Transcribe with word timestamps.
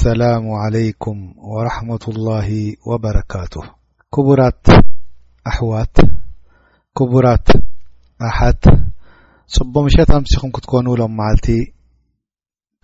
ሰላሙ 0.00 0.44
ዓለይኩም 0.64 1.18
ወረሕመት 1.52 2.04
ላሂ 2.26 2.48
ወበረካቱ 2.90 3.54
ክቡራት 4.14 4.64
ኣሕዋት 5.50 5.94
ክቡራት 6.98 7.48
ኣሓት 8.28 8.62
ፅቡቅ 9.56 9.82
ምሸት 9.86 10.10
ምስኹም 10.24 10.50
ክትኮኑ 10.56 10.86
ሎም 11.00 11.12
መዓልቲ 11.20 11.48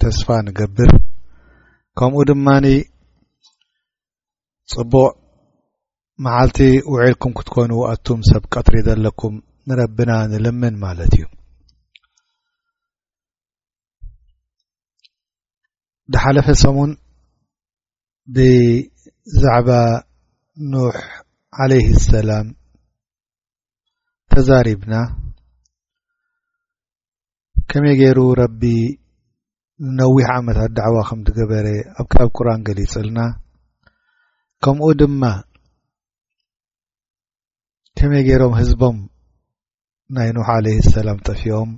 ተስፋ 0.03 0.27
ንገብር 0.47 0.92
ከምኡ 1.98 2.22
ድማኒ 2.30 2.66
ፅቡቅ 4.75 5.12
መዓልቲ 6.27 6.58
ውዒልኩም 6.92 7.36
ክትኮኑ 7.38 7.72
ኣቱም 7.92 8.20
ሰብ 8.30 8.42
ቀጥሪ 8.55 8.75
ዘለኩም 8.88 9.36
ንረቢና 9.70 10.12
ንልምን 10.33 10.75
ማለት 10.86 11.12
እዩ 11.19 11.22
ብሓለፈ 16.14 16.48
ሰሙን 16.62 16.91
ብዛዕባ 18.36 19.68
ኑሕ 20.72 20.96
ዓለይህ 21.62 21.86
ሰላም 22.10 22.46
ተዛሪብና 24.32 24.94
ከመይ 27.70 27.94
ገይሩ 28.00 28.19
ረቢ 28.41 28.62
ንነዊሕ 29.92 30.28
ዓመታት 30.41 30.70
ዳዕዋ 30.78 30.96
ከም 31.10 31.20
ትገበረ 31.28 31.66
ኣብ 32.00 32.06
ክታብ 32.12 32.30
ቁርን 32.36 32.60
ገሊፅልና 32.66 33.19
ከምኡ 34.64 34.88
ድማ 35.00 35.22
ከመይ 38.00 38.22
ገይሮም 38.28 38.54
ህዝቦም 38.60 38.98
ናይ 40.19 40.30
ኑሕ 40.36 40.48
ዓለይህ 40.58 40.80
ሰላም 40.98 41.22
ጠፊኦም 41.28 41.72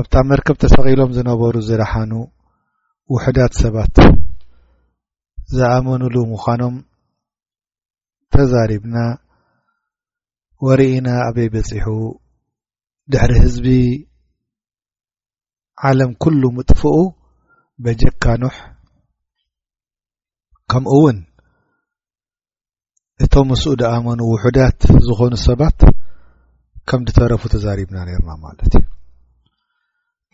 ኣብታ 0.00 0.14
መርከብ 0.32 0.56
ተሰኺሎም 0.64 1.14
ዝነበሩ 1.18 1.54
ዝረሓኑ 1.68 2.12
ውሕዳት 3.12 3.52
ሰባት 3.62 3.96
ዝኣመኑሉ 5.58 6.14
ምዃኖም 6.30 6.74
ተዛሪብና 8.34 8.96
ወርኢና 10.66 11.08
ኣበይ 11.26 11.48
በፂሑ 11.54 11.86
ድሕሪ 13.12 13.32
ህዝቢ 13.44 13.68
ዓለም 15.90 16.10
ኩሉ 16.22 16.42
ምጥፍኡ 16.56 16.94
በጀካ 17.84 18.24
ኑሕ 18.42 18.56
ከምኡ 20.72 20.92
እውን 20.98 21.18
እቶም 23.24 23.46
ምስኡ 23.50 23.72
ደኣመኑ 23.82 24.20
ውሑዳት 24.32 24.80
ዝኾኑ 25.06 25.32
ሰባት 25.48 25.78
ከምድተረፉ 26.90 27.42
ተዛሪብና 27.54 27.96
ነርና 28.08 28.30
ማለት 28.44 28.62
እዩ 28.80 28.84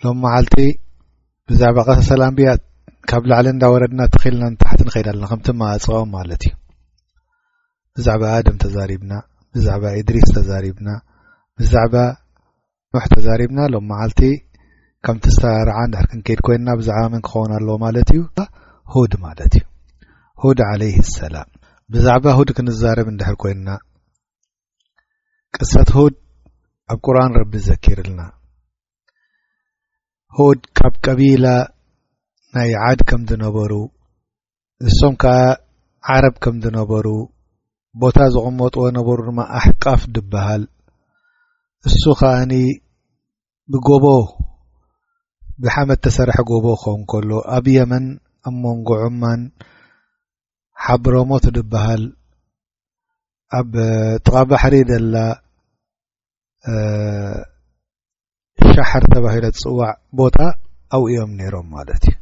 ሎም 0.05 0.19
መዓልቲ 0.25 0.57
ብዛዕባ 1.51 1.79
ቐሳ 1.87 1.99
ሰላም 2.13 2.35
ብኣ 2.37 2.51
ካብ 3.11 3.25
ላዕሊ 3.31 3.47
እንዳወረድና 3.55 4.01
እትኽኢልናንታሕቲ 4.09 4.81
ንኸይድ 4.87 5.09
ኣለና 5.11 5.25
ከምቲ 5.31 5.49
ማእፅኦም 5.61 6.09
ማለት 6.17 6.43
እዩ 6.49 6.53
ብዛዕባ 7.97 8.23
ኣደም 8.37 8.57
ተዛሪብና 8.63 9.13
ብዛዕባ 9.57 9.85
እድሪስ 10.01 10.29
ተዛሪብና 10.37 10.89
ብዛዕባ 11.61 11.95
ኖሕ 12.95 13.05
ተዛሪብና 13.15 13.59
ሎም 13.75 13.85
መዓልቲ 13.91 14.21
ከምቲ 15.07 15.25
ዝሰራርዓ 15.35 15.77
እንድሕር 15.87 16.07
ክንከይድ 16.13 16.41
ኮይና 16.47 16.69
ብዛዕባ 16.83 17.03
ምን 17.15 17.23
ክኸውን 17.27 17.53
ኣለዎ 17.59 17.77
ማለት 17.85 18.11
እዩ 18.15 18.23
ሁድ 18.95 19.15
ማለት 19.27 19.55
እዩ 19.61 19.65
ሁድ 20.45 20.61
ዓለይህ 20.71 20.97
ሰላም 21.19 21.51
ብዛዕባ 21.97 22.27
ሁድ 22.39 22.51
ክንዛርብ 22.59 23.11
እንድሕር 23.13 23.37
ኮይንና 23.45 23.71
ቅሳት 25.57 25.93
ሁድ 25.99 26.17
ኣብ 26.95 26.99
ቁርኣን 27.07 27.37
ረቢ 27.41 27.53
ዝዘኪርልና 27.65 28.21
ሆድ 30.39 30.63
ካብ 30.79 30.95
ቀቢላ 31.07 31.47
ናይ 32.55 32.71
ዓድ 32.87 33.01
ከም 33.09 33.21
ዝነበሩ 33.31 33.73
እሶም 34.89 35.13
ከዓ 35.23 35.37
ዓረብ 36.15 36.35
ከምዝነበሩ 36.45 37.07
ቦታ 38.03 38.19
ዝቀመጥዎ 38.35 38.85
ነበሩ 38.97 39.17
ድማ 39.29 39.41
ኣሕቃፍ 39.59 40.03
ድብሃል 40.15 40.63
እሱ 41.89 42.03
ከኣኒ 42.21 42.53
ብጎቦ 43.73 44.05
ብሓመድ 45.65 46.01
ተሰርሐ 46.07 46.37
ጎቦ 46.51 46.67
ኸውን 46.83 47.03
ከሎ 47.13 47.31
ኣብ 47.59 47.67
የመን 47.77 48.05
ኣብ 48.49 48.55
ሞንጎ 48.65 48.89
ዑማን 49.05 49.43
ሓብሮሞት 50.87 51.45
ድብሃል 51.59 52.05
ኣብ 53.61 53.73
ጥቓ 54.25 54.35
ባሕሪ 54.51 54.77
ዘላ 54.91 55.15
ሻሕር 58.77 59.05
ተባሂሎ 59.13 59.45
ትፅዋዕ 59.55 59.93
ቦታ 60.19 60.37
ኣብ 60.97 61.05
ዮም 61.15 61.31
ነይሮም 61.39 61.67
ማለት 61.77 62.03
እዩ 62.11 62.15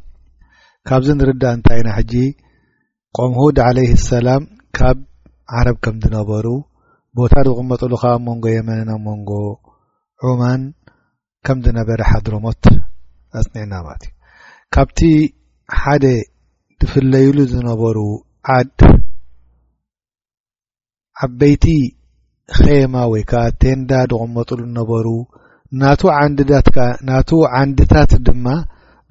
ካብዚ 0.89 1.09
እንርዳእ 1.15 1.53
እንታይ 1.57 1.79
ኢና 1.81 1.89
ሕጂ 1.97 2.13
ቆምሁድ 3.17 3.57
ዓለይ 3.67 3.89
ሰላም 4.11 4.43
ካብ 4.77 4.99
ዓረብ 5.59 5.77
ከም 5.85 5.97
ዝነበሩ 6.05 6.47
ቦታ 7.19 7.35
ዝቕመጥሉ 7.47 7.93
ከ 8.03 8.13
መንጎ 8.27 8.45
የመንንብ 8.55 9.01
ሞንጎ 9.07 9.31
ዑማን 10.29 10.63
ከምዝነበረ 11.47 12.01
ሓድሮሞት 12.11 12.65
ኣፅኒዕና 13.41 13.73
ማለት 13.87 14.03
እዩ 14.09 14.13
ካብቲ 14.77 15.01
ሓደ 15.83 16.05
ድፍለይሉ 16.81 17.37
ዝነበሩ 17.53 17.99
ዓድ 18.57 18.79
ዓበይቲ 21.27 21.67
ኼማ 22.59 22.95
ወይ 23.15 23.23
ከዓ 23.33 23.43
ቴንዳ 23.63 23.91
ዝቕመጡሉ 24.13 24.61
ነበሩ 24.81 25.07
ናቱ 25.81 26.01
ዓንድታት 27.61 28.13
ድማ 28.27 28.47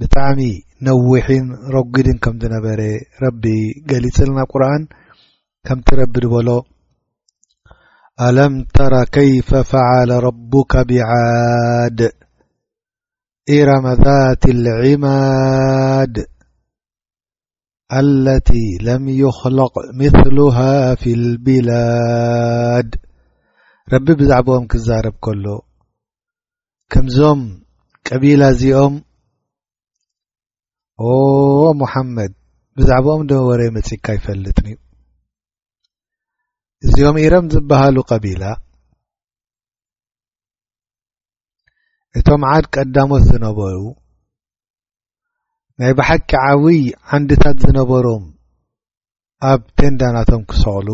ብጣዕሚ 0.02 0.40
ነዊሒን 0.86 1.48
ረጊድን 1.76 2.18
ከም 2.24 2.36
ዝነበረ 2.42 2.82
ረቢ 3.24 3.44
ገሊፅ 3.90 4.18
ለና 4.28 4.40
ቁርን 4.52 4.84
ከምቲ 5.68 5.90
ረቢ 6.00 6.14
ድበሎ 6.24 6.50
ኣለም 8.26 8.54
ተራ 8.76 8.94
ከይፈ 9.16 9.50
ፈዓለ 9.72 10.10
ረቦካ 10.26 10.74
ቢዓድ 10.90 12.00
ኢረመዛት 13.58 14.44
ልዕማድ 14.66 16.16
አለቲ 18.00 18.52
ለም 18.88 19.06
ይኽለቅ 19.22 19.74
ምትልሃ 20.00 20.58
ፊ 21.02 21.18
ልቢላድ 21.26 22.92
ረቢ 23.96 24.08
ብዛዕባኦም 24.22 24.68
ክዛረብ 24.74 25.18
ከሎ 25.26 25.46
ከምዞም 26.94 27.42
ቀቢላ 28.08 28.42
እዚኦም 28.54 28.96
ኦ 31.10 31.12
ሙሓመድ 31.82 32.32
ብዛዕባኦም 32.78 33.24
ደወረየ 33.30 33.70
መጺካ 33.76 34.06
ይፈልጥን 34.18 34.66
እዩ 34.72 34.76
እዚኦም 36.88 37.16
ኢሮም 37.24 37.46
ዝበሃሉ 37.54 37.98
ቀቢላ 38.12 38.44
እቶም 42.20 42.42
ዓድ 42.54 42.66
ቀዳሞት 42.76 43.24
ዝነበሩ 43.32 43.80
ናይ 45.82 45.92
ብሓቂ 46.00 46.30
ዓብይ 46.52 46.82
ዓንድታት 47.16 47.58
ዝነበሮም 47.66 48.24
ኣብ 49.52 49.62
ቴንዳናቶም 49.80 50.42
ክሰቅሉ 50.50 50.90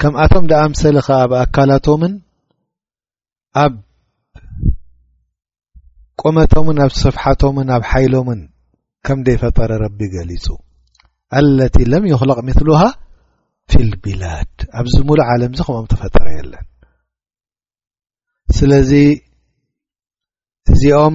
ከምኣቶም 0.00 0.44
ደኣምሰለ 0.50 0.96
ከ 1.06 1.10
ኣብኣካላቶምን 1.24 2.12
ኣብ 3.64 3.72
ቆመቶምን 6.20 6.78
ኣብ 6.84 6.92
ስፍሓቶምን 7.02 7.68
ኣብ 7.76 7.82
ሓይሎምን 7.90 8.40
ከምደይፈጠረ 9.06 9.70
ረቢ 9.84 10.00
ገሊጹ 10.14 10.46
አለቲ 11.38 11.76
ለም 11.92 12.04
ይኽለቕ 12.10 12.38
ምስሉሃ 12.48 12.80
ፊ 13.70 13.80
ልቢላድ 13.90 14.52
ኣብዚ 14.80 14.96
ሙሉእ 15.08 15.26
ዓለም 15.32 15.50
እዚ 15.54 15.60
ከምኦም 15.66 15.86
ተፈጠረ 15.92 16.26
የለን 16.36 16.66
ስለዚ 18.58 18.92
እዚኦም 20.72 21.14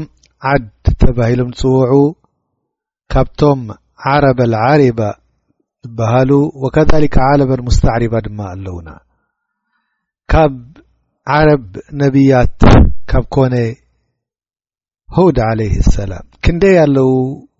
ዓድ 0.51 0.65
ተባሂሎም 1.01 1.49
ፅውዑ 1.59 1.91
ካብቶም 3.13 3.59
ዓረበል 4.11 4.55
ዓሬባ 4.67 4.99
ዝበሃሉ 5.85 6.31
ወከሊከ 6.63 7.17
ዓረበን 7.29 7.61
ሙስተዕሪባ 7.69 8.13
ድማ 8.27 8.39
ኣለዉና 8.53 8.89
ብ 10.51 10.61
ዓረብ 11.31 11.65
ነቢያት 11.99 12.61
ካብ 13.11 13.25
ኮነ 13.33 13.53
ህድ 15.15 15.37
ዓለይህ 15.49 15.75
ሰላም 15.97 16.25
ክንደይ 16.43 16.75
ኣለዉ 16.85 17.09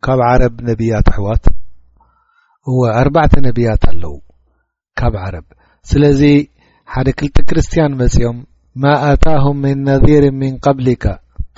ካብ 0.06 0.20
ዓረብ 0.30 0.56
ነቢያት 0.70 1.08
ኣሕዋት 1.12 1.46
እወ 2.70 2.80
ኣርባዕተ 3.02 3.34
ነቢያት 3.48 3.84
ኣለዉ 3.92 4.14
ካብ 5.02 5.14
ዓረብ 5.26 5.46
ስለዚ 5.92 6.22
ሓደ 6.94 7.08
ክልተ 7.20 7.38
ክርስትያን 7.50 7.94
መጺኦም 8.02 8.38
ማ 8.84 8.92
ኣታሁም 9.12 9.58
ምን 9.66 9.80
ነዚርን 9.90 10.36
ምንቀብሊካ 10.42 11.06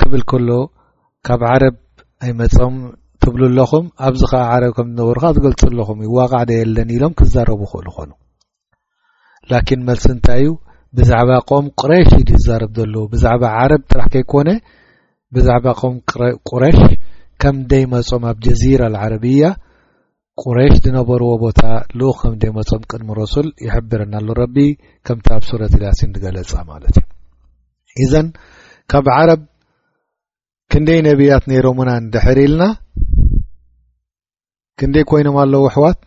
ክብል 0.01 0.21
ከሎ 0.31 0.49
ካብ 1.27 1.41
ዓረብ 1.53 1.77
ኣይመፆም 2.25 2.75
ትብል 3.23 3.43
ኣለኹም 3.49 3.85
ኣብዚ 4.07 4.21
ኸዓ 4.31 4.43
ዓረብ 4.53 4.73
ከም 4.77 4.89
ዝነብሩካ 4.97 5.25
ዝገልጹ 5.37 5.61
ለኹም 5.79 5.99
እዩ 6.05 6.11
ዋቕዕ 6.19 6.41
ደየለኒ 6.51 6.89
ኢሎም 6.97 7.13
ክዛረቡ 7.21 7.61
ኽእሉ 7.73 7.87
ኾኑ 7.97 8.11
ላኪን 9.51 9.81
መልሲ 9.89 10.05
እንታይ 10.15 10.41
እዩ 10.43 10.49
ብዛዕባ 10.97 11.29
ቆም 11.49 11.65
ቁረሽ 11.81 12.09
እድዛረብ 12.21 12.71
ዘሎ 12.79 12.93
ብዛዕባ 13.13 13.43
ዓረብ 13.59 13.81
ጥራሕ 13.91 14.07
ከይኮነ 14.13 14.49
ብዛዕባ 15.35 15.65
ቆም 15.81 15.95
ቁረሽ 16.49 16.77
ከምደይ 17.43 17.83
መፆም 17.93 18.23
ኣብ 18.31 18.37
ጀዚራ 18.45 18.81
ልዓረቢያ 18.93 19.45
ቁሬሽ 20.43 20.73
ዝነበርዎ 20.85 21.29
ቦታ 21.43 21.61
ልኡ 21.99 22.11
ከምደይ 22.21 22.51
መፆም 22.57 22.81
ቅድሚ 22.91 23.09
ረሱል 23.21 23.47
ይሕብርናሎ 23.65 24.27
ረቢ 24.41 24.55
ከምቲ 25.07 25.27
ኣብ 25.37 25.43
ሱረት 25.49 25.73
ልሲን 25.81 26.11
ንገለጸ 26.15 26.51
ማለት 26.71 26.95
እዩ 27.01 27.07
እዘን 28.05 28.29
ካብ 28.93 29.05
ዓረብ 29.17 29.41
ክንደይ 30.73 30.99
ነቢያት 31.09 31.43
ነይሮሙና 31.51 31.89
ንድሕር 32.05 32.39
ኢልና 32.45 32.63
ክንደይ 34.79 35.03
ኮይኖም 35.11 35.35
ኣለዉ 35.43 35.63
ኣሕዋት 35.71 35.99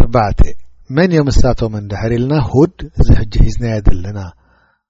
ኣባ 0.00 0.14
መን 0.96 1.10
ዮም 1.14 1.26
እሳቶም 1.30 1.72
እንድሕር 1.78 2.12
ኢልና 2.16 2.34
ሁድ 2.50 2.74
እዚ 3.00 3.06
ሕጂ 3.18 3.32
ሒዝናየ 3.46 3.74
ዘለና 3.86 4.18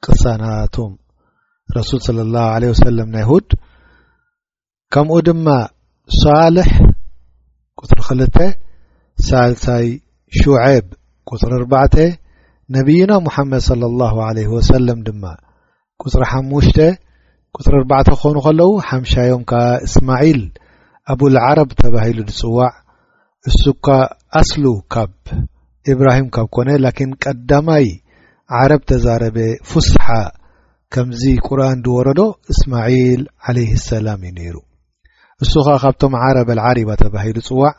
ቅሳ 0.05 0.23
ናቶም 0.43 0.93
ረሱል 1.77 2.01
صለ 2.07 2.19
ላ 2.35 2.43
ለ 2.63 2.69
ወሰለም 2.73 3.09
ናይ 3.15 3.25
ሁድ 3.31 3.49
ከምኡ 4.95 5.17
ድማ 5.29 5.47
ሳልሕ 6.21 6.71
ቁፅሪ 7.81 7.99
ክልተ 8.09 8.37
ሳልሳይ 9.29 9.87
ሹዔብ 10.39 10.87
ቁፅሪ 11.31 11.51
4ርባ 11.59 11.75
ነቢይና 12.79 13.11
ሙሓመድ 13.27 13.63
صለ 13.69 13.83
ላሁ 14.05 14.17
ለ 14.39 14.47
ወሰለም 14.55 15.01
ድማ 15.09 15.25
ቁፅሪ 16.03 16.23
ሓሙሽተ 16.33 16.79
ቁፅሪ 17.57 17.75
4ርባዕተ 17.81 18.09
ክኾኑ 18.21 18.37
ኸለዉ 18.49 18.71
ሓምሻዮም 18.89 19.45
ካ 19.51 19.63
እስማዒል 19.89 20.43
ኣብልዓረብ 21.13 21.71
ተባሂሉ 21.83 22.19
ዝጽዋዕ 22.31 22.73
እሱካ 23.51 23.87
ኣስሉ 24.41 24.65
ካብ 24.95 25.13
እብራሂም 25.95 26.27
ካብ 26.35 26.47
ኮነ 26.57 26.69
ላኪን 26.85 27.11
ቀዳማይ 27.25 27.87
ዓረብ 28.59 28.83
ተዛረበ 28.91 29.39
ፍስሓ 29.71 30.05
ከምዚ 30.95 31.23
ቁርኣን 31.47 31.79
ድወረዶ 31.87 32.21
እስማዒል 32.53 33.23
ዓለይህ 33.49 33.73
ሰላም 33.89 34.21
እዩ 34.29 34.31
ነይሩ 34.39 34.57
እሱ 35.45 35.53
ኸ 35.67 35.77
ካብቶም 35.83 36.15
ዓረበል 36.27 36.61
ዓሪባ 36.69 36.91
ተባሂሉ 37.03 37.37
ፅዋዕ 37.49 37.75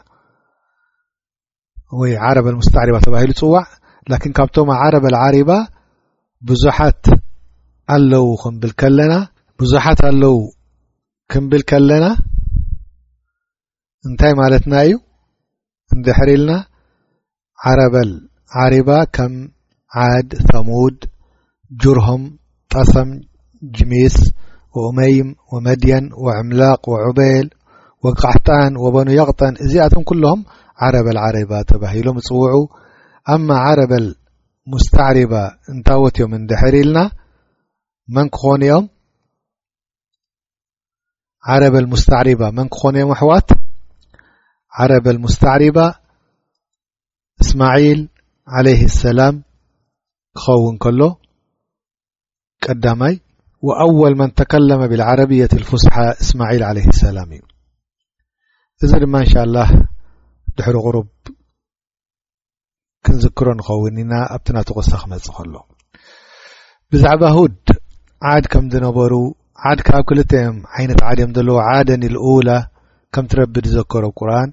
ወይ 1.99 2.11
ዓረበል 2.27 2.55
ሙስጢ 2.59 2.75
ዕሪባ 2.83 2.97
ተባሂሉ 3.07 3.31
ጽዋዕ 3.41 3.65
ላኪን 4.13 4.33
ካብቶም 4.39 4.69
ዓረበል 4.81 5.15
ዓሪባ 5.25 5.51
ብዙሓት 6.49 7.05
ኣለው 7.95 8.25
ብ 8.63 8.73
ለና 8.99 9.13
ብዙሓት 9.61 9.99
ኣለው 10.09 10.35
ክምብል 11.31 11.63
ከለና 11.69 12.05
እንታይ 14.07 14.33
ማለትና 14.41 14.75
እዩ 14.87 14.93
እንድሕሪኢልና 15.95 16.51
ዓረበል 17.67 18.09
ዓሪባ 18.63 18.89
ከም 19.15 19.33
ዓድ 20.09 20.29
ሰሙድ 20.49 20.97
ጅርሆም 21.83 22.23
ጠሰም 22.73 23.09
ጅሚስ 23.77 24.15
وእመይም 24.77 25.29
ወመድየን 25.53 26.05
وዕምላቅ 26.25 26.81
وዑበል 26.91 27.47
وሕታን 28.05 28.73
ወበኑየቕጠን 28.83 29.53
እዚኣቶም 29.65 30.03
ኩሎهም 30.09 30.41
ዓረበል 30.85 31.17
ዓሪባ 31.27 31.51
ተባሂሎም 31.71 32.17
ፅውዑ 32.27 32.53
ኣማ 33.33 33.47
عረበል 33.65 34.05
ሙስተዕሪባ 34.73 35.33
እንታወት 35.71 36.15
እዮም 36.19 36.33
ንድሕሪኢልና 36.43 36.99
መን 38.15 38.27
ክኾን 38.35 38.61
ኦም 38.77 38.85
ዓረበል 41.53 41.85
ሙስተዕሪባ 41.93 42.41
መን 42.57 42.67
ክኾን 42.75 42.95
ኦም 43.03 43.11
ኣሕዋት 43.15 43.49
ዓረበል 44.83 45.17
ሙስተዕሪባ 45.25 45.77
እስማዒል 47.49 48.01
عለይه 48.55 48.81
اሰላም 48.89 49.35
ክኸውን 50.39 50.75
ከሎ 50.83 51.01
ቀዳማይ 52.65 53.15
ወኣወል 53.67 54.13
መን 54.19 54.29
ተከለመ 54.39 54.81
ብልዓረቢየት 54.91 55.53
ፍስሓ 55.69 55.95
እስማዒል 56.23 56.63
عለይه 56.69 56.87
اሰላም 56.95 57.29
እዩ 57.37 57.41
እዚ 58.85 58.91
ድማ 59.03 59.13
እንሻالላه 59.25 59.67
ድሕሪ 60.57 60.75
ቁሩብ 60.85 61.07
ክንዝክሮ 63.05 63.47
ንኸውን 63.59 63.97
ኢና 64.03 64.13
ኣብቲ 64.35 64.47
ናተ 64.55 64.69
غሳ 64.77 64.89
ክመፅእ 65.03 65.33
ከሎ 65.37 65.55
ብዛዕባ 66.91 67.23
ሁድ 67.37 67.57
ዓድ 68.31 68.45
ከም 68.51 68.65
ዝነበሩ 68.73 69.13
ዓድ 69.69 69.79
ካብ 69.87 70.03
ክልተዮም 70.09 70.57
ዓይነት 70.77 70.99
ዓድዮም 71.09 71.31
ዘለዎ 71.37 71.57
ዓደኒ 71.71 72.03
ልኡላ 72.15 72.49
ከም 73.13 73.25
ትረብዲ 73.31 73.65
ዘከሮ 73.77 74.05
ብቁርን 74.13 74.51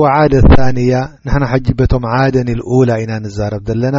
ወዓደ 0.00 0.34
ታንያ 0.52 0.94
ንሕና 1.26 1.44
ሓጂ 1.52 1.66
በቶም 1.78 2.04
ዓደ 2.18 2.34
ኒልኡላ 2.48 2.90
ኢና 3.02 3.12
ንዛረብ 3.24 3.62
ዘለና 3.70 3.96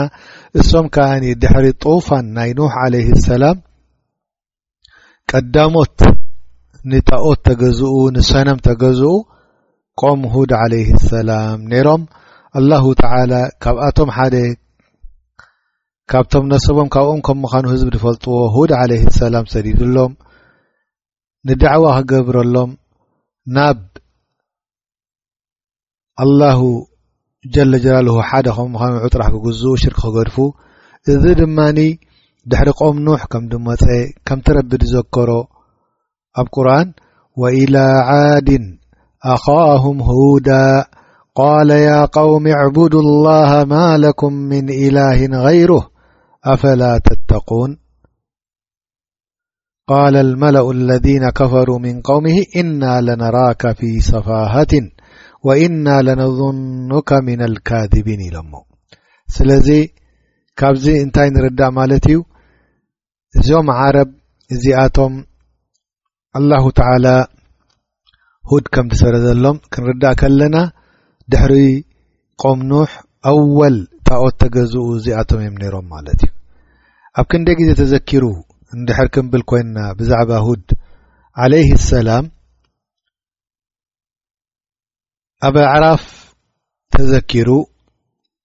እሶም 0.60 0.86
ከዓኒ 0.96 1.24
ድሕሪ 1.42 1.66
ጡፋን 1.84 2.26
ናይ 2.38 2.52
ኑሕ 2.60 2.74
ዓለይህ 2.84 3.10
ሰላም 3.28 3.58
ቀዳሞት 5.32 5.98
ንጣኦት 6.92 7.40
ተገዝኡ 7.48 7.94
ንሰነም 8.16 8.60
ተገዝኡ 8.68 9.16
ቆም 10.02 10.22
ሁድ 10.36 10.52
ዓለህ 10.62 10.88
ሰላም 11.12 11.60
ነይሮም 11.72 12.04
አላሁ 12.60 12.84
ተዓላ 13.02 13.34
ካብኣቶም 13.64 14.12
ሓደ 14.18 14.36
ካብቶም 16.12 16.46
ነሰቦም 16.52 16.88
ካብኦም 16.94 17.20
ከም 17.26 17.38
ምዃኑ 17.46 17.66
ህዝቢ 17.74 17.90
ንፈልጥዎ 17.98 18.38
ሁድ 18.56 18.72
ዓለ 18.82 18.92
ሰላም 19.22 19.46
ሰዲድሎም 19.56 20.14
ንዳዕዋ 21.50 21.88
ክገብረሎም 22.00 22.72
ናብ 23.58 23.78
الله 26.24 26.60
جل 27.56 27.72
جላله 27.84 28.16
ሓደ 28.30 28.48
ኸም 28.56 28.72
ከዑጥራح 28.80 29.28
ክግዝኡ 29.34 29.72
ሽርክ 29.84 30.00
ክገድፉ 30.06 30.36
እዚ 31.12 31.24
ድማኒ 31.40 31.80
ድሕሪቆም 32.52 32.96
نح 33.06 33.22
ከም 33.32 33.44
ድሞፀ 33.52 33.84
ከምቲ 34.28 34.48
ረቢ 34.58 34.72
ድዘከሮ 34.82 35.30
ኣብ 36.42 36.48
قርን 36.56 36.90
وإلى 37.42 37.86
عاዲ 38.10 38.50
ኣኻاهم 39.34 39.98
هوዳ 40.10 40.50
قال 41.42 41.70
يا 41.90 42.00
قوሚ 42.18 42.46
اعبድ 42.58 42.94
الله 43.06 43.52
ማا 43.74 43.90
لكም 44.06 44.34
من 44.52 44.66
إله 44.86 45.18
غይሩه 45.46 45.84
አፈلا 46.52 46.92
تتقوን 47.08 47.72
ቃል 49.90 50.16
ልመላእ 50.30 50.68
اለذነ 50.74 51.24
ከፈሩ 51.38 51.70
ምን 51.84 51.96
قውምህ 52.08 52.38
እና 52.62 52.84
ለነራከ 53.06 53.62
ፊي 53.80 53.92
ሰፋሃት 54.10 54.72
ወእና 55.48 55.88
ለነظኑካ 56.08 57.10
ምና 57.28 57.42
ልካذቢን 57.54 58.22
ኢሎሞ 58.28 58.54
ስለዚ 59.36 59.68
ካብዚ 60.60 60.86
እንታይ 61.04 61.30
ንርዳእ 61.36 61.72
ማለት 61.80 62.06
እዩ 62.10 62.18
እዞም 63.40 63.68
ዓረብ 63.78 64.10
እዚኣቶም 64.56 65.14
ላه 66.50 66.66
ተى 66.80 67.16
ሁድ 68.50 68.66
ከም 68.76 68.86
ዲሰረ 68.92 69.16
ዘሎም 69.26 69.58
ክንርዳእ 69.74 70.16
ከለና 70.20 70.56
ድሕሪ 71.32 71.56
ቆም 72.42 72.60
ኑሕ 72.72 72.92
ኣወል 73.32 73.76
ታወት 74.10 74.36
ተገዝኡ 74.44 74.86
እዚኣቶም 75.00 75.42
እዮም 75.44 75.58
ነይሮም 75.64 75.86
ማለት 75.96 76.20
እዩ 76.28 76.32
ኣብ 77.20 77.28
ክንደ 77.32 77.48
ግዜ 77.60 77.70
ተዘኪሩ 77.82 78.24
اندي 78.74 78.94
حركم 78.94 79.30
بل 79.30 79.42
كوينا 79.42 79.94
بزعب 79.94 80.32
هود 80.32 80.64
عليه 81.36 81.72
السلام 81.74 82.32
اب 85.44 85.58
اعراف 85.58 86.34
تزكر 86.92 87.48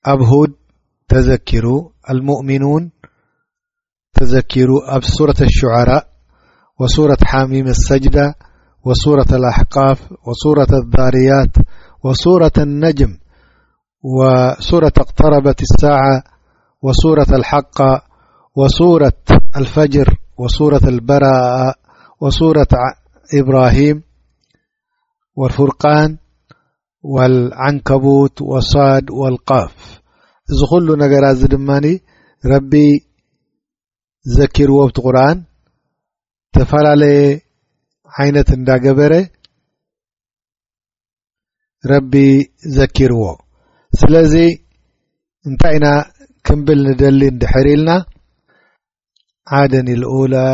اب 0.06 0.20
هود 0.20 0.54
تزكر 1.08 1.64
المؤمنون 2.10 2.90
تكر 4.14 5.00
سورة 5.02 5.34
الشعراء 5.40 6.06
و 6.80 6.86
سورة 6.86 7.16
حاميم 7.24 7.66
السجدة 7.66 8.34
و 8.84 8.94
سورة 8.94 9.26
الاحقاف 9.32 10.12
و 10.12 10.32
سورة 10.44 10.66
الضاريات 10.84 11.56
و 12.04 12.12
سورة 12.12 12.52
النجم 12.58 13.18
و 14.02 14.24
سورة 14.60 14.92
اقتربة 14.98 15.56
الساعة 15.62 16.22
و 16.82 16.92
سورة 16.92 17.26
الحقة 17.38 18.02
ወሱረት 18.60 19.28
ልፈጅር 19.62 20.08
ወሱረት 20.42 20.84
ልበረአ 20.96 21.38
ሱረት 22.36 22.72
ኢብራሂም 23.38 23.96
ልፍርቃን 25.48 26.10
ወልዓንከቡት 27.14 28.36
ወሳድ 28.52 29.06
ወልቃፍ 29.20 29.74
እዚ 30.50 30.60
ኩሉ 30.70 30.88
ነገራት 31.02 31.34
እዚ 31.36 31.42
ድማኒ 31.54 31.86
ረቢ 32.52 32.72
ዘኪርዎ 34.36 34.78
ብቲ 34.88 34.98
ቁርን 35.06 35.38
ተፈላለየ 36.54 37.18
ዓይነት 38.22 38.48
እንዳገበረ 38.58 39.12
ረቢ 41.92 42.12
ዘኪርዎ 42.78 43.22
ስለዚ 44.00 44.34
እንታይ 45.50 45.76
ኢና 45.80 45.86
ክምብል 46.46 46.80
ንደሊ 46.92 47.22
ንድሕር 47.36 47.66
ኢልና 47.76 47.90
عد 49.52 49.74
الولى 49.88 50.48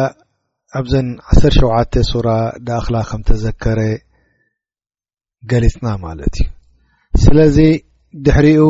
ኣብዘن 0.78 1.06
1 1.34 1.40
ሸተ 1.40 2.00
ሱرة 2.10 2.38
دأخل 2.68 2.94
ከም 3.10 3.20
تዘكረ 3.28 3.80
ገሊتና 5.50 5.86
ለት 6.18 6.36
እዩ 6.44 6.48
ስለዚ 7.24 7.56
ድሕሪኡ 8.24 8.64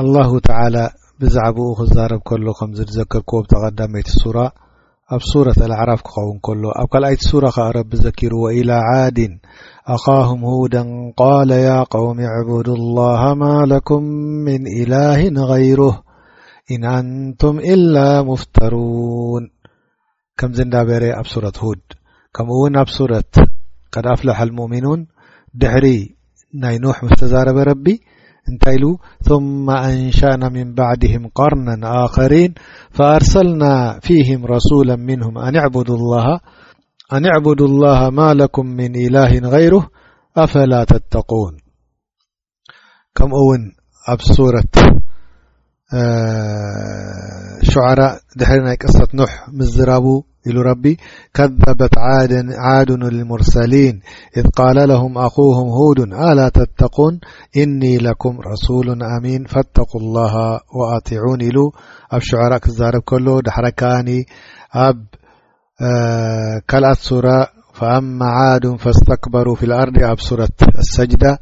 الله 0.00 0.30
تعلى 0.48 0.84
ብዛዕبኡ 1.20 1.66
ክዛረب 1.80 2.22
كሎ 2.28 2.46
ከምዚ 2.60 2.80
ዘክርክዎ 2.98 3.34
ብተقዳመይቲ 3.44 4.08
صرة 4.22 4.46
ኣብ 5.14 5.22
صورة 5.32 5.58
العራፍ 5.68 6.00
ክኸውን 6.06 6.38
ከሎو 6.46 6.70
ኣብ 6.80 6.88
ካልኣይቲ 6.92 7.20
صور 7.30 7.44
ከ 7.56 7.58
ረቢ 7.76 7.90
ዘኪሩ 8.04 8.32
وإلى 8.44 8.76
عاዲ 8.88 9.18
ኣኻاهم 9.94 10.40
هوደا 10.50 10.82
قال 11.22 11.50
يا 11.68 11.78
قوم 11.94 12.18
اعبد 12.30 12.68
الله 12.78 13.22
ما 13.42 13.54
لكم 13.72 14.02
من 14.48 14.60
إله 14.80 15.20
غይሩه 15.52 15.94
إن 16.70 16.84
أنتم 16.84 17.58
إلا 17.58 18.22
مفترون 18.22 19.42
كمز 20.38 20.60
ندابري 20.60 21.10
اب 21.18 21.26
صورة 21.26 21.52
هود 21.58 21.80
كمو 22.34 22.64
ون 22.64 22.76
اب 22.76 22.88
صورة 22.88 23.24
قد 23.92 24.06
أفلح 24.06 24.40
المؤمنون 24.40 25.06
دحري 25.54 26.16
ني 26.54 26.78
نوح 26.78 27.04
مستزارب 27.04 27.56
ربي 27.56 28.00
انت 28.48 28.64
له 28.80 28.98
ثم 29.22 29.70
أنشأنا 29.70 30.48
من 30.48 30.74
بعدهم 30.74 31.28
قرنا 31.34 32.04
آخرين 32.04 32.54
فأرسلنا 32.90 34.00
فيهم 34.02 34.46
رسولا 34.46 34.96
منهم 34.96 35.38
أن 35.38 35.56
اعبدوا 37.30 37.56
الله 37.70 38.10
ما 38.10 38.34
لكم 38.34 38.66
من 38.66 38.90
اله 39.06 39.32
غيره 39.48 39.88
أفلا 40.36 40.84
تتقون 40.84 41.54
كمو 43.14 43.36
ون 43.50 43.62
ب 44.18 44.20
سورة 44.22 44.64
شعراء 47.72 48.12
دحر 48.40 48.62
ناي 48.64 48.76
قصة 48.76 49.06
نح 49.14 49.48
مسزرابو 49.52 50.22
اله 50.46 50.62
ربي 50.62 50.98
كذبت 51.34 51.94
عادن 52.58 53.02
المرسلين 53.02 54.00
إذ 54.36 54.46
قال 54.56 54.88
لهم 54.88 55.18
اخوهم 55.18 55.68
هود 55.68 56.00
الا 56.00 56.48
تتقون 56.48 57.20
اني 57.56 57.98
لكم 57.98 58.38
رسول 58.40 59.02
امين 59.02 59.44
فاتقوا 59.44 60.00
الله 60.00 60.34
واطيعون 60.76 61.40
الو 61.42 61.72
اب 62.12 62.20
شعراء 62.20 62.58
كزارب 62.58 63.00
كلو 63.02 63.40
دحر 63.40 63.70
كني 63.70 64.26
اب 64.74 65.04
كلأت 66.70 66.96
صورةء 66.96 67.48
فأما 67.74 68.26
عاد 68.26 68.76
فاستكبروا 68.80 69.54
في 69.54 69.62
الارض 69.66 69.98
اب 70.02 70.20
سورة 70.20 70.48
السجدة 70.78 71.38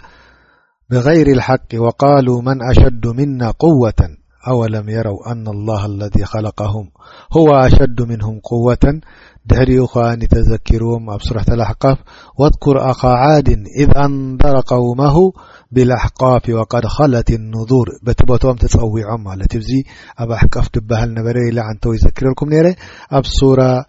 بغير 0.91 1.27
الحق 1.27 1.67
وقالوا 1.77 2.43
من 2.43 2.57
اشد 2.71 3.07
منا 3.07 3.51
قوة 3.51 4.17
او 4.49 4.65
لم 4.67 4.89
يروا 4.89 5.33
ان 5.33 5.49
الله 5.49 5.87
الذي 5.87 6.25
خلقهم 6.25 6.91
هو 7.37 7.47
اشد 7.55 8.03
منهم 8.03 8.41
قوةا 8.41 9.01
دحرو 9.47 9.87
خني 9.87 10.27
تذكروم 10.27 11.11
اب 11.11 11.21
صورة 11.21 11.45
الاحقاف 11.49 11.99
و 12.39 12.47
اذكر 12.47 12.91
اقاعاد 12.91 13.49
اذ 13.79 13.91
انظر 13.97 14.61
قومه 14.67 15.33
بالاحقاف 15.71 16.43
وقد 16.51 16.87
خلت 16.87 17.31
النظور 17.31 17.87
بتبتم 18.03 18.55
تسوعم 18.57 19.25
ملت 19.27 19.57
بزي 19.57 19.83
اب 20.19 20.31
احقف 20.31 20.69
دبهل 20.75 21.11
نبر 21.15 21.35
العنتو 21.53 21.93
يذكرلكم 21.93 22.49
نره 22.49 22.75
اب 23.13 23.25
صورة 23.25 23.85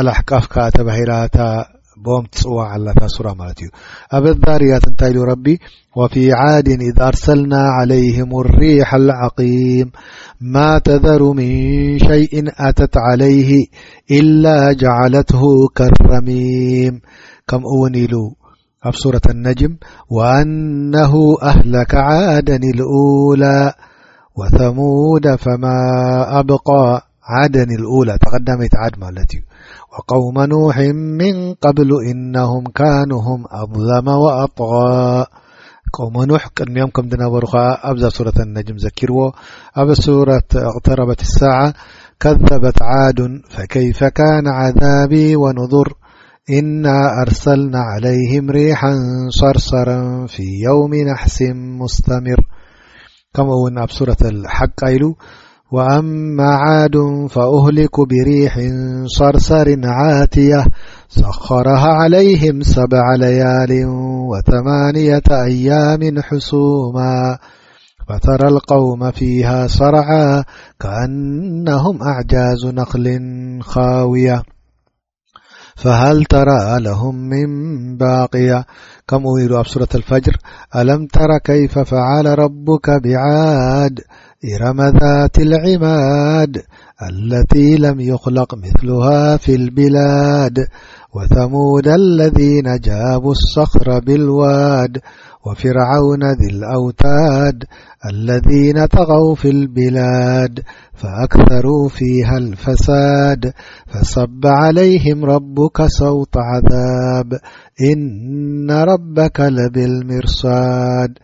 الاحقاف 0.00 0.46
كا 0.46 0.70
تباهلاتا 0.70 1.64
بوم 2.04 2.24
توى 2.32 2.60
علاسرى 2.66 3.34
مالت 3.38 3.58
أبالذاريات 4.12 4.88
نتاله 4.88 5.20
ربي 5.30 5.58
وفي 5.96 6.32
عاد 6.32 6.68
إذ 6.68 7.00
أرسلنا 7.02 7.60
عليهم 7.80 8.40
الريح 8.40 8.94
العقيم 8.94 9.90
ما 10.40 10.78
تذر 10.78 11.22
من 11.32 11.46
شيء 11.98 12.42
أتت 12.68 12.96
عليه 12.96 13.64
إلا 14.10 14.72
جعلته 14.72 15.40
كالرميم 15.76 17.00
كم 17.48 17.62
ون 17.82 17.92
ل 17.96 18.12
بصورة 18.90 19.20
النجم 19.30 19.76
وانه 20.10 21.14
أهلك 21.42 21.94
عادني 21.94 22.70
الاولى 22.74 23.72
وثمود 24.38 25.36
فما 25.36 25.78
ابقى 26.40 27.02
عادني 27.24 27.74
الاولى 27.78 28.18
تقدميت 28.20 28.74
عاد 28.76 28.92
مالت 28.98 29.34
ي 29.34 29.45
وقوم 29.96 30.36
نوح 30.44 30.76
من 31.20 31.54
قبل 31.54 31.90
انهم 32.10 32.64
كانوا 32.74 33.20
هم 33.22 33.44
اظلم 33.50 34.08
واطعى 34.08 35.26
قوم 35.92 36.24
نوح 36.24 36.46
قدميم 36.56 36.86
كم 36.88 37.08
دنبر 37.08 37.44
خ 37.46 37.54
ابزا 37.82 38.08
صورة 38.08 38.32
النجم 38.40 38.76
زكرو 38.78 39.32
ابسورة 39.76 40.42
اغتربة 40.56 41.16
الساعة 41.20 41.74
كذبت 42.20 42.82
عاد 42.82 43.28
فكيف 43.50 44.04
كان 44.04 44.44
عذابي 44.46 45.36
و 45.36 45.48
نظر 45.50 45.88
انا 46.50 47.10
ارسلنا 47.26 47.78
عليهم 47.80 48.50
ريحا 48.50 48.92
سرسرا 49.30 50.26
في 50.26 50.42
يوم 50.68 50.94
نحس 50.94 51.42
مستمر 51.56 52.38
كم 53.34 53.48
ون 53.48 53.78
اب 53.78 53.90
صورة 53.90 54.16
الحق 54.24 54.84
ايله 54.86 55.14
وأما 55.72 56.46
عاد 56.54 56.94
فأهلك 57.30 58.00
بريح 58.08 58.60
صرسر 59.18 59.76
عاتية 59.84 60.64
صخرها 61.08 61.88
عليهم 61.88 62.62
سبع 62.62 63.14
ليال 63.18 63.84
وثمانية 64.30 65.44
أيام 65.46 66.22
حسوما 66.22 67.38
فترى 68.08 68.48
القوم 68.48 69.10
فيها 69.10 69.66
سرعا 69.66 70.44
كأنهم 70.80 71.98
أعجاز 72.02 72.66
نقل 72.66 73.18
خاوية 73.62 74.42
فهل 75.76 76.24
ترى 76.24 76.80
لهم 76.80 77.14
من 77.16 77.46
باقية 77.96 78.64
كم 79.08 79.22
أيدو 79.40 79.58
أب 79.58 79.64
صورة 79.66 79.88
الفجر 79.94 80.36
ألم 80.76 81.06
تر 81.06 81.38
كيف 81.44 81.78
فعل 81.78 82.38
ربك 82.38 82.90
بعاد 83.04 84.00
إرمذات 84.44 85.38
العماد 85.38 86.62
التي 87.10 87.76
لم 87.76 88.00
يخلق 88.00 88.54
مثلها 88.54 89.36
في 89.36 89.54
البلاد 89.54 90.56
وثمود 91.14 91.88
الذين 91.88 92.64
جابوا 92.84 93.32
الصخر 93.32 93.98
بالواد 94.06 94.98
وفرعون 95.46 96.20
ذي 96.40 96.56
الأوتاد 96.56 97.64
الذين 98.12 98.88
تغوا 98.88 99.34
في 99.34 99.48
البلاد 99.50 100.60
فأكثروا 100.94 101.88
فيها 101.88 102.38
الفساد 102.38 103.52
فصب 103.86 104.40
عليهم 104.46 105.24
ربك 105.24 105.82
صوت 105.82 106.36
عذاب 106.36 107.38
إن 107.94 108.70
ربك 108.70 109.40
لبالمرصاد 109.40 111.18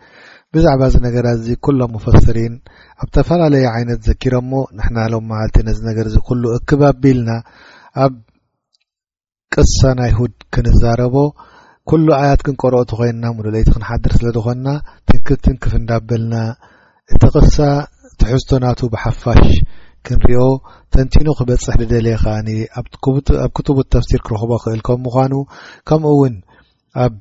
بزعبازنجراززي 0.54 1.54
كل 1.54 1.86
مفسرين 1.90 2.60
ኣብ 3.02 3.08
ተፈላለየ 3.16 3.66
ዓይነት 3.76 4.00
ዘኪሮ 4.08 4.34
እሞ 4.42 4.52
ንሕናሎም 4.78 5.24
መዓልቲ 5.30 5.56
ነዚ 5.68 5.78
ነገር 5.90 6.06
እዚ 6.10 6.16
ኩሉ 6.26 6.42
እክባቢልና 6.56 7.30
ኣብ 8.04 8.14
ቅሳ 9.54 9.80
ናይ 10.00 10.12
ሁድ 10.18 10.34
ክንዛረቦ 10.54 11.16
ኩሉ 11.90 12.06
ኣያት 12.18 12.40
ክንቀርኦቲ 12.46 12.90
ኮይና 12.98 13.24
ሙሉለይቲ 13.38 13.68
ክንሓድር 13.76 14.12
ስለ 14.18 14.26
ድኾንና 14.36 14.68
ትንክፍ 15.10 15.40
ትንክፍ 15.46 15.72
እንዳብልና 15.80 16.34
እቲ 17.14 17.22
ቕሳ 17.36 17.56
ትሕዝቶናቱ 18.22 18.80
ብሓፋሽ 18.94 19.48
ክንርኦ 20.06 20.44
ተንቲኖ 20.94 21.28
ክበፅሕ 21.38 21.74
ድደልየ 21.80 22.14
ከኣኒ 22.22 22.48
ኣብ 22.80 22.86
ክትቡት 23.56 23.88
ተፍሲር 23.96 24.22
ክረኽቦ 24.26 24.52
ኽእል 24.64 24.80
ከም 24.86 25.00
ምኳኑ 25.06 25.34
ከምኡ 25.90 26.12
እውን 26.18 26.36
ኣብ 27.06 27.16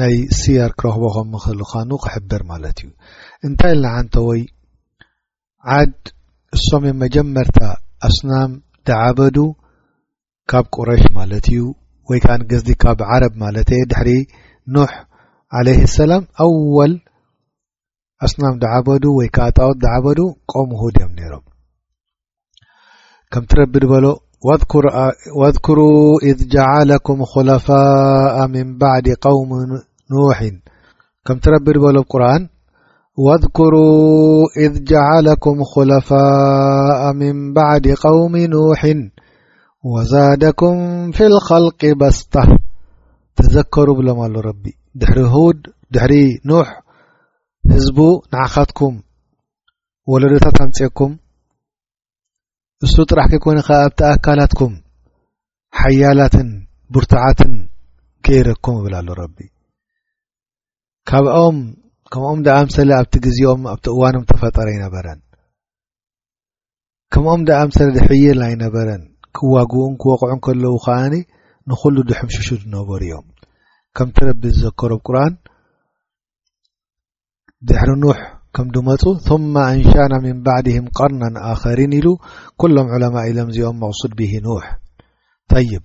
ናይ 0.00 0.14
ስያር 0.40 0.72
ክረኽቦ 0.80 1.04
ከምም 1.16 1.36
ክእል 1.44 1.62
ኳኑ 1.72 1.90
ክሕብር 2.06 2.44
ማለት 2.52 2.78
እዩ 2.84 2.90
እንታይ 3.48 3.74
ኢልና 3.76 3.92
ዓንተ 3.98 4.14
ወይ 4.28 4.40
ዓድ 5.76 6.02
እሶም 6.56 6.84
መጀመርታ 7.00 7.58
ኣስናም 8.06 8.50
ዳعበዱ 8.88 9.36
ካብ 10.50 10.64
ቁረሽ 10.76 11.02
ማለት 11.18 11.46
እዩ 11.54 11.62
ወይ 12.10 12.18
ከን 12.24 12.42
ግ 12.50 12.76
ካብ 12.82 12.98
ዓረብ 13.12 13.32
ማለت 13.44 13.68
የ 13.76 13.80
ድሕሪ 13.90 14.10
نوح 14.74 14.92
عليه 15.58 15.80
السላም 15.88 16.22
ኣወል 16.44 16.92
ኣስናም 18.26 18.54
ዳعበዱ 18.64 19.04
ወይ 19.18 19.28
ካጣት 19.36 19.74
ዳعበዱ 19.84 20.20
ቆም 20.52 20.70
هድዮም 20.82 21.12
ነይሮም 21.18 21.44
ከም 23.32 23.44
تረቢድበሎ 23.52 24.06
واذكروا 25.38 26.02
إذ 26.30 26.38
جعلكም 26.54 27.18
خلፋاء 27.32 28.36
من 28.54 28.66
بዕዲ 28.80 29.06
قوم 29.26 29.50
نوحን 30.12 30.56
ከም 31.26 31.36
تረቢድበሎ 31.44 31.96
ቁርን 32.12 32.42
واذكرا 33.26 34.46
إذ 34.56 34.72
جعلكም 34.90 35.56
خلፋاء 35.74 37.02
من 37.20 37.36
بዕዲ 37.54 37.86
قوሚ 38.02 38.34
ኖوح 38.52 38.82
وዛادኩም 39.92 40.76
في 41.16 41.24
الخلق 41.30 41.82
بስታ 42.00 42.34
ተዘከሩ 43.38 43.88
ብሎም 43.98 44.18
ኣሎه 44.26 44.40
ረቢ 44.48 44.62
ድሕሪ 45.00 45.16
هድ 45.34 45.58
ድሕሪ 45.94 46.14
ኖح 46.50 46.68
ህዝب 47.72 47.98
ንعኻትኩም 48.34 48.94
ወለዶታት 50.12 50.58
ኣንፅኩም 50.66 51.12
እሱ 52.86 52.96
ጥራሕ 53.10 53.26
ከይ 53.32 53.40
ኮነ 53.44 53.58
ከ 53.68 53.70
ኣብቲ 53.82 54.00
ኣካላትኩም 54.14 54.74
ሓያላትን 55.80 56.48
ብርቱዓትን 56.94 57.52
ገይረኩም 58.26 58.78
ይብል 58.80 58.94
ኣሎ 59.00 59.08
ረቢ 59.22 59.36
ብኦም 61.26 61.58
ከምኦም 62.12 62.40
ደኣምሰሊ 62.46 62.90
ኣብቲ 62.98 63.14
ግዜኦም 63.24 63.62
ኣብቲ 63.72 63.84
እዋኖም 63.94 64.24
ተፈጠረ 64.30 64.66
ኣይነበረን 64.74 65.18
ከምኦም 67.14 67.42
ደኣምሰለ 67.48 67.88
ድሕይርን 67.96 68.42
ኣይነበረን 68.48 69.02
ክዋግኡን 69.36 69.92
ክወቕዑን 70.02 70.40
ከለዉ 70.46 70.72
ከዓኒ 70.84 71.14
ንኩሉ 71.70 71.96
ድሑም 72.08 72.30
ሽሹ 72.34 72.48
ዝነበሩ 72.62 73.00
እዮም 73.08 73.26
ከምቲረቢ 73.98 74.42
ዝዘከሮ 74.56 74.92
ብቁርኣን 75.00 75.34
ድሕሪ 77.68 77.90
ኑሕ 78.04 78.18
ከም 78.56 78.66
ድመፁ 78.74 79.02
ثመ 79.26 79.54
እንሻና 79.76 80.12
ምን 80.24 80.38
ባዕድህም 80.46 80.86
ቀርና 80.98 81.22
ኣኸሪን 81.50 81.92
ኢሉ 81.98 82.08
ኩሎም 82.60 82.88
ዑለማ 82.96 83.16
ኢሎም 83.30 83.48
እዚኦም 83.52 83.76
መቕሱድ 83.82 84.12
ብሂ 84.18 84.32
ኑሕ 84.46 84.64
ጠይብ 85.52 85.84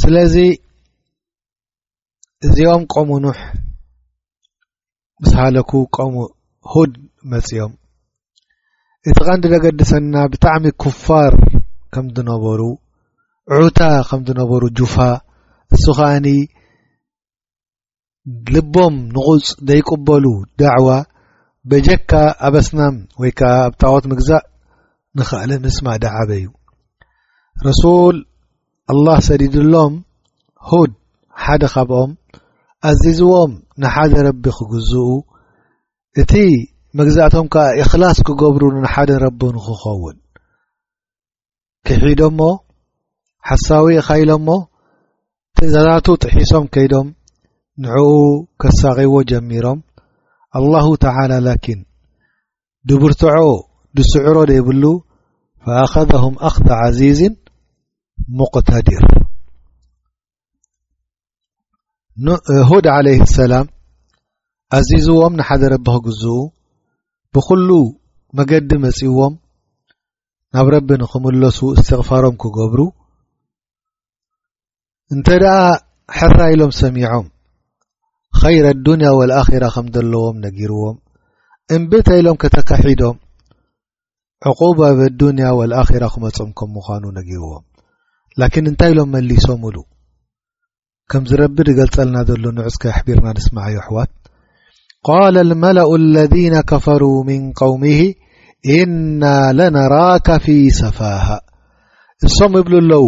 ስለዚ 0.00 0.36
እዚኦም 2.46 2.82
ቆሙኡ 2.94 3.18
ኑሕ 3.26 3.38
ምስ 5.22 5.30
ሃለኩ 5.40 5.70
ቆሙኡ 5.96 6.26
ሁድ 6.72 6.92
መጺኦም 7.32 7.72
እቲ 9.08 9.16
ኻ 9.26 9.28
ንድደገድሰና 9.38 10.14
ብጣዕሚ 10.32 10.64
ኩፋር 10.82 11.32
ከም 11.94 12.06
ዝነበሩ 12.16 12.60
ዑታ 13.60 13.80
ከም 14.08 14.20
ዝነበሩ 14.28 14.62
ጁፋ 14.78 14.96
ንሱ 15.72 15.84
ኸኣኒ 15.98 16.28
ልቦም 18.54 18.94
ንቑፅ 19.14 19.46
ዘይቀበሉ 19.68 20.24
ዳዕዋ 20.60 20.88
በጀካ 21.70 22.12
ኣብ 22.46 22.54
ስናም 22.66 22.96
ወይ 23.22 23.30
ከዓ 23.38 23.52
ኣብ 23.66 23.72
ታወት 23.82 24.04
ምግዛእ 24.10 24.44
ንኽእል 25.18 25.50
ንስማ 25.64 25.86
ዳዓበ 26.02 26.30
እዩ 26.40 26.48
ረሱል 27.66 28.16
ኣላህ 28.92 29.18
ሰዲድሎም 29.28 29.92
ሁድ 30.70 30.90
ሓደ 31.44 31.62
ኻብኦም 31.74 32.10
ኣዚዝዎም 32.88 33.52
ንሓደ 33.82 34.12
ረቢ 34.26 34.44
ክግዝኡ 34.56 35.08
እቲ 36.20 36.34
መግዝእቶም 36.98 37.46
ከዓ 37.52 37.64
እክላስ 37.82 38.18
ክገብሩ 38.26 38.62
ንሓደ 38.84 39.10
ረቢ 39.24 39.40
ንክኸውን 39.56 40.16
ክሒዶሞ 41.86 42.40
ሓሳዊ 43.48 43.86
ኢኻኢሎ 44.02 44.30
እሞ 44.38 44.48
ትእዛታቱትሒሶም 45.56 46.64
ከይዶም 46.74 47.08
ንዕኡ 47.82 48.08
ኬሳቂዎ 48.60 49.14
ጀሚሮም 49.30 49.78
ኣላሁ 50.58 50.86
ተዓላ 51.04 51.32
ላኪን 51.46 51.80
ድቡርትዖ 52.88 53.38
ድስዕሮ 53.98 54.36
ደይብሉ 54.50 54.82
ፈኣኸዘሁም 55.64 56.34
ኣኽታ 56.48 56.68
ዓዚዝን 56.84 57.34
ሙቅተዲር 58.38 59.04
የሁድ 62.24 62.86
ዓለይህ 62.96 63.22
ሰላም 63.38 63.66
ኣዚዝዎም 64.76 65.32
ንሓደ 65.38 65.62
ረብ 65.72 65.86
ኺግዝኡ 65.94 66.36
ብዅሉ 67.34 67.70
መገዲ 68.38 68.70
መጺእዎም 68.84 69.34
ናብ 70.56 70.66
ረቢ 70.74 70.88
ንኽምለሱ 71.02 71.58
እስትቕፋሮም 71.78 72.34
ክገብሩ 72.42 72.80
እንተ 75.14 75.26
ደኣ 75.42 75.58
ሕሳ 76.18 76.36
ኢሎም 76.54 76.72
ሰሚዖም 76.80 77.26
ኸይረ 78.40 78.66
ኣዱንያ 78.76 79.08
ወልኣኼራ 79.18 79.64
ከም 79.74 79.86
ዘለዎም 79.96 80.36
ነጊርዎም 80.44 80.96
እምብተ 81.76 82.08
ኢሎም 82.20 82.38
ከተካሒዶም 82.44 83.16
ዕቁባ 84.52 84.78
ብኣዱንያ 85.00 85.46
ወልኣኼራ 85.58 86.04
ክመጾኦም 86.14 86.50
ከም 86.60 86.70
ምዃኑ 86.78 87.04
ነጊርዎም 87.18 87.64
ላኪን 88.40 88.66
እንታይ 88.72 88.90
ኢሎም 88.94 89.10
መሊሶምሉ 89.16 89.76
ከምዚ 91.12 91.30
ረቢ 91.40 91.56
እገልጸልና 91.72 92.16
ዘሎ 92.28 92.42
ንዑዝኪ 92.54 92.82
ኣሕቢርና 92.92 93.26
ንስማዓዮ 93.36 93.76
ኣሕዋት 93.82 94.10
ቃል 95.08 95.36
لመላእ 95.50 95.90
اለذነ 95.98 96.54
ከፈሩ 96.70 97.02
ምን 97.28 97.42
قውም 97.60 97.82
እና 98.78 99.22
ለነራካ 99.58 100.26
ፊ 100.44 100.56
ሰፋሃ 100.80 101.26
እሶም 102.26 102.52
እብሉ 102.62 102.72
ኣለው 102.82 103.06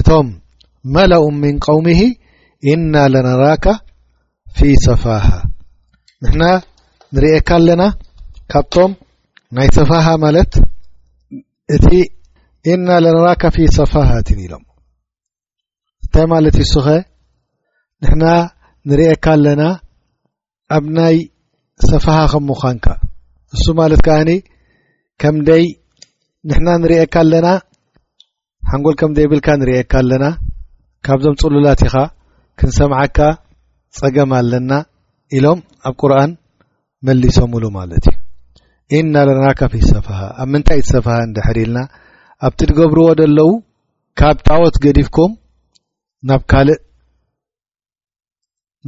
እቶም 0.00 0.28
መላኡ 0.94 1.24
ምን 1.42 1.54
قوም 1.66 1.86
እና 2.74 2.94
ለነራከ 3.14 3.64
ፊ 4.56 4.72
ሰፋሃ 4.86 5.26
ንሕና 6.24 6.42
ንርእካ 7.14 7.48
ኣለና 7.60 7.82
ካብቶም 8.52 8.92
ናይ 9.58 9.68
ሰፋሃ 9.78 10.06
ማለት 10.24 10.52
እቲ 11.76 11.88
እና 12.74 12.86
ለነራካ 13.06 13.42
ፊ 13.56 13.66
ሰፋሃ 13.80 14.10
ት 14.28 14.30
ብ 14.36 14.40
ኢሎም 14.46 14.64
እንታይ 16.12 16.26
ማለት 16.32 16.54
እዩእሱኸ 16.62 16.86
ንሕና 18.04 18.24
ንርኤካ 18.88 19.26
ኣለና 19.36 19.62
ኣብ 20.76 20.84
ናይ 20.96 21.16
ሰፋሃ 21.90 22.18
ከም 22.32 22.44
ምዃንካ 22.48 22.86
እሱ 23.54 23.64
ማለት 23.80 24.00
ከኣኒ 24.06 24.30
ከምደይ 25.24 25.64
ንሕና 26.50 26.68
ንርኤካ 26.82 27.14
ኣለና 27.22 27.48
ሓንጎል 28.72 28.96
ከምዘይብልካ 29.02 29.48
ንርኤካ 29.62 29.92
ኣለና 30.02 30.24
ካብዞም 31.08 31.36
ፅሉላት 31.42 31.80
ኢኻ 31.88 31.94
ክንሰምዓካ 32.60 33.18
ጸገም 34.00 34.32
ኣለና 34.42 34.72
ኢሎም 35.38 35.60
ኣብ 35.88 35.94
ቁርኣን 36.04 36.30
መሊሶምሉ 37.08 37.64
ማለት 37.80 38.04
እዩ 38.14 38.18
ኢናለናካ 39.06 39.60
ፊ 39.72 39.84
ሰፋሃ 39.92 40.20
ኣብ 40.42 40.48
ምንታይ 40.54 40.80
እቲ 40.82 40.88
ሰፋሃ 40.94 41.16
እንዳሕሪኢልና 41.28 41.78
ኣብቲ 42.48 42.60
ትገብርዎ 42.70 43.08
ደለዉ 43.22 43.50
ካብ 44.20 44.36
ጣወት 44.48 44.76
ገዲፍኩም 44.86 45.32
ናብ 46.28 46.42
ካልእ 46.50 46.80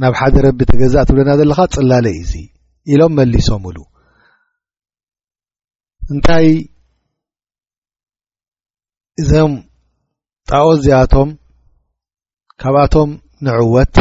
ናብ 0.01 0.13
ሓደ 0.19 0.35
ረቢ 0.45 0.59
ትገዛእ 0.69 1.01
እትብለና 1.03 1.31
ዘለካ 1.39 1.59
ጽላለይ 1.75 2.15
እዩዙ 2.19 2.33
ኢሎም 2.91 3.11
መሊሶምብሉ 3.17 3.77
እንታይ 6.13 6.47
እዞም 9.21 9.53
ጣኦት 10.49 10.77
እዚኣቶም 10.79 11.29
ካብኣቶም 12.61 13.09
ንዕወት 13.47 13.95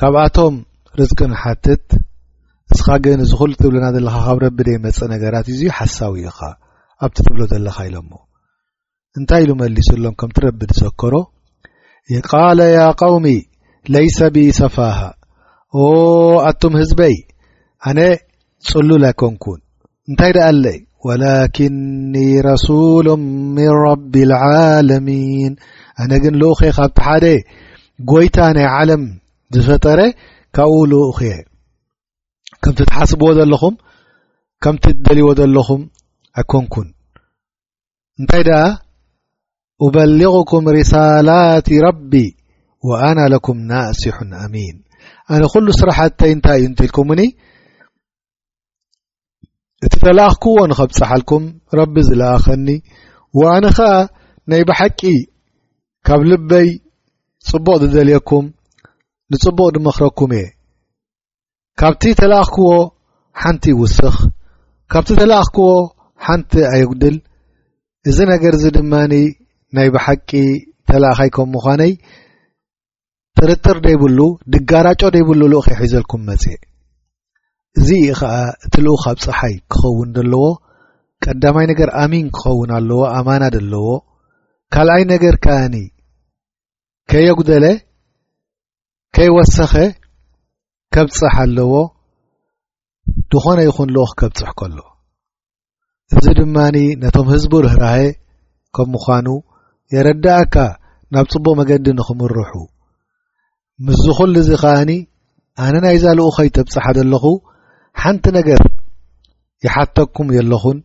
ካብኣቶም 0.00 0.54
ርዝቅንሓትት 0.98 1.86
እስኻ 2.74 2.86
ግን 3.04 3.20
ዝኹሉ 3.30 3.50
እትብለና 3.56 3.86
ዘለኻ 3.96 4.14
ካብ 4.26 4.38
ረቢ 4.44 4.58
ደይመፀእ 4.68 5.10
ነገራት 5.14 5.46
እዩዙ 5.52 5.62
ሓሳዊ 5.78 6.16
ኢኻ 6.30 6.38
ኣብቲ 7.04 7.16
ትብሎ 7.26 7.40
ዘለኻ 7.52 7.76
ኢሎምሞ 7.90 8.12
እንታይ 9.18 9.42
ኢሉ 9.44 9.50
መሊሱ 9.62 9.88
ኣሎም 9.98 10.14
ከምቲረቢ 10.20 10.60
ዝዘከሮ 10.72 11.14
ይቃለ 12.14 12.60
ያ 12.76 12.80
ቃውሚ 13.00 13.26
ለይሰ 13.94 14.18
ቢ 14.34 14.38
ሰፋሃ 14.60 14.98
ኦ 15.82 15.84
ኣቶም 16.48 16.74
ህዝበይ 16.80 17.14
ኣነ 17.88 17.98
ጽሉል 18.68 19.04
ኣይኮንኩን 19.10 19.60
እንታይ 20.10 20.32
ድኣ 20.36 20.46
ኣለይ 20.52 20.78
ወላኪኒ 21.08 22.14
ረሱሉ 22.48 23.06
ምን 23.56 23.68
ረቢ 23.84 24.12
ልዓለሚን 24.32 25.52
ኣነ 26.02 26.12
ግን 26.24 26.34
ልኡኽ 26.40 26.60
ካብቲ 26.78 26.98
ሓደ 27.06 27.24
ጐይታ 28.10 28.38
ናይ 28.56 28.66
ዓለም 28.78 29.04
ዝፈጠረ 29.54 30.00
ካብኡ 30.58 30.80
ልኡኽእየ 30.92 31.34
ከምቲ 32.64 32.78
ትሓስብዎ 32.90 33.28
ዘለኹም 33.38 33.74
ከምቲ 34.64 34.84
ትደልይዎ 34.96 35.28
ዘለኹም 35.40 35.82
ኣይኰንኩን 36.40 36.88
እንታይ 38.20 38.42
ድኣ 38.48 38.58
ኡበሊغኩም 39.84 40.64
ሪሳላት 40.76 41.68
ረቢ 41.86 42.12
ወኣነ 42.88 43.18
ለኩም 43.34 43.58
ናእስሑን 43.70 44.30
ኣሚን 44.42 44.76
ኣነ 45.32 45.42
ዅሉ 45.52 45.66
ስራሕትተይ 45.80 46.30
እንታይ 46.34 46.58
እዩ 46.60 46.66
እንትልኩምሙኒ 46.70 47.20
እቲ 49.86 49.94
ተላኣኽክዎ 50.04 50.56
ንኸብፀሓልኩም 50.70 51.42
ረቢ 51.78 51.94
ዝለኣኸኒ 52.08 52.66
ወኣነ 53.40 53.64
ኸኣ 53.76 53.88
ናይ 54.50 54.62
ብሓቂ 54.68 55.00
ካብ 56.06 56.20
ልበይ 56.30 56.68
ጽቡቕ 57.50 57.76
ዝደልየኩም 57.82 58.46
ንጽቡቕ 59.32 59.66
ድመኽረኩም 59.76 60.30
እየ 60.38 60.46
ካብቲ 61.80 62.02
ተለኣኽክዎ 62.20 62.70
ሓንቲ 63.42 63.64
ይውስኽ 63.74 64.14
ካብቲ 64.92 65.10
ተላኣኽክዎ 65.20 65.68
ሓንቲ 66.26 66.52
ኣይጕድል 66.74 67.16
እዚ 68.10 68.18
ነገር 68.34 68.52
እዚ 68.58 68.64
ድማኒ 68.78 69.14
ናይ 69.76 69.88
ብሓቂ 69.94 70.30
ተላእኻይ 70.90 71.30
ከም 71.34 71.48
ምዃነይ 71.54 71.92
ጥርጥር 73.38 73.76
ደይብሉ 73.84 74.18
ድጋራጮ 74.52 75.00
ደይብሉ 75.16 75.40
ሉኡ 75.52 75.60
ኺይሒዘልኩም 75.66 76.22
መጽ 76.30 76.44
እዚ 77.78 77.88
ኸዓ 78.20 78.34
እቲልኡ 78.66 78.94
ካብ 79.04 79.18
ፀሓይ 79.24 79.54
ክኸውን 79.72 80.08
ዘለዎ 80.16 80.44
ቀዳማይ 81.24 81.64
ነገር 81.70 81.88
ኣሚን 82.02 82.26
ክኸውን 82.36 82.70
ኣለዎ 82.78 83.00
ኣማና 83.18 83.42
ኣለዎ 83.60 83.86
ካልኣይ 84.74 85.02
ነገር 85.12 85.34
ከኣኒ 85.44 85.76
ከየጕደለ 87.12 87.64
ከይወሰኸ 89.16 89.74
ከብፅሕ 90.96 91.34
ኣለዎ 91.44 91.72
ድኾነ 93.32 93.58
ይኹን 93.68 93.88
ልኦ 93.94 94.04
ክከብፅሕ 94.10 94.50
ከሎ 94.60 94.78
እዚ 96.18 96.26
ድማኒ 96.40 96.76
ነቶም 97.04 97.28
ህዝቡ 97.34 97.52
ርህራሀ 97.66 97.96
ከም 98.78 98.88
ምዃኑ 98.96 99.26
የረዳእካ 99.94 100.56
ናብ 101.14 101.26
ፅቡቕ 101.32 101.52
መገዲ 101.60 101.86
ንኽምርሑ 101.98 102.50
ምስ 103.86 103.98
ዝኹሉ 104.06 104.34
እዚ 104.42 104.50
ኸኣኒ 104.62 104.90
ኣነ 105.64 105.74
ናይዛልኡኸይ 105.84 106.48
ተብፅሓ 106.56 106.84
ዘለኹ 106.98 107.24
ሓንቲ 108.02 108.24
ነገር 108.38 108.62
ይሓተኩም 109.64 110.28
እየለኹን 110.32 110.78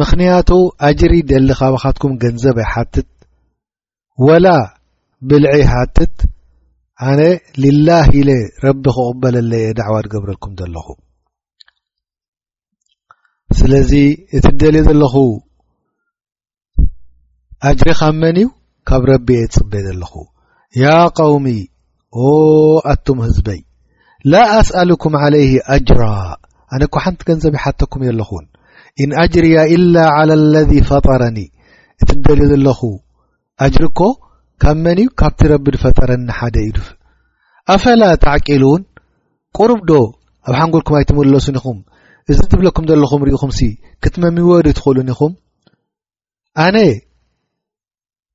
ምኽንያቱ 0.00 0.50
ኣጅሪ 0.88 1.14
ደሊ 1.30 1.48
ኻባኻትኩም 1.60 2.12
ገንዘብ 2.22 2.58
ኣይሓትት 2.64 3.10
ወላ 4.26 4.46
ብልዒ 5.28 5.52
ይሓትት 5.62 6.16
ኣነ 7.08 7.20
ልላህ 7.62 8.06
ኢለ 8.20 8.30
ረቢ 8.66 8.84
ክቕበለ 8.96 9.36
ለየ 9.50 9.66
ዳዕዋ 9.78 9.96
ትገብረልኩም 10.06 10.52
ዘለኹ 10.60 10.86
ስለዚ 13.60 13.92
እቲ 14.36 14.44
ደልዮ 14.60 14.82
ዘለኹ 14.88 15.14
ኣጅሪ 17.68 17.88
ኻብ 17.98 18.14
መን 18.20 18.36
እዩ 18.40 18.48
ካብ 18.88 19.02
ረቢ 19.08 19.26
እየ 19.38 19.44
ጽበ 19.54 19.72
ዘለኹ 19.86 20.12
ያ 20.80 20.84
ቀውሚ 21.18 21.46
ኦ 22.22 22.24
ኣቱም 22.92 23.18
ህዝበይ 23.24 23.60
ላ 24.32 24.40
ኣስአሉኩም 24.60 25.14
ዓለይሂ 25.24 25.52
ኣጅራ 25.74 26.00
ኣነ 26.74 26.80
እኳ 26.88 26.96
ሓንቲ 27.04 27.20
ገንዘብ 27.28 27.52
ይሓተኩም 27.58 28.02
እ 28.04 28.08
ኣለኹን 28.12 28.44
ኢንኣጅርያ 29.04 29.56
ኢላ 29.74 29.94
ዓላ 30.16 30.30
ለذ 30.54 30.72
ፈጠረኒ 30.90 31.38
እትንደልዮ 32.02 32.46
ዘለኹ 32.52 32.80
ኣጅሪ 33.66 33.84
እኮ 33.90 34.00
ካብ 34.64 34.76
መን 34.86 34.98
እዩ 35.04 35.08
ካብቲ 35.22 35.40
ረቢ 35.52 35.66
ድፈጠረኒ 35.76 36.24
ሓደ 36.38 36.56
እዩድ 36.64 36.78
አፈላ 37.76 38.02
ትዕቂሉን 38.26 38.82
ቁሩብዶ 39.58 39.90
ኣብ 40.48 40.54
ሓንጎልኩም 40.62 40.96
ኣይትምለሱን 41.00 41.56
ኢኹም 41.62 41.78
እዚ 42.30 42.38
ትብለኩም 42.52 42.84
ዘለኹም 42.90 43.22
ንርኢኹምሲ 43.24 43.60
ክትመምዎዱ 44.02 44.66
ትኽእሉን 44.78 45.08
ኢኹም 45.14 45.32
ኣነ 46.66 46.76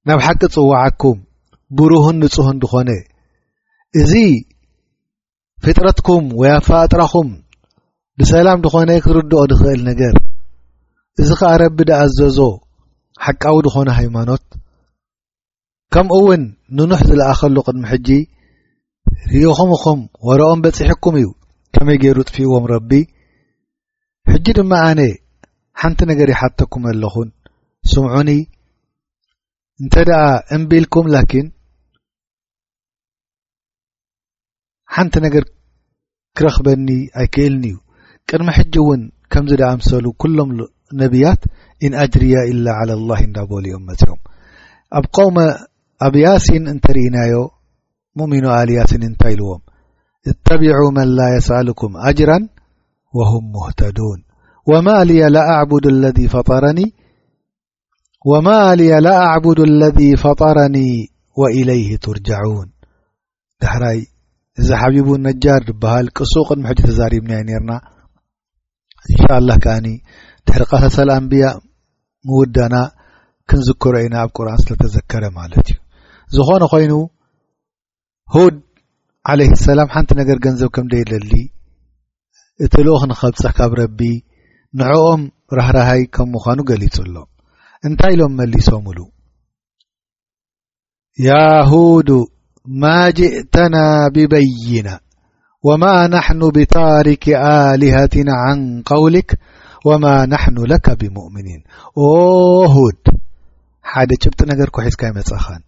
ናብ 0.08 0.20
ሓቂ 0.26 0.42
ጽውዓኩም 0.56 1.18
ብሩህን 1.78 2.18
ንጹህን 2.24 2.58
ድኾነ 2.64 2.90
እዙ 4.02 4.12
ፍጥረትኩም 5.64 6.26
ወይኣፋኣጥራኹም 6.40 7.30
ብሰላም 8.20 8.60
ድኾነ 8.66 8.90
ክርድኦ 9.06 9.42
ድኽእል 9.52 9.82
ነገር 9.90 10.16
እዚ 11.22 11.30
ኸዓ 11.40 11.52
ረቢ 11.64 11.78
ድኣዘዞ 11.90 12.40
ሓቃዊ 13.26 13.58
ድኾነ 13.66 13.88
ሃይማኖት 14.00 14.44
ከምኡውን 15.94 16.42
ንኑሕ 16.78 17.02
ዝለኣኸሉ 17.10 17.56
ቅድሚ 17.68 17.84
ሕጂ 17.94 18.10
ርኢኹምኹም 19.32 20.00
ወርኦም 20.28 20.60
በጺሕኩም 20.64 21.16
እዩ 21.22 21.28
ከመይ 21.76 21.98
ገይሩ 22.04 22.18
ጥፊእዎም 22.30 22.66
ረቢ 22.74 22.92
ሕጂ 24.32 24.46
ድማ 24.58 24.72
ኣነ 24.90 25.02
ሓንቲ 25.82 26.00
ነገር 26.12 26.28
ይሓተኩም 26.36 26.86
ኣለኹን 26.92 27.30
ስምዑኒ 27.92 28.30
እንተ 29.82 29.96
ደኣ 30.10 30.22
እምቢልኩም 30.56 31.06
ላኪን 31.16 31.48
ሓንቲ 34.96 35.14
ነገር 35.26 35.44
ክረኽበኒ 36.38 36.90
ኣይክእልኒ 37.22 37.66
እዩ 37.72 37.78
ቅድሚ 38.30 38.48
ሕጂ 38.58 38.74
እውን 38.84 39.02
ከምዚ 39.34 39.52
ዳ 39.62 39.70
ምሰሉ 39.80 40.06
ኩሎም 40.22 40.50
ነቢያት 41.02 41.42
ኢን 41.86 41.94
አጅርያ 42.04 42.36
ኢላ 42.52 42.66
ዓላى 42.82 42.96
ላ 43.10 43.18
እዳበል 43.26 43.66
ኦም 43.78 43.84
መጽም 43.90 44.20
ኣብ 44.98 45.06
ቆውሞ 45.16 45.38
ኣብ 46.06 46.14
ያሲን 46.26 46.64
እንተርኢናዮ 46.74 47.36
ሙእሚኑ 48.20 48.46
ኣልያሲን 48.60 49.04
እንታይ 49.10 49.32
ይልዎም 49.36 49.62
እተቢዑ 50.32 50.80
መን 50.98 51.10
ላ 51.18 51.28
የስአልኩም 51.36 51.92
አጅራ 52.10 52.32
ወሁም 53.20 53.44
ሙህተዱን 53.58 54.20
ወማ 54.72 54.88
ልያ 55.10 55.26
ላኣዕብዱ 55.36 55.86
ኣለذ 55.94 56.18
ፈጠረኒ 56.36 56.80
ወማልያ 58.30 58.94
ላ 59.06 59.10
ኣዕቡዱ 59.34 59.60
ኣለذ 59.68 59.98
ፈጠረኒ 60.22 60.78
ወኢለይሂ 61.42 61.88
ትርጃዑን 62.06 62.70
ዳሕራይ 63.64 64.00
እዚ 64.62 64.70
ሓቢቡ 64.82 65.08
ነጃር 65.28 65.62
ድብሃል 65.68 66.08
ቅሱ 66.18 66.34
ቅድሚ 66.48 66.64
ሕጂ 66.70 66.80
ተዛሪብናይ 66.90 67.42
ነርና 67.50 67.72
እንሻ 69.12 69.24
ላ 69.48 69.52
ከዓኒ 69.66 69.88
ድሕሪ 70.48 70.64
ቀሰሰል 70.72 71.10
ኣንብያ 71.18 71.46
ምውዳና 72.30 72.76
ክንዝከሮ 73.52 73.94
ኢና 74.06 74.16
ኣብ 74.24 74.30
ቁርን 74.38 74.58
ስለ 74.64 74.74
ተዘከረ 74.84 75.24
ማለት 75.40 75.68
እዩ 75.74 75.78
ዝኾነ 76.38 76.64
ኮይኑ 76.74 76.94
ሁድ 78.36 78.58
ዓለይ 79.34 79.50
ሰላም 79.68 79.90
ሓንቲ 79.96 80.10
ነገር 80.22 80.38
ገንዘብ 80.46 80.70
ከም 80.78 80.86
ደይ 80.94 81.04
ደሊ 81.14 81.32
እቲ 82.66 82.74
ልኦ 82.88 82.96
ክንኸብፀ 83.04 83.50
ካብ 83.60 83.72
ረቢ 83.82 84.02
ንዕኦም 84.82 85.24
ራህራሃይ 85.60 86.04
ከም 86.18 86.30
ምዃኑ 86.36 86.60
ገሊጹ 86.72 86.96
ኣሎ 87.06 87.16
እንታይ 87.88 88.14
ኢሎም 88.16 88.34
መሊሶም 88.40 88.82
ሙሉ 88.88 89.00
ያሁዱ 91.28 92.10
ማ 92.82 92.94
ጅእተና 93.18 93.76
ብበይና 94.16 94.90
ወማ 95.68 95.84
ናሕኑ 96.14 96.42
ብታሪክ 96.56 97.24
ኣልሃትና 97.52 98.30
ዓን 98.48 98.62
ቃውልክ 98.90 99.30
ወማ 99.90 100.06
ናሕኑ 100.34 100.58
ለካ 100.72 100.88
ብምእምኒን 101.02 101.62
ኦሁድ 102.08 103.02
ሓደ 103.92 104.12
ጭብጢ 104.24 104.40
ነገር 104.52 104.70
ከሒዝካ 104.76 105.02
ይመጽኻን 105.12 105.62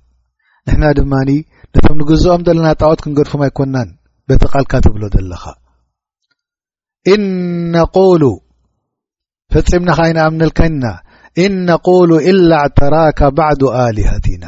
ንሕና 0.67 0.84
ድማኒ 1.00 1.30
ነቶም 1.76 1.98
ንግዝኦም 2.02 2.43
ዘለና 2.48 2.67
ጣዖት 2.82 3.00
ክንገድፉም 3.04 3.43
ኣይኮናን 3.48 3.89
በቲ 4.28 4.43
ቓልካ 4.54 4.74
ትብሎ 4.86 5.04
ዘለኻ 5.15 5.43
እ 7.12 7.15
ነቁሉ 7.76 8.24
ፈጺምናኸ 9.54 10.00
ዓይና 10.06 10.19
ኣምነልካና 10.30 10.84
ኢ 11.45 11.47
ነቁሉ 11.67 12.10
ኢላ 12.30 12.52
ዕተራካ 12.67 13.19
ባዕዱ 13.38 13.62
ኣሊሃትና 13.84 14.43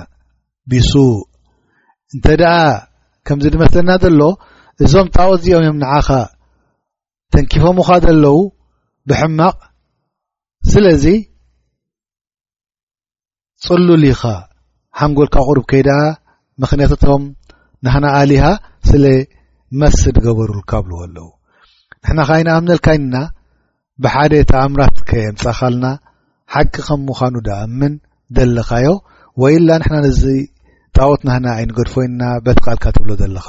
ብሱእ 0.69 1.15
እንተ 2.15 2.25
ደኣ 2.41 2.56
ከምዚ 3.27 3.45
ድመስለና 3.56 3.89
ዘሎ 4.04 4.21
እዞም 4.84 5.08
ጣዖት 5.15 5.39
እዚኦም 5.43 5.60
እዮም 5.63 5.77
ንዓኻ 5.84 6.08
ተንኪፎምኻ 7.34 7.89
ዘለዉ 8.06 8.23
ብሕማቕ 9.10 9.58
ስለዚ 10.71 11.06
ጽሉል 13.65 14.04
ኢኻ 14.12 14.21
ሓንጎልካ 14.99 15.36
ቑርብ 15.47 15.65
ከይ 15.71 15.82
ደኣ 15.88 16.01
መክንያቶቶም 16.62 17.23
ንህና 17.86 18.06
ኣሊሃ 18.19 18.43
ስለ 18.89 19.04
መስድገበሩልካብልዎ 19.82 20.97
ኣለዉ 21.06 21.27
ንሕናኸ 22.06 22.30
ኢና 22.41 22.49
ኣብነልካይና 22.60 23.15
ብሓደ 24.04 24.34
ታ 24.49 24.54
ኣእምራት 24.63 24.95
ከየንጻኻልና 25.10 25.84
ሓቂ 26.56 26.76
ከም 26.88 27.02
ምዃኑ 27.10 27.36
ድኣምን 27.48 27.94
ዘለኻዮ 28.38 28.88
ወይ 29.42 29.56
ላ 29.68 29.78
ንሕና 29.82 29.98
እዚ 30.14 30.24
ጣወትናህና 30.98 31.46
ኣይንገድፎይና 31.58 32.22
በት 32.46 32.58
ቃልካ 32.66 32.86
ትብሎ 32.96 33.10
ዘለኻ 33.22 33.48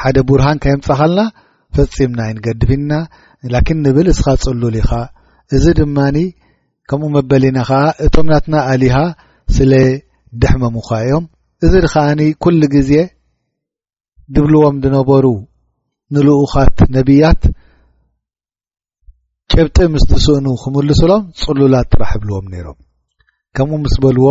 ሓደ 0.00 0.16
ቡርሃንካዮምፃኸልና 0.28 1.20
ፈጺምና 1.76 2.18
ኣይንገድፍና 2.28 2.92
ላኪን 3.54 3.78
ንብል 3.84 4.08
እስኻ 4.14 4.26
ጸሉል 4.44 4.76
ኢኻ 4.82 4.90
እዚ 5.56 5.64
ድማኒ 5.80 6.18
ከምኡ 6.90 7.10
መበሊና 7.16 7.58
ኸዓ 7.68 7.82
እቶም 8.06 8.26
ናትና 8.32 8.54
ኣሊሃ 8.72 8.96
ስለ 9.56 9.72
ድሕመምኻ 10.42 10.88
እዮም 11.06 11.24
እዚ 11.66 11.72
ድኸዓኒ 11.84 12.22
ኩሉ 12.44 12.60
ግዜ 12.74 12.92
ድብልዎም 14.34 14.76
ዝነበሩ 14.84 15.26
ንልኡኻት 16.14 16.78
ነቢያት 16.96 17.42
ጭብጢ 19.52 19.78
ምስ 19.92 20.04
ዝስእኑ 20.10 20.46
ክምልሱሎም 20.62 21.22
ጽሉላት 21.40 21.86
ትራሕብልዎም 21.92 22.46
ነይሮም 22.52 22.78
ከምኡ 23.56 23.78
ምስ 23.82 23.94
በልዎ 24.04 24.24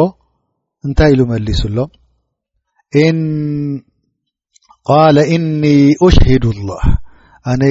እንታይ 0.85 1.11
ኢሉ 1.15 1.21
መሊሱሎ 1.29 1.77
ቃለ 4.87 5.17
እኒ 5.35 5.63
ኡሽሂዱ 6.05 6.43
ኣላህ 6.57 6.83
ኣነ 7.51 7.63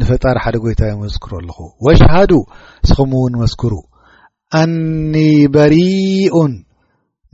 ንፈጣሪ 0.00 0.36
ሓደ 0.44 0.56
ጐይታ 0.64 0.82
ዮመስክሩ 0.92 1.30
ኣለኹ 1.40 1.58
ወሽሃዱ 1.86 2.32
እስኹምኡእውን 2.84 3.36
መስክሩ 3.42 3.72
አኒ 4.60 5.14
በሪኡን 5.54 6.52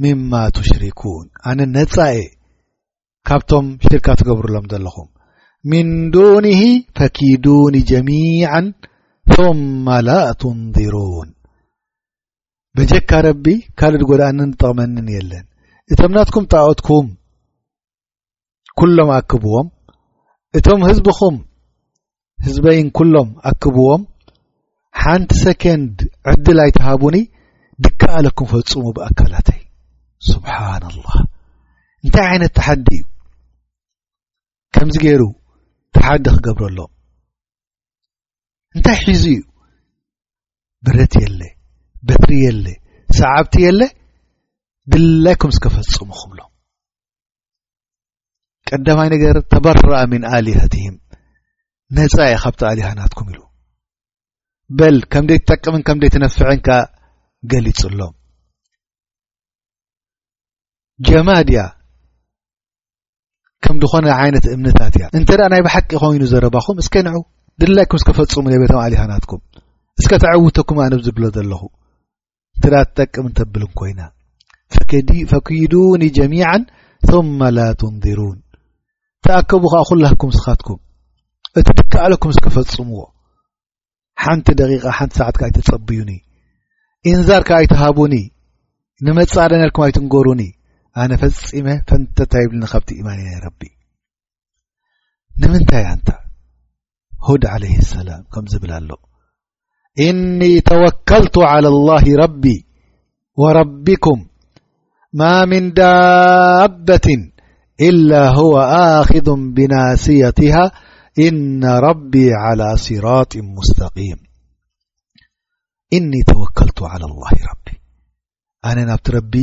ምማ 0.05 0.33
ትሽሪኩን 0.59 1.27
ኣነ 1.51 1.61
ነጻኤ 1.77 2.19
ካብቶም 3.29 3.67
ሽርካ 3.87 4.09
ትገብርሎም 4.21 4.67
ዘለኹም 4.73 5.09
ምን 5.73 5.89
ዱንሂ 6.15 6.61
ፈኪዱኒ 6.99 7.75
ጀሚዓ 7.93 8.51
ሶኣላእትንዲሩን 9.31 11.29
በጀካ 12.77 13.11
ረቢ 13.27 13.45
ካል 13.79 13.93
ድጎዳእኒ 14.01 14.39
ንጠቕመኒን 14.51 15.09
የለን 15.17 15.45
እቶም 15.93 16.13
ናትኩም 16.17 16.45
ጣኦትኩም 16.53 17.07
ኩሎም 18.81 19.09
ኣክብዎም 19.19 19.69
እቶም 20.59 20.81
ህዝቢኹም 20.89 21.37
ህዝበይን 22.47 22.89
ኩሎም 22.99 23.29
ኣክብዎም 23.51 24.03
ሓንቲ 25.03 25.31
ሰኮንድ 25.45 25.95
ዕድላይትሃቡኒ 26.33 27.17
ድከኣለኩም 27.85 28.47
ፈጹሙ 28.55 28.85
ብኣካላተይ 28.97 29.61
ስብሓን 30.31 30.83
ላህ 31.05 31.17
እንታይ 32.05 32.25
ዓይነት 32.33 32.53
ተሓዲ 32.59 32.89
ከምዚ 34.75 34.95
ገይሩ 35.05 35.23
ትሓዲ 35.95 36.25
ክገብረሎ 36.37 36.79
እንታይ 38.77 38.99
ሒዙ 39.09 39.25
እዩ 39.33 39.41
ብረት 40.87 41.15
የለ 41.25 41.41
በትሪ 42.09 42.31
የለ 42.45 42.67
ሰዓብቲ 43.19 43.55
የለ 43.67 43.83
ድላይኩም 44.93 45.53
ዝከፈጽሙ 45.57 46.09
ክብሎ 46.21 46.39
ቀዳማይ 48.69 49.09
ነገር 49.15 49.37
ተበራአ 49.53 50.03
ምን 50.13 50.23
ኣልሃትህም 50.37 50.97
ነፃ 51.97 52.15
ኢ 52.33 52.37
ካብቲ 52.45 52.61
ኣሊሃናትኩም 52.71 53.29
ኢሉ 53.33 53.41
በል 54.79 54.97
ከምደይ 55.13 55.39
ትጠቅምን 55.49 55.83
ከምደይ 55.89 56.11
ትነፍዕን 56.15 56.61
ካ 56.67 56.79
ገሊጹሎም 57.53 58.15
ጀማድ 61.09 61.49
ያ 61.59 61.63
ከም 63.67 63.77
ዝኾነ 63.83 64.07
ዓይነት 64.23 64.45
እምነታት 64.55 64.95
እያ 64.99 65.05
እንተ 65.19 65.29
ደኣ 65.41 65.49
ናይ 65.53 65.63
ብሓቂ 65.67 65.91
ኮይኑ 66.03 66.23
ዘረባኹም 66.33 66.77
እስከ 66.83 66.95
ንዑው 67.07 67.23
ድላይኩም 67.61 67.99
እስከፈጽሙ 68.01 68.45
ለ 68.53 68.57
ቤቶም 68.63 68.79
ኣሊሃናትኩም 68.87 69.41
እስከ 70.01 70.13
ተዕውተኩም 70.25 70.79
ኣነብዝብሎ 70.85 71.25
ዘለኹ 71.37 71.63
እንትዳ 72.57 72.75
ትጠቅም 72.89 73.27
ንተብልን 73.33 73.73
ኮይና 73.79 74.01
ፈኪዱኒ 75.39 76.03
ጀሚዓ 76.19 76.49
ثመ 77.09 77.39
ላ 77.57 77.61
ትንዲሩን 77.81 78.39
ተኣከቡ 79.27 79.63
ከ 79.73 79.77
ኹላህኩም 79.91 80.31
ስኻትኩም 80.39 80.81
እቲ 81.61 81.69
ትከዕሎኩም 81.79 82.33
ስከፈጽምዎ 82.37 83.01
ሓንቲ 84.23 84.47
ደቂቃ 84.61 84.85
ሓንቲ 84.99 85.13
ሰዓትካብ 85.21 85.47
ኣይተጸብዩኒ 85.49 86.11
እንዛርካ 87.13 87.51
ኣይትሃቡኒ 87.61 88.15
ንመጻደነልኩም 89.07 89.85
ኣይትንገሩኒ 89.87 90.43
ኣነ 91.03 91.11
ፈጺመ 91.23 91.67
ፈንተንታ 91.91 92.33
ይብልኒ 92.45 92.65
ካብቲ 92.73 92.91
ኢማን 93.01 93.21
ኢናይ 93.23 93.39
ረቢ 93.47 93.61
ንምንታይ 95.43 95.85
ን 95.99 96.21
ድ 97.43 97.45
عل 97.55 97.63
السላም 97.85 98.23
ከም 98.35 98.45
ዝብል 98.53 98.71
ኣሎ 98.77 98.91
እن 100.07 100.17
تወከልቱ 100.71 101.35
على 101.53 101.69
الله 101.75 102.05
ረب 102.23 102.45
وረቢكም 103.41 104.21
ማا 105.21 105.35
ምن 105.53 105.65
ዳበት 105.79 107.07
إلا 107.89 108.23
هو 108.39 108.51
ኣخذ 108.99 109.29
ብናاስيቲها 109.57 110.65
إነ 111.27 111.63
ረቢي 111.87 112.27
على 112.45 112.69
ስራط 112.87 113.33
مስتقيም 113.57 114.21
እኒ 115.97 116.13
ተወከልቱ 116.31 116.79
على 116.93 117.05
الله 117.11 117.33
ረቢ 117.51 117.67
ኣነ 118.69 118.79
ናብቲ 118.91 119.07
ረቢ 119.19 119.35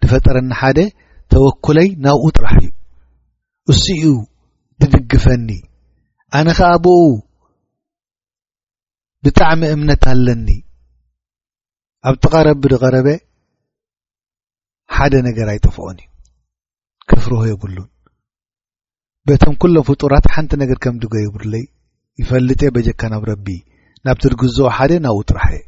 ብፈጠረና 0.00 0.50
ሓደ 0.60 0.78
ተወኩለይ 1.32 1.88
ናብኡ 2.04 2.24
ጥራሕ 2.38 2.60
እስኡ 3.72 4.02
ድድግፈኒ 4.80 5.48
ኣነ 6.38 6.48
ኸዓ 6.58 6.72
ብኡ 6.84 7.00
ብጣዕሚ 9.24 9.60
እምነት 9.74 10.04
ኣለኒ 10.12 10.48
ኣብ 12.08 12.14
ጥቓ 12.22 12.34
ረቢ 12.48 12.60
ድቐረበ 12.72 13.08
ሓደ 14.96 15.12
ነገር 15.28 15.46
ኣይጠፍዖን 15.52 15.98
እዩ 16.02 16.08
ክፍርህ 17.10 17.42
የብሉን 17.50 17.88
በቶም 19.28 19.54
ኵሎም 19.62 19.86
ፍጡራት 19.88 20.26
ሓንቲ 20.32 20.52
ነገር 20.62 20.78
ከም 20.84 20.96
ድጎ 21.02 21.14
የብለይ 21.24 21.64
ይፈልጥ 22.22 22.60
በጀካ 22.76 23.00
ናብ 23.14 23.22
ረቢ 23.32 23.46
ናብቲ 24.06 24.24
ድግዝኦ 24.34 24.66
ሓደ 24.78 24.92
ናብውጥራሐየ 25.06 25.62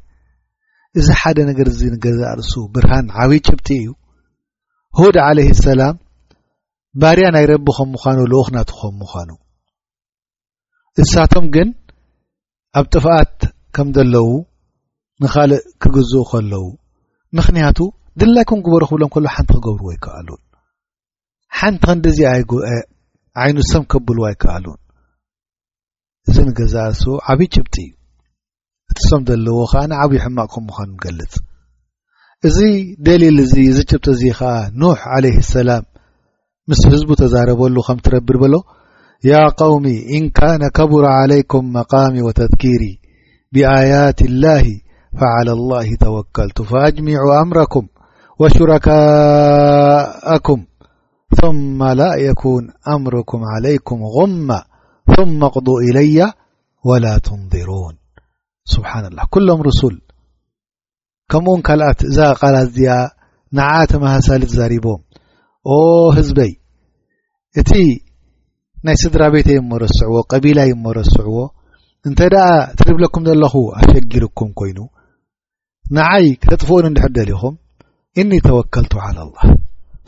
እዚ 1.00 1.09
ሓደ 1.20 1.38
ነገር 1.52 1.66
እዚ 1.74 1.81
ንገዛእ 1.94 2.29
ኣርሱ 2.33 2.52
ብርሃን 2.74 3.09
ዓብይት 3.22 3.44
ጭብቲ 3.50 3.68
እዩ 3.81 3.88
ህድ 5.00 5.16
ዓለይህ 5.29 5.55
ሰላም 5.66 5.96
ባርያ 7.02 7.26
ናይ 7.37 7.46
ረቢ 7.55 7.66
ኸም 7.79 7.90
ምዃኑ 7.94 8.18
ልኡኽናቱ 8.33 8.70
ከም 8.81 8.94
ምዃኑ 9.02 9.31
እሳቶም 11.02 11.46
ግን 11.54 11.68
ኣብ 12.78 12.85
ጥፍኣት 12.94 13.38
ከም 13.76 13.88
ዘለዉ 13.96 14.28
ንኻልእ 15.22 15.61
ክግዝኡ 15.82 16.22
ኸለዉ 16.30 16.64
ምኽንያቱ 17.37 17.78
ድላይኩም 18.20 18.61
ግበሮ 18.66 18.82
ኽብሎም 18.90 19.11
ከሎ 19.14 19.26
ሓንቲ 19.35 19.50
ክገብርዎ 19.59 19.88
ኣይከኣሉን 19.92 20.40
ሓንቲ 21.59 21.80
ከንዲ 21.88 22.04
እዚኣይ 22.12 22.42
ዓይኑ 23.44 23.56
ሰም 23.70 23.82
ከብልዎ 23.92 24.24
ይከኣሉን 24.32 24.78
እዚ 26.30 26.37
ንገዛ 26.48 26.74
እሱ 26.94 27.02
ዓብዪ 27.32 27.46
ጭብጢ 27.54 27.76
እዩ 27.88 27.92
እቲ 28.90 28.98
ሶም 29.11 29.22
ዘለዎ 29.30 29.59
ከዓ 29.72 29.82
ንዓብዪ 29.92 30.12
ሕማቅ 30.24 30.48
ከም 30.54 30.64
ምኸን 30.68 30.88
ንገልጽ 30.94 31.35
እዚ 32.48 32.59
ደሊል 33.06 33.38
እዚ 33.44 33.52
እዚ 33.72 33.78
ጭብጢ 33.90 34.06
እዚ 34.16 34.22
ከዓ 34.38 34.54
ኖሕ 34.80 35.00
ዓለይህ 35.16 35.38
ሰላም 35.54 35.85
ምስ 36.70 36.80
ህዝቡ 36.92 37.11
ተዛረበሉ 37.22 37.76
ከም 37.88 37.98
እትረብር 38.00 38.37
ብሎ 38.44 38.54
يا 39.24 39.48
قومي 39.48 40.18
إن 40.18 40.29
كان 40.31 40.68
كبر 40.74 41.05
عليكم 41.07 41.72
مقامي 41.72 42.22
وتذكيري 42.22 42.98
بآيات 43.52 44.22
الله 44.22 44.62
فعلى 45.18 45.52
الله 45.52 45.87
توكلت 46.00 46.62
فأجمعوا 46.62 47.42
أمركم 47.42 47.87
وشركاءكم 48.40 50.64
ثم 51.42 51.83
لا 51.85 52.14
يكون 52.16 52.68
أمركم 52.88 53.40
عليكم 53.55 54.02
غما 54.05 54.64
ثم 55.16 55.44
اقضوا 55.44 55.81
إلي 55.81 56.33
ولا 56.85 57.18
تنظرون 57.18 57.96
سبحان 58.64 59.07
الله 59.07 59.22
كلهم 59.31 59.62
رسول 59.62 60.02
كمون 61.31 61.61
كلأت 61.62 62.05
ذا 62.05 62.33
قلات 62.33 62.68
دي 62.68 62.88
نعاتم 63.52 64.05
هسلت 64.05 64.48
زربهم 64.48 64.98
و 65.64 66.11
هزبي 66.12 66.61
تي 67.66 68.05
ናይ 68.84 68.96
ስድራ 69.02 69.22
ቤተይ 69.34 69.58
እሞ 69.60 69.70
ረስዕዎ 69.84 70.14
ቀቢላይ 70.32 70.68
እሞረስዕዎ 70.74 71.36
እንተ 72.08 72.20
ደኣ 72.32 72.42
ትድብለኩም 72.78 73.24
ዘለኹ 73.28 73.54
ኣሸጊርኩም 73.78 74.50
ኮይኑ 74.58 74.78
ንዓይ 75.96 76.26
ክተጥፍኡን 76.42 76.88
እንድሕር 76.88 77.12
ደሊኹም 77.18 77.54
እኒ 78.20 78.30
ተወከልቱ 78.48 78.92
ዓለ 79.06 79.18
ላህ 79.30 79.44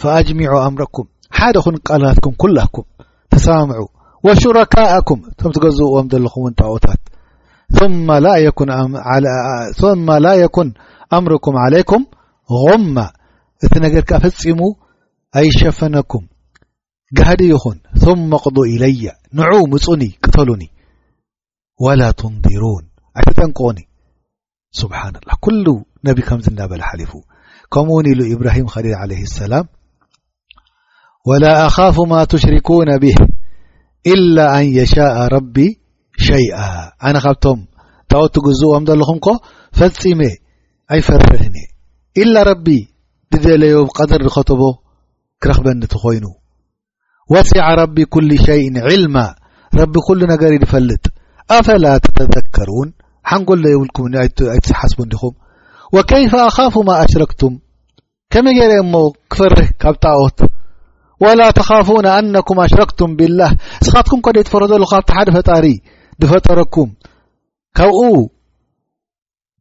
ፍአጅሚዑ 0.03 0.53
ኣምሮኩም 0.67 1.07
ሓደ 1.39 1.57
ኹን 1.65 1.77
ቃልታትኩም 1.89 2.35
ኩላኩም 2.43 2.87
ተሰምዑ 3.33 3.83
ወሽረካእኩም 4.27 5.21
እቶም 5.31 5.53
ትገዝእዎም 5.57 6.07
ዘለኹም 6.13 6.43
እውን 6.45 6.55
ጣኦታት 6.61 7.01
ማ 10.09 10.19
ላ 10.27 10.31
የኩን 10.45 10.71
ኣምርኩም 11.19 11.59
ዓለይኩም 11.65 12.03
غማ 12.63 12.97
እቲ 13.67 13.75
ነገር 13.87 14.03
ከ 14.11 14.19
ፈጺሙ 14.25 14.61
ኣይሸፈነኩም 15.39 16.25
ጋህዲ 17.17 17.41
ይኹን 17.53 17.79
ثم 18.03 18.31
ቕض 18.45 18.57
إለየ 18.73 19.03
ንዑ 19.39 19.51
ምፁኒ 19.73 20.03
ቅተሉኒ 20.25 20.63
وላ 21.85 22.03
ትንضሩን 22.21 22.85
ኣትጠንቀኦኒ 23.21 23.79
ስብሓن 24.81 25.15
الላ 25.21 25.31
ኩሉ 25.45 25.67
ነቢ 26.09 26.19
ከም 26.29 26.41
ዝናበለ 26.47 26.81
ሓሊፉ 26.89 27.13
ከምኡእውን 27.73 28.07
ኢሉ 28.13 28.21
إብራሂም 28.35 28.67
ኸሊል 28.75 28.95
عለه 29.03 29.21
الሰላም 29.29 29.67
وላ 31.29 31.45
ኣኻፉ 31.69 31.97
ማ 32.13 32.15
ትሽርኩوነ 32.33 32.89
ብህ 33.03 33.17
إل 34.13 34.37
ኣን 34.57 34.67
የሻاء 34.79 35.17
ረቢ 35.37 35.57
ሸይئ 36.27 36.51
ኣነ 37.09 37.17
ካብቶም 37.25 37.59
ጠወቲ 38.13 38.35
ግዝእዎም 38.47 38.85
ዘለኹም 38.89 39.19
ኮ 39.25 39.29
ፈጺሜ 39.79 40.21
ኣይፈርህኒእየ 40.95 41.67
إላ 42.23 42.35
ረቢ 42.51 42.67
ድደለዮ 43.33 43.77
ቀድር 43.97 44.21
ዝኸተቦ 44.29 44.63
ክረክበኒ 45.43 45.81
ቲ 45.93 45.97
ኾይኑ 46.05 46.27
ወሴዕ 47.35 47.67
ረቢ 47.81 47.97
ኩል 48.15 48.29
ሸይ 48.45 48.63
ዕልማ 48.93 49.17
ረቢ 49.79 49.95
ኩሉ 50.07 50.21
ነገር 50.33 50.53
ድፈልጥ 50.63 51.05
አፈላ 51.57 51.87
ተተዘከሩን 52.05 52.89
ሓንጎልዶ 53.31 53.67
የብልኩም 53.73 54.05
እኒ 54.09 54.15
ኣይትስሓስቡን 54.53 55.09
ዲኹም 55.13 55.35
ወከይፈ 55.97 56.33
ኣኻፉ 56.49 56.75
ማ 56.89 56.97
ኣሽረክቱም 57.03 57.55
ከመይ 58.33 58.55
ጌይረአ 58.59 58.79
እሞ 58.85 58.95
ክፈርህ 59.33 59.69
ካብ 59.83 59.95
ጣዖት 60.05 60.39
ወላ 61.25 61.41
ተኻፉና 61.59 62.07
ኣነኩም 62.17 62.59
ኣሽረክቱም 62.65 63.13
ብልላህ 63.19 63.53
እስኻትኩም 63.85 64.21
እኳ 64.23 64.29
ደይ 64.37 64.45
ትፈርህ 64.49 64.69
ዘለኹ 64.73 64.91
ካብቲ 64.95 65.11
ሓደ 65.19 65.29
ፈጣሪ 65.37 65.67
ድፈጠረኩም 66.23 66.91
ካብኡ 67.81 68.01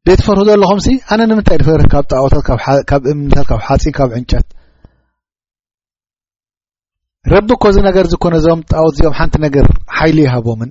ደይ 0.08 0.18
ትፈርህ 0.22 0.46
ዘለኹምሲ 0.52 0.90
ኣነ 1.14 1.22
ንምንታይ 1.32 1.58
ድፈርህ 1.64 1.88
ካብ 1.96 2.06
ጣዖታት 2.14 2.44
ካብ 2.92 3.02
እምምሳል 3.14 3.48
ካብ 3.52 3.62
ሓፂን 3.70 3.94
ካብ 4.00 4.12
ዕንጨት 4.20 4.48
ረቢ 7.34 7.50
እኮዚ 7.56 7.78
ነገር 7.88 8.06
ዝኰነእዞም 8.12 8.60
ጣዎት 8.72 8.94
እዚኦም 8.96 9.16
ሓንቲ 9.20 9.36
ነገር 9.46 9.66
ሓይሉ 9.98 10.18
ይሃቦምን 10.26 10.70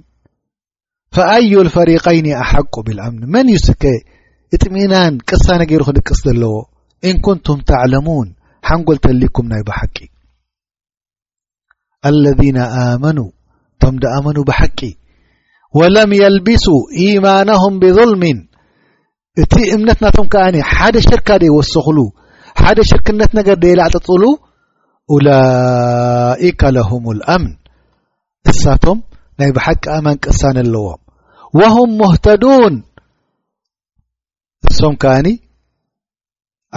ፈአዩ 1.17 1.51
ልፈሪቀይኒ 1.67 2.27
ኣሓቆ 2.43 2.75
ብልአምኒ 2.87 3.23
መን 3.35 3.49
ዩ 3.55 3.59
ስከ 3.67 3.83
እጥሚናን 4.55 5.15
ቅሳነ 5.29 5.61
ገይሩ 5.71 5.83
ክድቅስ 5.89 6.21
ዘለዎ 6.27 6.55
እንኩንቱም 7.11 7.59
ታዕለሙን 7.71 8.29
ሓንጎል 8.69 8.99
ተሊኩም 9.05 9.47
ናይ 9.53 9.63
ብሓቂ 9.69 9.97
አለዚነ 12.09 12.59
ኣመኑ 12.85 13.19
እቶም 13.77 13.95
ደኣመኑ 14.03 14.39
ብሓቂ 14.51 14.81
ወለም 15.79 16.11
የልቢሱ 16.21 16.67
ኢማናሁም 17.05 17.75
ብظልምን 17.83 18.39
እቲ 19.45 19.55
እምነት 19.77 19.99
ናቶም 20.05 20.27
ከዓኒ 20.33 20.57
ሓደ 20.73 20.95
ሽርካ 21.07 21.29
ደይወሰኽሉ 21.45 21.99
ሓደ 22.63 22.79
ሽርክነት 22.91 23.31
ነገር 23.39 23.57
ደየላዓጥጽሉ 23.63 24.23
ላኢካ 25.27 26.61
ለሁም 26.77 27.05
ልአምን 27.19 27.53
እሳቶም 28.53 28.99
ናይ 29.41 29.51
ባሓቂ 29.57 29.83
ኣማን 29.97 30.17
ቅሳን 30.25 30.57
ኣለዎም 30.63 31.01
ወሁም 31.61 31.91
ሙህተዱን 32.01 32.75
እሶም 34.71 34.95
ከኣኒ 35.03 35.29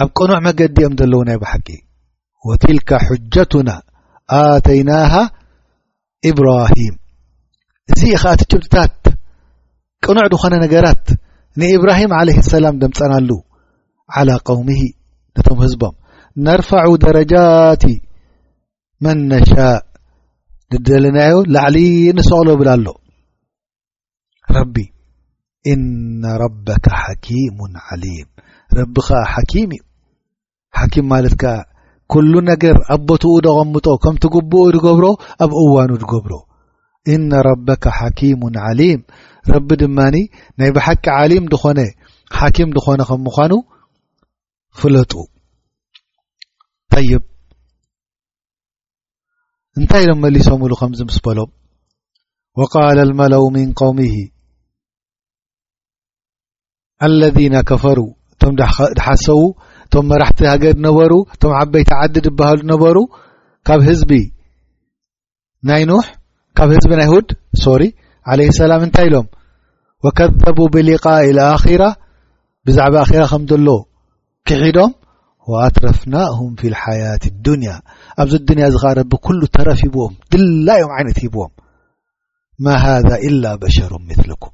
ኣብ 0.02 0.08
ቅኑዕ 0.18 0.38
መገዲእኦም 0.46 0.94
ዘለዉ 1.00 1.20
ናይ 1.28 1.38
ባሓቂ 1.42 1.68
ወትልካ 2.48 2.90
ሕጀቱና 3.06 3.70
ኣተይናሃ 4.40 5.14
ኢብራሂም 6.30 6.94
እዚ 7.92 8.00
ኢ 8.10 8.16
ኸዓ 8.22 8.32
ቲችብቲታት 8.40 9.00
ቅኑዕ 10.04 10.26
ድኾነ 10.32 10.54
ነገራት 10.64 11.06
ንኢብራሂም 11.60 12.12
ዓለይህ 12.20 12.38
ሰላም 12.52 12.78
ደምጸናሉ 12.82 13.30
ዓላى 14.18 14.36
ቀውሚሂ 14.48 14.80
ነቶም 15.36 15.58
ህዝቦም 15.64 15.94
ነርፍዑ 16.46 16.86
ደረጃት 17.04 17.82
መ 19.04 19.10
ነሻእ 19.30 19.76
ንደልናዮ 20.72 21.34
ላዕሊ 21.54 21.76
ንሰቕሎ 22.16 22.48
ብል 22.60 22.68
ኣሎ 22.72 22.86
ረቢ 24.56 24.74
እነ 25.72 26.22
ረበከ 26.42 26.84
ሓኪሙ 27.04 27.58
ዓሊም 27.86 28.28
ረቢ 28.78 28.94
ከዓ 29.06 29.20
ሓኪም 29.32 29.70
እዩ 29.76 29.82
ሓኪም 30.78 31.06
ማለት 31.14 31.34
ከ 31.42 31.52
ኩሉ 32.12 32.32
ነገር 32.50 32.76
ኣብቦትኡ 32.96 33.32
ደቐምጦ 33.46 33.86
ከም 34.04 34.14
ትግብኡ 34.24 34.62
ድገብሮ 34.76 35.04
ኣብ 35.44 35.50
እዋኑ 35.62 35.90
ድገብሮ 36.02 36.32
እነ 37.14 37.30
ረበካ 37.48 37.84
ሓኪሙ 37.98 38.42
ዓሊም 38.68 39.00
ረቢ 39.54 39.68
ድማኒ 39.82 40.16
ናይ 40.60 40.70
ብሓቂ 40.76 41.04
ዓሊም 41.20 41.44
ድኾነ 41.54 41.78
ሓኪም 42.38 42.70
ድኾነ 42.78 43.00
ከም 43.10 43.20
ምዃኑ 43.28 43.52
ፍለጡ 44.80 45.12
ይብ 47.10 47.22
እንታይ 49.90 50.04
ኢሎም 50.06 50.20
መሊሶምሉ 50.24 50.72
ከምዚምስ 50.80 51.16
በሎም 51.26 51.48
وቃል 52.58 52.98
لመላው 53.08 53.44
ምን 53.54 53.70
قውምه 53.80 54.14
ለذነ 57.20 57.54
ከፈሩ 57.70 57.98
እቶም 58.32 58.52
ድሓሰዉ 58.60 59.40
ቶም 59.92 60.04
መራሕቲ 60.10 60.38
ሃገር 60.52 60.76
ነበሩ 60.86 61.12
እቶም 61.34 61.52
ዓበይቲ 61.60 61.90
ዓዲ 62.02 62.14
ድበሃሉ 62.26 62.60
ነበሩ 62.72 62.96
ካብ 63.66 63.80
ህዝቢ 63.88 64.12
ናይ 65.70 65.82
ኑሕ 65.90 66.06
ካብ 66.58 66.68
ህዝቢ 66.76 66.90
ናይ 67.00 67.08
ሁድ 67.14 67.28
ሶሪ 67.64 67.82
عለه 68.30 68.46
اሰላም 68.52 68.80
እንታይ 68.86 69.06
ኢሎም 69.10 69.26
وከذቡ 70.04 70.58
ብሊቃء 70.74 71.34
ኣኪራ 71.54 71.82
ብዛዕባ 72.66 72.94
ኣራ 73.10 73.22
ከም 73.32 73.42
ዘሎ 73.50 73.68
ክሒዶም 74.48 74.92
ዋኣትረፍናሁም 75.52 76.50
ፊ 76.58 76.70
ልሓያት 76.72 77.24
አዱንያ 77.30 77.70
ኣብዚ 78.22 78.34
ዱንያ 78.48 78.64
እዚ 78.70 78.76
ኸ 78.82 78.92
ረቢ 78.98 79.12
ኩሉ 79.26 79.40
ተረፍ 79.56 79.78
ሂብዎም 79.84 80.12
ድላኦም 80.32 80.90
ዓይነት 80.96 81.18
ሂብዎም 81.24 81.52
ማ 82.64 82.74
ሃذ 82.82 83.08
ኢላ 83.28 83.44
በሸሩ 83.60 83.92
ምትልኩም 84.08 84.52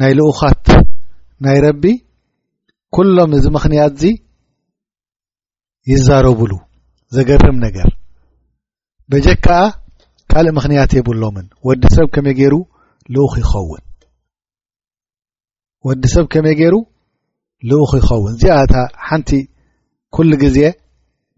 ናይ 0.01 0.13
ልኡኻት 0.19 0.67
ናይ 1.47 1.59
ረቢ 1.67 1.85
ኵሎም 2.97 3.31
እዚ 3.39 3.45
ምኽንያት 3.57 3.95
እዚ 3.99 4.05
ይዛረብሉ 5.93 6.53
ዘገርም 7.17 7.57
ነገር 7.67 7.89
በጀካኣ 9.13 9.61
ካልእ 10.33 10.53
ምክንያት 10.57 10.91
የብሎምን 10.97 11.47
ወዲ 11.69 11.83
ሰብ 11.95 12.07
ከመይ 12.15 12.35
ገይሩ 12.39 12.55
ልኡኽ 13.15 13.35
ይኸውን 13.41 13.83
ወዲ 15.87 16.05
ሰብ 16.13 16.27
ከመይ 16.33 16.55
ገይሩ 16.61 16.75
ልኡኽ 17.71 17.91
ይኸውን 18.01 18.33
እዚኣእታ 18.37 18.75
ሓንቲ 19.09 19.31
ኩሉ 20.17 20.31
ግዜ 20.45 20.59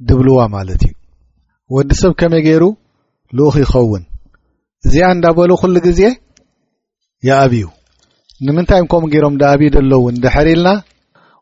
ድብልዋ 0.08 0.38
ማለት 0.56 0.82
እዩ 0.88 0.92
ወዲ 1.76 1.90
ሰብ 2.02 2.12
ከመይ 2.22 2.42
ገይሩ 2.46 2.62
ልኡኽ 3.38 3.56
ይኸውን 3.64 4.04
እዚኣ 4.86 5.08
እንዳበሎ 5.16 5.50
ኩሉ 5.62 5.74
ግዜ 5.88 6.00
የአብዩ 7.28 7.64
ንምንታይ 8.46 8.82
ከምኡ 8.92 9.10
ገይሮም 9.14 9.34
ዳኣብዪ 9.42 9.68
ደሎውን 9.78 10.14
ድሕሪኢልና 10.24 10.68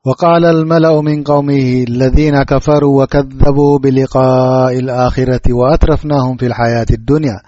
وقال 0.07 0.45
الملأ 0.45 1.01
من 1.01 1.23
قومه 1.25 1.85
الذين 1.89 2.43
كفروا 2.43 3.03
وكذبوا 3.03 3.79
بلقاء 3.79 4.79
الآخرة 4.79 5.53
وأترفناهم 5.53 6.37
في 6.37 6.47
الحياة 6.47 6.87
الدنيا 6.91 7.41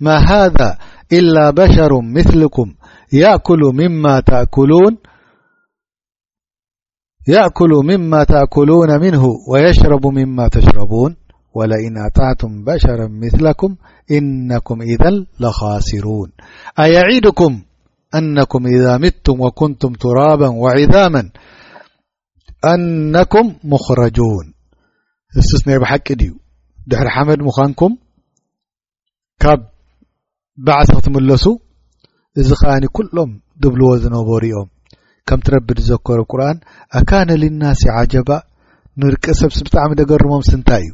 ما 0.00 0.16
هذا 0.16 0.78
إلا 1.12 1.50
بشر 1.50 2.00
مثلكم 2.16 2.72
يأكل 7.32 7.72
مما 7.84 8.24
تأكلون 8.24 9.00
منه 9.00 9.24
ويشرب 9.52 10.06
مما 10.06 10.48
تشربون 10.48 11.16
ولئن 11.54 11.96
أطعتم 12.06 12.64
بشرا 12.64 13.08
مثلكم 13.10 13.74
إنكم 14.10 14.82
إذن 14.82 15.26
لخاسرون 15.40 16.32
أيعيدكم 16.78 17.62
أنكم 18.14 18.66
إذا 18.66 18.96
متتم 18.98 19.40
وكنتم 19.40 19.92
ترابا 19.92 20.48
وعذاما 20.48 21.30
አነኩም 22.72 23.48
ሙኽረጁን 23.72 24.46
እስ 25.40 25.48
እስነይ 25.56 25.78
ብሓቂ 25.82 26.06
ድዩ 26.20 26.32
ድሕሪ 26.90 27.08
ሓመድ 27.14 27.40
ምዃንኩም 27.48 27.92
ካብ 29.42 29.60
ባዓስ 30.66 30.88
ክትምለሱ 30.96 31.44
እዚ 32.40 32.48
ኸኣኒ 32.60 32.84
ኩሎም 32.96 33.30
ድብልዎ 33.62 33.90
ዝነበሩኦም 34.04 34.68
ከም 35.28 35.40
ትረብዲ 35.46 35.78
ዝዘኮር 35.86 36.20
ብቁርን 36.24 36.58
ኣካነ 36.98 37.30
ልናስ 37.42 37.82
ዓጀባ 38.00 38.30
ንርቀ 39.02 39.24
ሰብሲ 39.40 39.58
ብጣዕሚ 39.66 39.90
ደገርሞም 40.02 40.42
ስንታይ 40.50 40.82
እዩ 40.86 40.92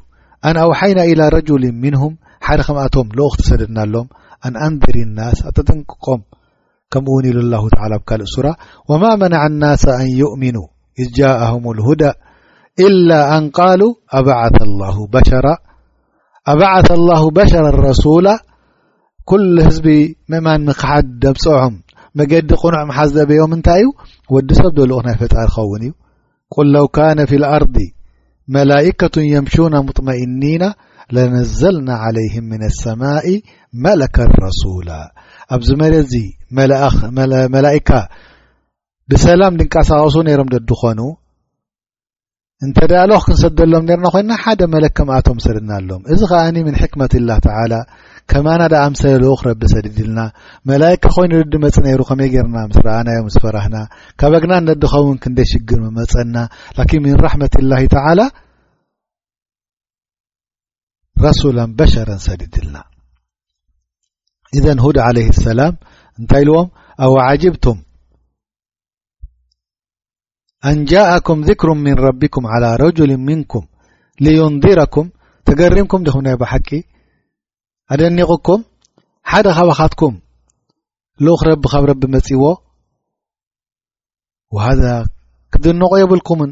ኣንኣውሓይና 0.48 0.98
ኢላى 1.10 1.28
ረጅል 1.36 1.64
ምንهም 1.82 2.14
ሓደ 2.46 2.60
ከምኣቶም 2.68 3.08
ልኦክትሰደድናኣሎም 3.16 4.06
ኣን 4.46 4.54
ኣንደሪ 4.66 4.96
ናስ 5.18 5.38
ኣተጠንቅቆም 5.48 6.20
ከምኡእውን 6.94 7.28
ኢሉ 7.30 7.38
ላه 7.52 7.64
ተ 7.74 7.98
ብካልእ 8.02 8.30
ሱራ 8.36 8.46
ወማ 8.90 9.02
መናع 9.22 9.42
الናስ 9.50 9.82
ኣን 9.98 10.08
ይؤምኑ 10.20 10.56
إ 11.02 11.04
جاءهم 11.14 11.70
الهدى 11.70 12.12
إلا 12.78 13.38
أن 13.38 13.50
قالوا 13.50 13.94
أبعث 16.46 16.90
الله 16.90 17.30
بشر 17.34 17.64
رسول 17.90 18.26
كل 19.26 19.52
ህዝب 19.66 19.86
مእማن 20.32 20.62
مክሓ 20.68 20.88
مፅعم 21.24 21.74
مقዲ 22.18 22.50
قኑع 22.62 22.78
مሓዘبዮم 22.90 23.52
እنታይ 23.56 23.82
እዩ 23.84 23.88
وዲ 24.34 24.48
ሰብ 24.60 24.76
ل 24.90 24.92
ናይ 25.06 25.14
فت 25.20 25.34
ኸون 25.54 25.82
እዩ 25.86 25.92
قل 26.54 26.66
لو 26.76 26.86
كان 26.98 27.18
في 27.30 27.36
الأرض 27.42 27.76
ملئكة 28.58 29.14
يمشون 29.34 29.74
مطمئنيና 29.86 30.64
لنزلن 31.14 31.88
عليهم 32.04 32.44
من 32.52 32.62
السماء 32.70 33.26
ملك 33.86 34.16
رسول 34.46 34.88
ኣብዚ 35.54 35.68
مل 35.82 35.94
ዚ 36.12 36.14
ملئكة 37.56 38.00
ብሰላም 39.12 39.56
ድንቀሳቀሱ 39.60 40.14
ነይሮም 40.26 40.48
ዶዲኮኑ 40.52 41.00
እንተ 42.64 42.78
ዳሎክ 42.92 43.22
ክንሰደሎም 43.26 43.84
ነርና 43.88 44.06
ኮይና 44.14 44.32
ሓደ 44.42 44.60
መለክ 44.74 44.92
ከምኣቶም 44.98 45.38
ሰድድና 45.44 45.70
ኣሎም 45.78 46.02
እዚ 46.12 46.20
ከኣኒ 46.30 46.56
ምን 46.66 46.76
ሕክመት 46.82 47.12
ላህ 47.28 47.38
ተዓላ 47.46 47.72
ከማና 48.30 48.62
ዳ 48.72 48.80
ኣምሰለለዉ 48.88 49.32
ክረቢ 49.40 49.62
ሰድድልና 49.72 50.20
መላይካ 50.70 51.02
ኮይኑ 51.16 51.32
ድዲመፅእ 51.46 51.84
ነይሩ 51.86 52.00
ከመይ 52.10 52.28
ጌርና 52.34 52.56
ምስ 52.70 52.78
ረኣናዮም 52.86 53.28
ዝፈራህና 53.34 53.76
ካበ 54.22 54.32
ግና 54.44 54.52
ነድኸውን 54.68 55.16
ክንደይ 55.24 55.48
ሽግር 55.52 55.80
መፀና 55.98 56.36
ላኪን 56.78 57.02
ምን 57.06 57.18
ራሕመት 57.26 57.56
ላሂ 57.72 57.82
ተዓላ 57.96 58.20
ረሱላ 61.26 61.58
በሸረን 61.80 62.22
ሰድድልና 62.28 62.76
እዘን 64.58 64.80
ሁድ 64.86 64.96
ዓለይ 65.08 65.28
ሰላም 65.46 65.74
እንታይ 66.20 66.42
ኢልዎም 66.44 66.68
ኣو 67.04 67.14
ዓጅብቱም 67.30 67.78
ኣንጃእኩም 70.70 71.38
ذክሩ 71.48 71.68
ምን 71.84 71.94
ረቢኩም 72.04 72.44
عላى 72.52 72.68
ረጅል 72.82 73.10
ምንኩም 73.28 73.64
ልዩንድረኩም 74.24 75.06
ተገሪምኩም 75.48 76.02
ዲኹም 76.06 76.22
ናይ 76.26 76.36
ባሓቂ 76.42 76.68
ኣደኒቕኩም 77.94 78.60
ሓደ 79.30 79.46
ኻባካትኩም 79.60 80.14
ልኡክ 81.24 81.42
ረቢ 81.48 81.64
ካብ 81.72 81.84
ረቢ 81.90 82.02
መጺዎ 82.14 82.42
ወሃذ 84.56 84.82
ክድንቆ 85.52 85.92
የብልኩምን 86.02 86.50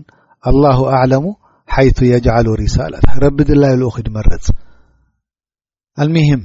ኣلላሁ 0.49 0.81
ኣዕለሙ 0.99 1.25
ሓይት 1.75 1.99
የጅዓሉ 2.13 2.47
ሪሳላት 2.63 3.07
ረቢ 3.25 3.39
ድላዩ 3.51 3.75
ልኡክ 3.83 3.97
ድመረፅ 4.07 4.47
አልሙሂም 6.03 6.43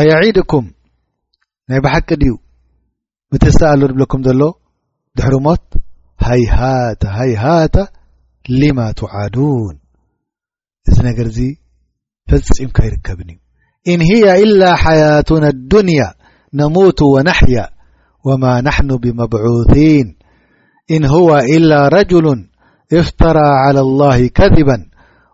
ኣየዒድኩም 0.00 0.66
ናይ 1.72 1.80
ባሓቂ 1.86 2.08
ድዩ 2.22 2.32
ምትስ 3.32 3.58
ኣሎ 3.72 3.80
ድብለኩም 3.90 4.22
ዘሎ 4.28 4.40
دحرمت 5.16 5.62
هيهات 6.20 7.06
هي 7.06 7.36
هات 7.36 7.76
لما 8.48 8.92
تعادون 8.92 9.78
إذ 10.88 11.02
نر 11.06 11.26
زي 11.28 11.56
فسئم 12.28 12.68
كيركبن 12.68 13.36
إن 13.88 14.00
هي 14.00 14.42
إلا 14.42 14.74
حياتنا 14.76 15.48
الدنيا 15.48 16.14
نموت 16.54 17.02
ونحيى 17.02 17.66
وما 18.26 18.60
نحن 18.60 18.88
بمبعوثين 18.96 20.16
إن 20.90 21.04
هو 21.04 21.36
إلا 21.38 21.88
رجل 21.88 22.48
افترى 22.92 23.48
على 23.68 23.80
الله 23.80 24.28
كذبا 24.28 24.86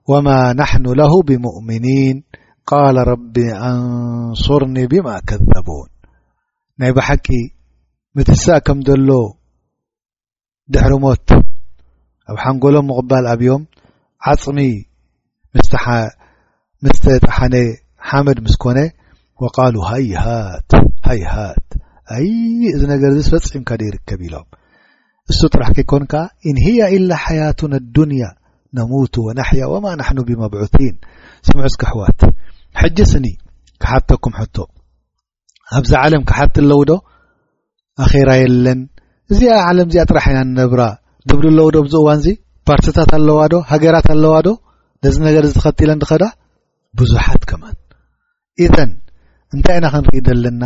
وما 0.09 0.53
نحن 0.53 0.83
له 0.87 1.22
بمؤمنين 1.22 2.22
قال 2.66 2.95
رب 3.09 3.39
أنصرني 3.39 4.87
بما 4.87 5.20
كذبون 5.26 5.89
ني 6.81 6.93
بحق 6.93 7.26
متس 8.14 8.51
كم 8.51 8.81
دله 8.81 9.39
ድሕሪሞት 10.75 11.29
ኣብ 12.31 12.37
ሓንጎሎም 12.45 12.87
ምቕባል 12.91 13.25
ኣብዮም 13.35 13.62
ዓፅሚ 14.33 14.59
ምስተ 16.85 17.05
ተሓነ 17.27 17.55
ሓመድ 18.09 18.39
ምስ 18.45 18.55
ኮነ 18.62 18.79
ወቃሉ 19.45 19.75
ሃይ 19.91 20.07
ሃት 20.25 20.71
ሃይ 21.09 21.21
ሃት 21.33 21.68
አዪ 22.14 22.25
እዚ 22.75 22.83
ነገር 22.93 23.11
እዚ 23.14 23.21
ስፈጺምካ 23.29 23.71
ዶ 23.81 23.83
ይርከብ 23.89 24.21
ኢሎም 24.27 24.47
እሱ 25.31 25.41
ጥራሕ 25.55 25.68
ከይኮንከ 25.77 26.14
ኢን 26.51 26.57
ህያ 26.64 26.81
ኢላ 26.97 27.11
ሓያቱና 27.25 27.75
ዱንያ 27.97 28.25
ነሙቱ 28.79 29.14
ወናሕያ 29.27 29.62
ወማ 29.73 29.87
ናሕኑ 30.01 30.18
ብመብዑቲን 30.29 30.95
ስምዑስኪ 31.47 31.83
ኣሕዋት 31.91 32.21
ሕጂ 32.81 32.99
ስኒ 33.12 33.27
ካሓተኩም 33.83 34.35
ሕቶ 34.41 34.57
ኣብዚ 35.79 35.93
ዓለም 36.05 36.23
ክሓቲ 36.29 36.57
ኣለው 36.64 36.81
ዶ 36.91 36.95
ኣኼራ 38.05 38.31
የለን 38.43 38.81
እዚኣ 39.35 39.53
ዓለም 39.70 39.89
እዚኣጥራሓኢና 39.91 40.41
ንነብራ 40.51 40.83
ደብል 41.28 41.45
ኣለዉ 41.51 41.66
ዶኣብ 41.74 41.87
ዚእዋን 41.93 42.18
እዚ 42.20 42.26
ፓርቲታት 42.68 43.11
ኣለዋ 43.18 43.39
ዶ 43.53 43.57
ሃገራት 43.72 44.07
ኣለዋ 44.14 44.35
ዶ 44.47 44.51
ነዚ 45.05 45.14
ነገር 45.28 45.45
ዝተኸትለን 45.51 45.99
ድኸዳ 46.03 46.24
ብዙሓት 46.99 47.43
ከምን 47.51 47.76
ኢዘን 48.64 48.91
እንታይ 49.55 49.76
ኢና 49.81 49.87
ክንርኢደለና 49.95 50.62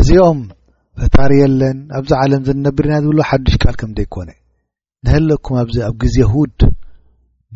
እዚኦም 0.00 0.40
ፈታሪየለን 1.02 1.78
ኣብዚ 1.98 2.10
ዓለም 2.22 2.40
ዘንነብር 2.48 2.86
ኢና 2.88 2.94
ዝብሎ 3.04 3.18
ሓዱሽ 3.30 3.54
ካል 3.62 3.76
ከም 3.80 3.90
ደይ 3.98 4.06
ኮነ 4.14 4.30
ንህል 5.06 5.28
ኩም 5.46 5.56
ኣብዚ 5.62 5.76
ኣብ 5.88 5.94
ግዜ 6.02 6.16
ሁድ 6.32 6.58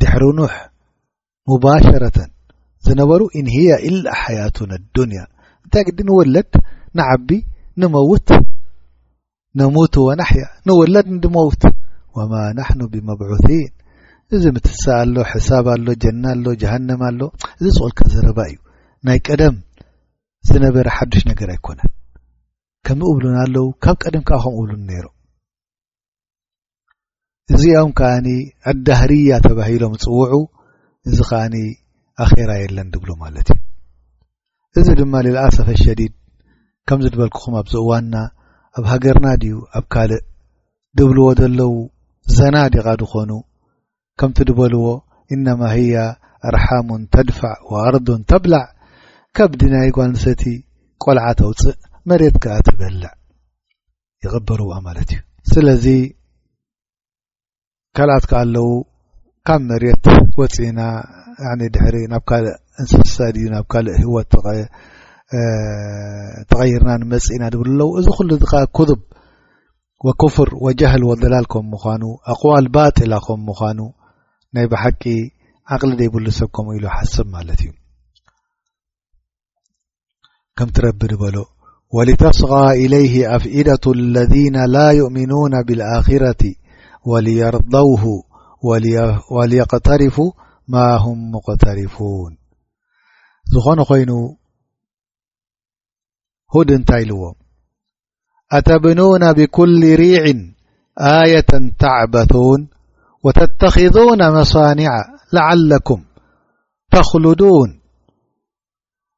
ድሕር 0.01 0.23
ኑሕ 0.39 0.55
ሙባሸረተን 1.51 2.31
ዝነበሩ 2.85 3.21
ኢን 3.39 3.47
ህያ 3.55 3.71
ኢላ 3.89 4.05
ሓያቱና 4.23 4.71
ዱንያ 4.95 5.19
እንታይ 5.63 5.83
ግዲ 5.89 5.99
ንወለድ 6.09 6.51
ንዓቢ 6.97 7.29
ንመውት 7.81 8.27
ነሙቱ 9.59 9.93
ወናሕያ 10.07 10.45
ንወለድ 10.67 11.07
እንዲመውት 11.15 11.61
ወማ 12.17 12.33
ናሕኑ 12.57 12.79
ብመብዑትን 12.93 13.53
እዚ 14.35 14.43
ምትሳ 14.55 14.83
ኣሎ 15.03 15.15
ሕሳብ 15.31 15.65
ኣሎ 15.75 15.87
ጀና 16.03 16.23
ኣሎ 16.35 16.45
ጀሃነማ 16.61 17.01
ኣሎ 17.11 17.19
እዚ 17.59 17.67
ዝቕልከ 17.75 18.01
ዘረባ 18.13 18.39
እዩ 18.49 18.57
ናይ 19.07 19.19
ቀደም 19.27 19.55
ዝነበረ 20.47 20.87
ሓዱሽ 20.97 21.23
ነገር 21.31 21.49
ኣይኮነን 21.55 21.91
ከም 22.87 22.99
እብሉን 23.11 23.37
ኣለው 23.43 23.65
ካብ 23.83 23.95
ቀደም 24.03 24.23
ከዓከም 24.29 24.53
እብሉን 24.59 24.81
ነይሮም 24.89 25.13
እዚኦም 27.55 27.91
ከዓኒ 27.99 28.27
ዕዳህርያ 28.69 29.33
ተባሂሎም 29.47 29.93
ፅውዑ 30.03 30.31
እዚ 31.09 31.17
ከዓኒ 31.29 31.55
ኣኼራ 32.25 32.51
የለን 32.63 32.87
ድብሉ 32.93 33.09
ማለት 33.23 33.47
እዩ 33.55 33.59
እዚ 34.81 34.87
ድማ 35.01 35.13
ልልኣሰፈት 35.25 35.79
ሸዲድ 35.85 36.13
ከምዝ 36.89 37.07
ድበልክኹም 37.13 37.55
ኣብ 37.59 37.67
ዚ 37.71 37.75
እዋንና 37.83 38.15
ኣብ 38.77 38.85
ሃገርና 38.91 39.27
ድዩ 39.41 39.53
ኣብ 39.77 39.85
ካልእ 39.93 40.23
ድብልዎ 40.97 41.25
ዘለዉ 41.39 41.73
ዘና 42.37 42.55
ዲቃ 42.73 42.87
ድኾኑ 43.01 43.31
ከምቲ 44.19 44.37
ድበልዎ 44.49 44.83
እነማ 45.33 45.61
ህያ 45.75 45.95
ርሓሙን 46.55 47.01
ተድፋዕ 47.13 47.57
ወኣርዶን 47.71 48.21
ተብላዕ 48.31 48.65
ካብድናይ 49.37 49.89
ጓንሰቲ 49.95 50.43
ቆልዓ 51.03 51.25
ተውፅእ 51.39 51.77
መሬት 52.09 52.35
ከኣ 52.43 52.55
ትበልዕ 52.67 53.09
ይቕበርዎ 54.25 54.69
ማለት 54.89 55.09
እዩ 55.15 55.19
ስለዚ 55.53 55.85
ካልኣት 57.97 58.25
ከ 58.31 58.35
ኣለው 58.41 58.69
ካብ 59.47 59.61
መሬት 59.71 60.05
ወፂኢና 60.39 60.79
ድሕሪ 61.75 61.95
ናብ 62.13 62.23
ካልእ 62.29 62.55
እንስስሳ 62.81 63.17
ድዩ 63.37 63.45
ናብ 63.55 63.65
ካልእ 63.73 63.97
ህወት 64.03 64.27
ተኸ 64.33 64.45
ተغይርና 66.51 66.89
መጽና 67.13 67.41
ድብ 67.53 67.61
ኣለው 67.63 67.89
እዚ 67.99 68.07
خل 68.17 68.29
كذብ 68.77 68.99
وكፍር 70.05 70.49
وجهل 70.65 71.03
وضላል 71.09 71.45
ከም 71.51 71.65
مዃኑ 71.73 72.03
ኣقوል 72.31 72.65
ባاطل 72.75 73.13
ከም 73.25 73.39
مዃኑ 73.49 73.79
ናይ 74.55 74.65
بحቂ 74.73 75.01
ዓقሊ 75.75 75.91
ደይብሉ 76.01 76.25
ሰብكም 76.39 76.65
ኢሉ 76.75 76.83
ሓسብ 76.95 77.25
ማለት 77.35 77.59
እዩ 77.63 77.69
ከም 80.57 80.69
ትረቢ 80.75 81.01
በሎ 81.21 81.37
ولتስغى 81.97 82.65
إليه 82.83 83.13
أفئድة 83.35 83.85
الذين 83.99 84.55
لا 84.75 84.87
يؤمنون 84.99 85.53
بالآخرة 85.67 86.41
وليرضውه 87.11 88.03
وليقترፉ 89.37 90.15
ما 90.73 90.85
هم 91.03 91.17
مقተرፉوን 91.35 92.33
ዝኾن 93.53 93.79
ኾይኑ 93.89 94.11
ሁድ 96.55 96.69
እንታይ 96.75 97.01
ኢልዎም 97.05 97.35
አተብኑና 98.57 99.23
ብኩል 99.37 99.71
ሪዕን 100.01 100.39
ኣየት 101.11 101.49
ተዕበቱን 101.81 102.61
ወተተኺذነ 103.25 104.21
መሳኒዓ 104.37 104.91
ላዓለኩም 105.35 106.01
ተኽሉዱን 106.93 107.71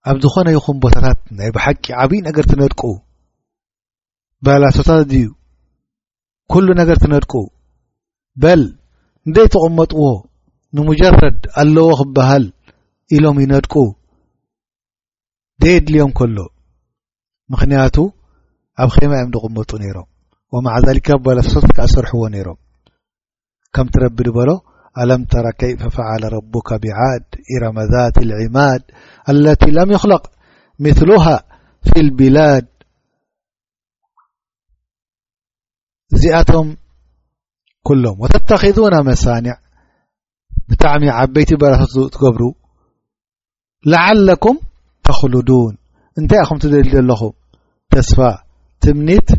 ኣብ 0.10 0.18
ዝኾነ 0.24 0.48
ይኹን 0.56 0.78
ቦታታት 0.84 1.20
ናይ 1.38 1.50
ብሓቂ 1.56 1.84
ዓብዪ 2.02 2.20
ነገር 2.28 2.46
ትነድቁ 2.52 2.82
ባላሶታት 4.46 5.02
ድዩ 5.12 5.26
ኵሉ 6.54 6.68
ነገር 6.82 6.98
ትነድቁ 7.04 7.34
በል 8.44 8.62
እንደይ 9.28 9.48
ተቕመጥዎ 9.54 10.04
ንሙጀረድ 10.78 11.42
ኣለዎ 11.62 11.88
ኽብሃል 12.00 12.46
ኢሎም 13.18 13.38
ይነድቁ 13.44 13.74
ደ 15.64 15.74
ድልዮም 15.86 16.12
ከሎ 16.20 16.38
ምክንያቱ 17.54 17.96
ኣብ 18.84 18.90
ኼማ 18.96 19.12
እዮም 19.20 19.30
ንቕመጡ 19.36 19.72
ነይሮም 19.84 20.08
ወማዓ 20.54 20.76
ዛሊካ 20.88 21.10
በለ 21.26 21.40
ካ 21.78 21.86
ሰርሕዎ 21.94 22.22
ነይሮም 22.34 22.58
ከም 23.76 23.88
እትረቢ 23.90 24.18
ድበሎ 24.28 24.50
ኣለምተራ 25.02 25.48
ከይፈ 25.60 25.82
ፈዓለ 25.96 26.24
ረቡካ 26.36 26.70
ቢዓድ 26.84 27.26
ኢረመዛት 27.56 28.16
ልዕማድ 28.30 28.84
አለቲ 29.32 29.64
ለም 29.78 29.92
ይኽለቕ 29.96 30.24
ምስሉሃ 30.86 31.26
ፊ 31.90 32.04
ልቢላድ 32.08 32.68
እዚኣቶም 36.16 36.70
ኩሎም 37.88 38.16
ወተተኺዙና 38.24 38.96
መሳኒዕ 39.10 39.56
ብጣዕሚ 40.70 41.04
ዓበይቲ 41.20 41.52
በረታ 41.62 41.84
ትገብሩ 42.16 42.44
ላዓለኩም 43.92 44.58
ተኽሉዱን 45.08 45.76
እንታይ 46.20 46.40
ኢኹም 46.44 46.58
ትደልል 46.64 46.88
ዘለኹም 46.96 47.34
ደስፋ 47.94 48.18
ትምኒት 48.84 49.30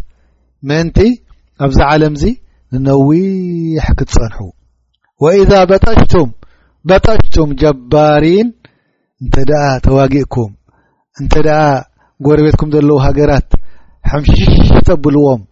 ምእንቲ 0.69 0.99
ኣብዛ 1.65 1.79
ዓለም 1.95 2.15
እዚ 2.19 2.25
ንነዊሕ 2.73 3.85
ክትጸንሑ 3.99 4.37
ወኢዛ 5.25 5.53
በጠሽቱም 5.71 6.29
በጠሽቱም 6.89 7.51
ጀባሪን 7.63 8.49
እንተ 9.23 9.35
ድኣ 9.51 9.63
ተዋጊእኩም 9.87 10.53
እንተ 11.21 11.33
ድኣ 11.47 11.59
ጐረቤትኩም 12.27 12.73
ዘለዉ 12.75 12.97
ሃገራት 13.07 13.51
ሓምሽ 14.11 14.39
ተብልዎም 14.89 15.43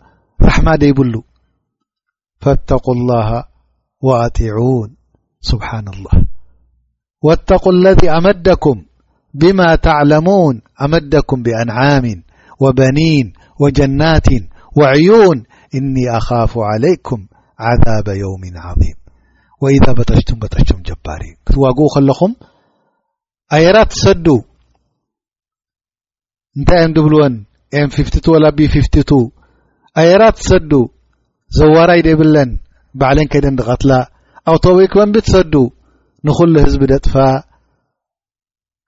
ራሕማደ 0.48 0.82
ይብሉ 0.90 1.14
ፈተق 2.44 2.86
ላሃ 3.08 3.30
ወአጢዑን 4.06 4.90
ስብሓና 5.48 5.88
ላህ 6.04 6.14
ወተق 7.26 7.64
ኣለذ 7.72 8.00
ኣመደኩም 8.16 8.78
ብማ 9.40 9.60
ተዕለሙን 9.86 10.56
አመደኩም 10.84 11.40
ብአንዓምን 11.46 12.18
ወበኒን 12.64 13.26
ወጀናት 13.62 14.26
ወዕዩን 14.80 15.38
እኒ 15.78 15.94
ኣኻፉ 16.18 16.52
ዓለይኩም 16.72 17.22
ዓዛበ 17.68 18.06
የውም 18.22 18.42
ዓظም 18.70 18.98
ወኢዛ 19.62 19.86
በጣሽቱም 19.98 20.38
በጣሽቶም 20.42 20.80
ጀባሪእዩ 20.88 21.32
ክትዋግኡ 21.46 21.86
ከለኹም 21.94 22.32
ኣየራት 23.56 23.92
ሰዱ 24.02 24.26
እንታይ 26.58 26.80
እዮም 26.82 26.94
ድብልወን 26.96 27.34
ኤm5ቲ2 27.80 28.28
ወላ 28.34 28.44
bፊቲቱ 28.58 29.10
ኣየራት 30.02 30.38
ሰዱ 30.50 30.72
ዘዋራይ 31.58 32.00
ደይብለን 32.08 32.50
ባዕልን 33.00 33.30
ከይደን 33.32 33.58
ድቐትላ 33.58 33.92
ኣውቶብ 34.52 34.78
ክበንቢ 34.94 35.16
ትሰዱ 35.26 35.54
ንኩሉ 36.28 36.54
ህዝቢ 36.66 36.82
ደጥፋ 36.94 37.14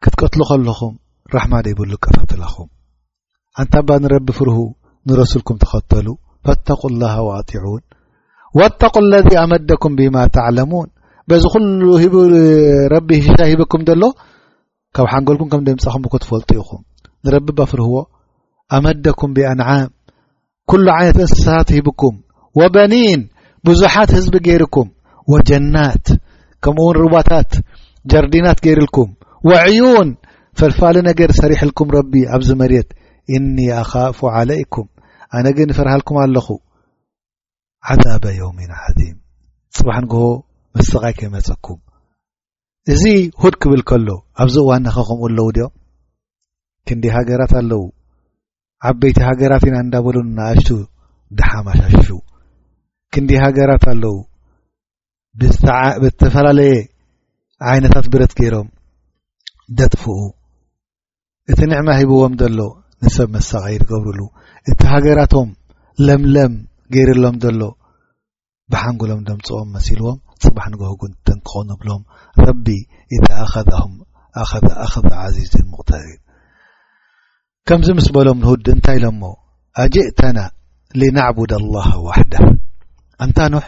ክትቀትሉ 0.05 0.41
ከለኹም 0.51 0.95
ረሕማ 1.37 1.55
ደይብሉ 1.68 1.93
ቀሳትላኹም 2.05 2.68
እንታ 3.61 3.75
ባ 3.87 3.91
ንረቢ 4.03 4.27
ፍርህ 4.39 4.59
ንረسልኩም 5.09 5.57
ተኸተሉ 5.63 6.07
ፈاتقا 6.47 6.87
الله 6.93 7.15
وጢعን 7.29 7.81
واتقا 8.59 9.01
اለذي 9.07 9.35
ኣመደኩም 9.43 9.93
ብማ 9.99 10.17
ተعلሙوን 10.37 10.89
በዚ 11.29 11.43
ኩሉ 11.55 11.81
ሂ 12.03 12.05
ረቢ 12.95 13.09
ሻ 13.27 13.35
ሂበኩም 13.51 13.81
ሎ 14.03 14.05
ካብ 14.97 15.07
ሓንጎልኩም 15.13 15.49
ከም 15.53 15.61
ደይ 15.67 15.75
ምጽخም 15.77 16.03
ትፈልጡ 16.25 16.49
ኢኹም 16.61 16.83
ንረቢ 17.25 17.47
ባ 17.59 17.67
ፍርህዎ 17.71 17.97
ኣመደኩም 18.77 19.31
ብኣنعም 19.37 19.91
ኩل 20.71 20.87
ዓይነት 20.97 21.19
እንስሳት 21.25 21.69
ሂብኩም 21.77 22.15
وበኒን 22.61 23.21
ብዙሓት 23.67 24.11
ህዝቢ 24.17 24.35
ገይርኩም 24.47 24.89
وጀናት 25.33 26.07
ከምኡውን 26.65 26.97
ርዋታት 27.03 27.51
ጀርዲናት 28.13 28.59
ገይሩልኩም 28.67 29.11
وዕዩን 29.51 30.09
ፈልፋሊ 30.61 30.97
ነገር 31.11 31.31
ሰሪሕልኩም 31.43 31.89
ረቢ 31.99 32.13
ኣብዚ 32.37 32.51
መሬት 32.63 32.89
እኒ 33.37 33.57
ኣኻፉ 33.83 34.18
ዓለይኩም 34.41 34.89
ኣነ 35.37 35.47
ግን 35.57 35.71
ይፈርሃልኩም 35.73 36.16
ኣለኹ 36.25 36.49
ዓዛበ 37.93 38.25
ዮውሚን 38.39 38.73
ዓዚም 38.85 39.16
ጽባሕ 39.77 39.97
ንግቦ 40.05 40.23
መስቓይ 40.77 41.14
ከይመፀኩም 41.18 41.79
እዚ 42.93 43.03
ሁድ 43.43 43.55
ክብል 43.62 43.81
ከሎ 43.89 44.09
ኣብዚ 44.43 44.57
እዋን 44.64 44.83
ናኸኸምኡ 44.87 45.27
ኣለዉ 45.31 45.47
ድዮም 45.57 45.73
ክንዲ 46.89 47.05
ሃገራት 47.16 47.53
ኣለዉ 47.61 47.83
ዓበይቲ 48.89 49.18
ሃገራት 49.29 49.64
ኢና 49.68 49.77
እንዳበሉን 49.85 50.29
እናእሽቱ 50.33 50.68
ደሓማሻሹ 51.39 52.09
ክንዲ 53.14 53.31
ሃገራት 53.45 53.85
ኣለዉ 53.93 54.14
ብዝተፈላለየ 55.41 56.75
ዓይነታት 57.71 58.07
ብረት 58.12 58.33
ገይሮም 58.39 58.68
ደጥፍኡ 59.79 60.09
እቲ 61.53 61.61
ንዕማ 61.71 61.89
ሂብዎም 61.99 62.33
ዘሎ 62.41 62.59
ንሰብ 63.05 63.28
መሳቐይድ 63.36 63.82
ገብርሉ 63.90 64.20
እቲ 64.70 64.80
ሃገራቶም 64.92 65.48
ለምለም 66.07 66.53
ገይሩሎም 66.94 67.36
ዘሎ 67.44 67.61
ብሓንጎሎም 68.72 69.22
ደምፅኦም 69.28 69.68
መሲልዎም 69.76 70.18
ፅባሕ 70.44 70.66
ንጎህግን 70.72 71.12
ተንክኾንብሎም 71.28 72.03
ረቢ 72.46 72.66
እተኣኸዳም 73.16 73.92
ኸኣኸዛ 74.51 75.07
ዓዚዝን 75.24 75.66
ምቕተር 75.72 76.03
እዩ 76.11 76.14
ከምዚ 77.68 77.88
ምስ 77.98 78.07
በሎም 78.16 78.38
ንሁድ 78.42 78.66
እንታይ 78.74 78.96
ኢሎሞ 79.01 79.22
ኣጅእተና 79.82 80.38
ልናዕቡድ 81.01 81.51
ኣላሃ 81.59 81.88
ዋሕዳ 82.07 82.34
እንታኑሕ 83.24 83.66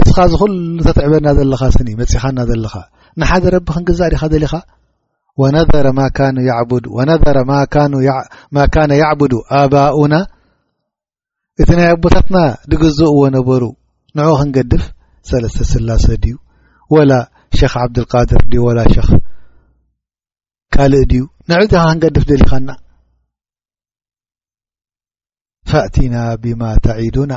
እስኻ 0.00 0.16
ዝኹሉ 0.32 0.54
ተትዕበና 0.86 1.26
ዘለኻ 1.38 1.62
ስኒ 1.76 1.88
መጽኢኻና 2.00 2.38
ዘለኻ 2.50 2.74
ንሓደ 3.20 3.44
ረቢ 3.56 3.66
ክንግዛእ 3.76 4.10
ዲኻ 4.14 4.22
ዘሊኻ 4.34 4.52
ነነረ 5.54 5.86
ማ 7.50 7.56
ካነ 8.74 8.84
ያዕቡዱ 9.02 9.34
ኣባኡና 9.60 10.14
እቲ 11.62 11.68
ናይ 11.78 11.88
ኣቦታትና 11.94 12.36
ድግዞኡ 12.70 13.08
ዎ 13.22 13.28
ነበሩ 13.36 13.62
ንዕ 14.18 14.28
ክንገድፍ 14.38 14.84
ሰለስተ 15.30 15.58
ስላሰ 15.72 16.04
ድዩ 16.22 16.36
ወላ 16.94 17.12
ሸክ 17.58 17.74
ዓብድልቃድር 17.82 18.42
ድዩ 18.52 18.60
ወላ 18.68 18.80
ሸክ 18.94 19.08
ካልእ 20.74 21.04
ድዩ 21.10 21.22
ንዑ 21.48 21.58
እዚኻ 21.66 21.82
ክንገድፍ 21.90 22.24
ደልኸና 22.30 22.68
ፈእትና 25.70 26.14
ብማ 26.42 26.62
ተዒዱና 26.84 27.32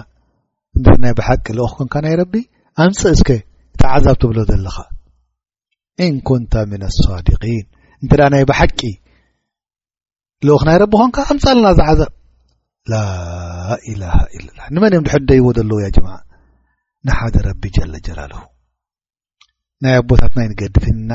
እንናይ 0.79 1.13
ብሓቂ 1.19 1.45
ልኦክ 1.57 1.73
ኮንካ 1.77 1.93
ናይ 2.05 2.15
ረቢ 2.21 2.33
ኣንፀእ 2.83 3.13
እስኬ 3.15 3.29
እታ 3.73 3.81
ዓዛብ 3.95 4.15
ትብሎ 4.21 4.37
ዘለኻ 4.49 4.77
እን 6.05 6.15
ኩንተ 6.27 6.53
ምና 6.69 6.83
ኣሳድቂን 6.91 7.65
እንተ 8.03 8.13
ድኣ 8.19 8.23
ናይ 8.33 8.43
ብሓቂ 8.51 8.79
ልኡክ 10.45 10.61
ናይ 10.67 10.77
ረቢ 10.83 10.93
ኾንካ 11.01 11.17
ኣምፃለና 11.31 11.67
ዝዓዘብ 11.79 12.11
ላኢላሃ 12.91 14.15
ኢላ 14.37 14.57
ንመን 14.75 14.91
እዮም 14.93 15.05
ድሕደይዎ 15.07 15.45
ዘለዉ 15.57 15.79
ያ 15.83 15.87
ጅማዓ 15.95 16.17
ንሓደ 17.07 17.35
ረቢ 17.47 17.63
ጀለጀላልሁ 17.77 18.41
ናይ 19.83 19.93
ኣቦታትና 19.99 20.37
ኣይንገድፍኒና 20.45 21.11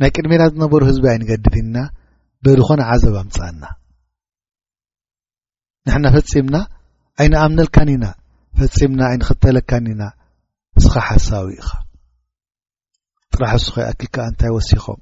ናይ 0.00 0.10
ቅድሜና 0.16 0.42
ዝነበሩ 0.52 0.80
ህዝቢ 0.90 1.04
ኣይንገድፍኒና 1.14 1.78
በሪ 2.44 2.60
ኮነ 2.68 2.80
ዓዘብ 2.94 3.16
ኣምፃኣና 3.24 3.62
ንሕና 5.88 6.06
ፈፂምና 6.16 6.56
ኣይን 7.20 7.34
ኣምነልካኒና 7.44 8.04
ፈፂምና 8.58 9.00
ኣይንኽተለካኒና 9.10 10.02
ንስኻ 10.76 10.94
ሓሳቢ 11.08 11.46
ኢኻ 11.60 11.70
ጥራሕ 13.34 13.54
ሱኸ 13.66 13.76
ኣኪልከዓ 13.90 14.22
እንታይ 14.30 14.50
ወሲኾም 14.58 15.00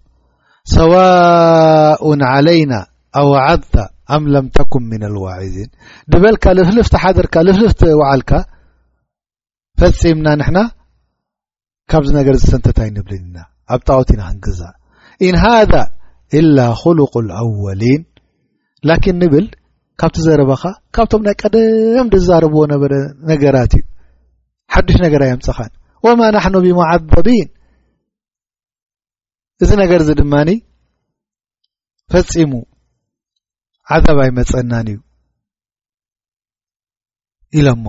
ሰዋء 0.76 2.02
عለይና 2.32 2.72
ኣዋዓድታ 3.20 3.74
ኣም 4.14 4.22
ለም 4.34 4.46
ተኩን 4.56 4.84
ምና 4.90 5.04
ልዋዒዝን 5.14 5.70
ድበልካ 6.12 6.44
ልፍልፍቲ 6.58 6.94
ሓደርካ 7.02 7.34
ልፍልፍቲ 7.48 7.82
ወዓልካ 8.00 8.30
ፈፂምና 9.80 10.28
ንሕና 10.40 10.58
ካብዚ 11.92 12.10
ነገር 12.20 12.34
ዝሰንተታይ 12.42 12.88
ንብልን 12.96 13.22
ኢና 13.28 13.36
ኣብ 13.74 13.80
ጣኦት 13.88 14.08
ኢና 14.14 14.22
ክንግዛእ 14.30 14.74
ኢን 15.26 15.36
ሃذ 15.44 15.72
إላ 16.38 16.58
خሉق 16.82 17.14
أወሊን 17.42 18.02
ላكን 18.88 19.16
ንብል 19.22 19.46
ካብቲ 20.00 20.16
ዘረበኻ 20.26 20.62
ካብቶም 20.96 21.22
ናይ 21.26 21.34
ቀደም 21.42 22.06
ድዛረብዎ 22.14 22.60
ነበረ 22.72 22.92
ነገራት 23.30 23.72
እዩ 23.78 23.84
ሓዱሽ 24.74 24.96
ነገራ 25.06 25.22
እዮምፀኻ 25.28 25.58
ወማ 26.06 26.20
ናሕኑ 26.34 26.54
ብሞዓذቢን 26.64 27.48
እዚ 29.62 29.70
ነገር 29.82 30.00
እዚ 30.02 30.10
ድማኒ 30.20 30.50
ፈጺሙ 32.12 32.52
ዓዛብ 33.94 34.18
ኣይመጸናን 34.24 34.88
እዩ 34.92 34.96
ኢሎሞ 37.58 37.86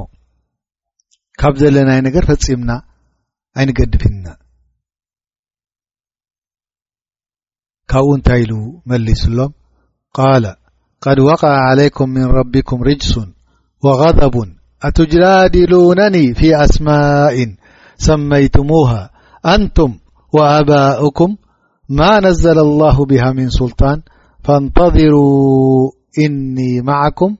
ካብ 1.42 1.54
ዘለናይ 1.62 2.00
ነገር 2.08 2.24
ፈጺምና 2.30 2.72
ኣይንገድፍና 3.62 4.26
ካብኡ 7.92 8.08
እንታይ 8.18 8.42
ኢሉ 8.46 8.54
መሊሱ 8.90 9.24
ሎም 9.38 9.54
ቃል 10.18 10.46
ቀድ 11.06 11.20
ወቃዓ 11.28 11.54
ዓለይኩም 11.70 12.10
ምን 12.16 12.26
ረቢኩም 12.38 12.82
ርጅሱ 12.88 13.14
ወغዘቡ 13.86 14.36
ኣትጃድሉነኒ 14.88 16.16
ፊ 16.40 16.50
አስማእ 16.64 17.38
ሰመይትሙሃ 18.08 18.92
አንቱም 19.54 19.94
ወኣባእኩም 20.38 21.32
ማ 21.98 22.08
ነዘለ 22.24 22.60
ላሁ 22.82 22.98
ብሃ 23.12 23.22
ምን 23.38 23.48
ስልጣን 23.60 24.00
ፈንተظሩ 24.48 25.14
እኒ 26.26 26.58
ማዓኩም 26.88 27.34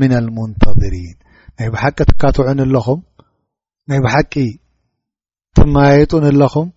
ምና 0.00 0.12
ልሙንተظሪን 0.24 1.16
ናይ 1.58 1.68
ብሓቂ 1.74 1.96
ትካትውዑን 2.10 2.60
ኣለኹም 2.64 3.00
ናይ 3.90 4.00
ብሓቂ 4.04 4.34
ትማያየጡን 5.56 6.24
ኣለኹም 6.30 6.68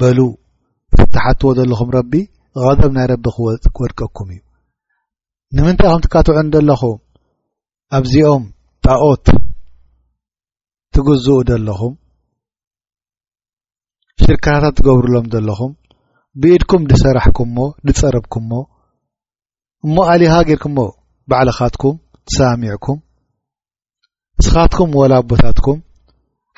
በሉ 0.00 0.18
ዝተሓትዎ 0.98 1.50
ዘለኹም 1.58 1.90
ረቢ 1.98 2.12
ቀደብ 2.64 2.92
ናይ 2.98 3.06
ረቢ 3.12 3.24
ወድቀኩም 3.84 4.28
እዩ 4.34 4.42
ንምንታይ 5.56 5.88
ኹም 5.92 6.02
ትካትውዑን 6.06 6.48
ዘለኹም 6.56 6.98
ኣብዚኦም 7.98 8.44
ጣኦት 8.86 9.26
ትግዝኡ 10.94 11.36
ዘለኹም 11.50 11.94
ሽርከታታት 14.22 14.74
ትገብርሎም 14.78 15.26
ዘለኹም 15.32 15.72
ብኢድኩም 16.42 16.82
ድሰራሕኩምሞ 16.90 17.58
ድጸርብኩምሞ 17.86 18.52
እሞ 19.86 19.96
ኣሊኻ 20.12 20.34
ጌርኩሞ 20.48 20.78
ባዕልኻትኩም 21.30 21.96
ትሰሚዕኩም 22.28 22.98
ስኻትኩም 24.44 24.90
ወላ 25.00 25.12
ቦታትኩም 25.30 25.78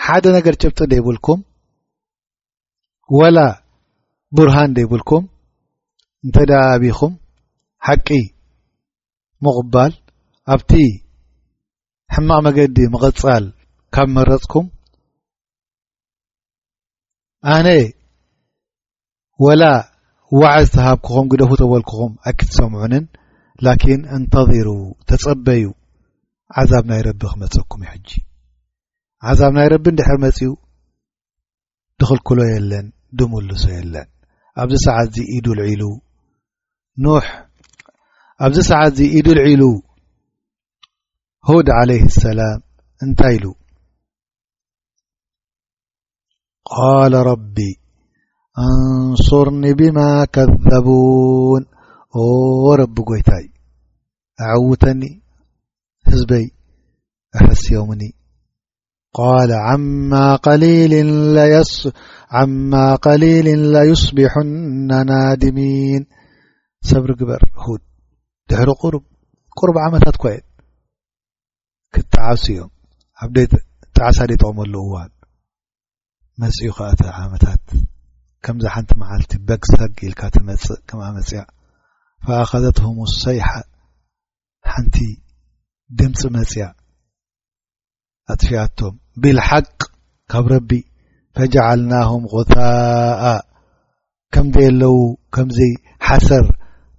ሓደ 0.05 0.24
ነገር 0.37 0.55
ጭብጢ 0.62 0.81
ደይብልኩም 0.93 1.41
ወላ 3.18 3.39
ቡርሃን 4.37 4.72
ደይብልኩም 4.77 5.24
እንተዳቢኩም 6.27 7.12
ሓቂ 7.87 8.09
ምቕባል 9.47 9.93
ኣብቲ 10.55 10.70
ሕማቕ 12.14 12.41
መገዲ 12.47 12.79
ምቐፃል 12.95 13.45
ካብ 13.95 14.09
መረፅኩም 14.16 14.66
ኣነ 17.57 17.68
ወላ 19.45 19.62
ዋዓዝ 20.41 20.66
ተሃብክኹም 20.74 21.26
ግደፉ 21.32 21.51
ተወልክኹም 21.61 22.12
ኣክትሰምዑንን 22.30 23.05
ላኪን 23.66 24.01
እንተቢሩ 24.16 24.68
ተጸበዩ 25.09 25.64
ዓዛብ 26.61 26.84
ናይ 26.91 27.01
ረቢ 27.07 27.20
ክመጸኩም 27.32 27.80
እዩ 27.84 27.91
ሕጂ 27.93 28.09
ዓዛብ 29.30 29.53
ናይ 29.57 29.68
ረቢ 29.72 29.84
እንድሕር 29.93 30.18
መጺኡ 30.24 30.53
ድኽልክሎ 32.01 32.39
የለን 32.51 32.87
ድምልሶ 33.18 33.64
የለን 33.76 34.09
ኣብዚ 34.62 34.76
ሰዓት 34.87 35.07
እዚ 35.11 35.18
ኢዱልዒሉ 35.37 35.82
ኑሕ 37.05 37.26
ኣብዚ 38.47 38.59
ሰዓት 38.70 38.93
እዚ 38.95 39.01
ኢዱልዒሉ 39.18 39.62
ሁድ 41.51 41.68
ዓለይ 41.78 42.01
ሰላም 42.22 42.61
እንታይ 43.05 43.34
ኢሉ 43.39 43.47
ቢ 47.57 47.66
እንصርኒ 48.65 49.63
ብማ 49.79 49.99
ከذቡوን 50.35 51.63
ረቢ 52.81 52.97
ጎይታይ 53.09 53.45
ኣዓውተኒ 54.51 55.03
ህዝበይ 56.11 56.47
ኣሐስዮምኒ 57.39 58.03
قاል 59.19 59.51
ዓማ 59.67 60.13
قሊيል 63.07 63.49
ለيصبحና 63.75 64.91
ናድሚን 65.11 66.03
ሰብሪግበር 66.91 67.43
ሁድ 67.65 67.83
ድሕሪ 68.51 68.71
ቁሩብ 69.59 69.77
ዓመታት 69.87 70.17
ኮይን 70.23 70.45
ክትዓሲዮም 71.97 72.71
ኣጣዓሳ 73.25 74.19
ደ 74.31 74.33
ጠቕመሉ 74.43 74.75
እዋን 74.87 75.11
መጽኡ 76.41 76.73
ከኣተ 76.79 77.01
ዓመታት 77.25 77.63
ከምዚ 78.47 78.67
ሓንቲ 78.73 78.91
መዓልቲ 79.03 79.33
በግሰግ 79.47 79.93
ኢልካ 80.07 80.23
ትመፅእ 80.35 80.81
ከምኣ 80.89 81.07
መፅያ 81.17 81.41
ፈኣኸዘትም 82.27 82.99
ሰይሓ 83.23 83.47
ሓንቲ 84.73 84.97
ድምፂ 85.99 86.21
መፅያ 86.37 86.65
ኣጥፊኣቶም 88.33 88.95
ብልሓቅ 89.23 89.67
ካብ 90.33 90.47
ረቢ 90.53 90.71
ፈጃዓልናهም 91.37 92.23
غታኣ 92.35 93.25
ከምዘይ 94.37 94.69
ኣለው 94.71 94.97
ከምዘይ 95.35 95.73
ሓሰር 96.07 96.47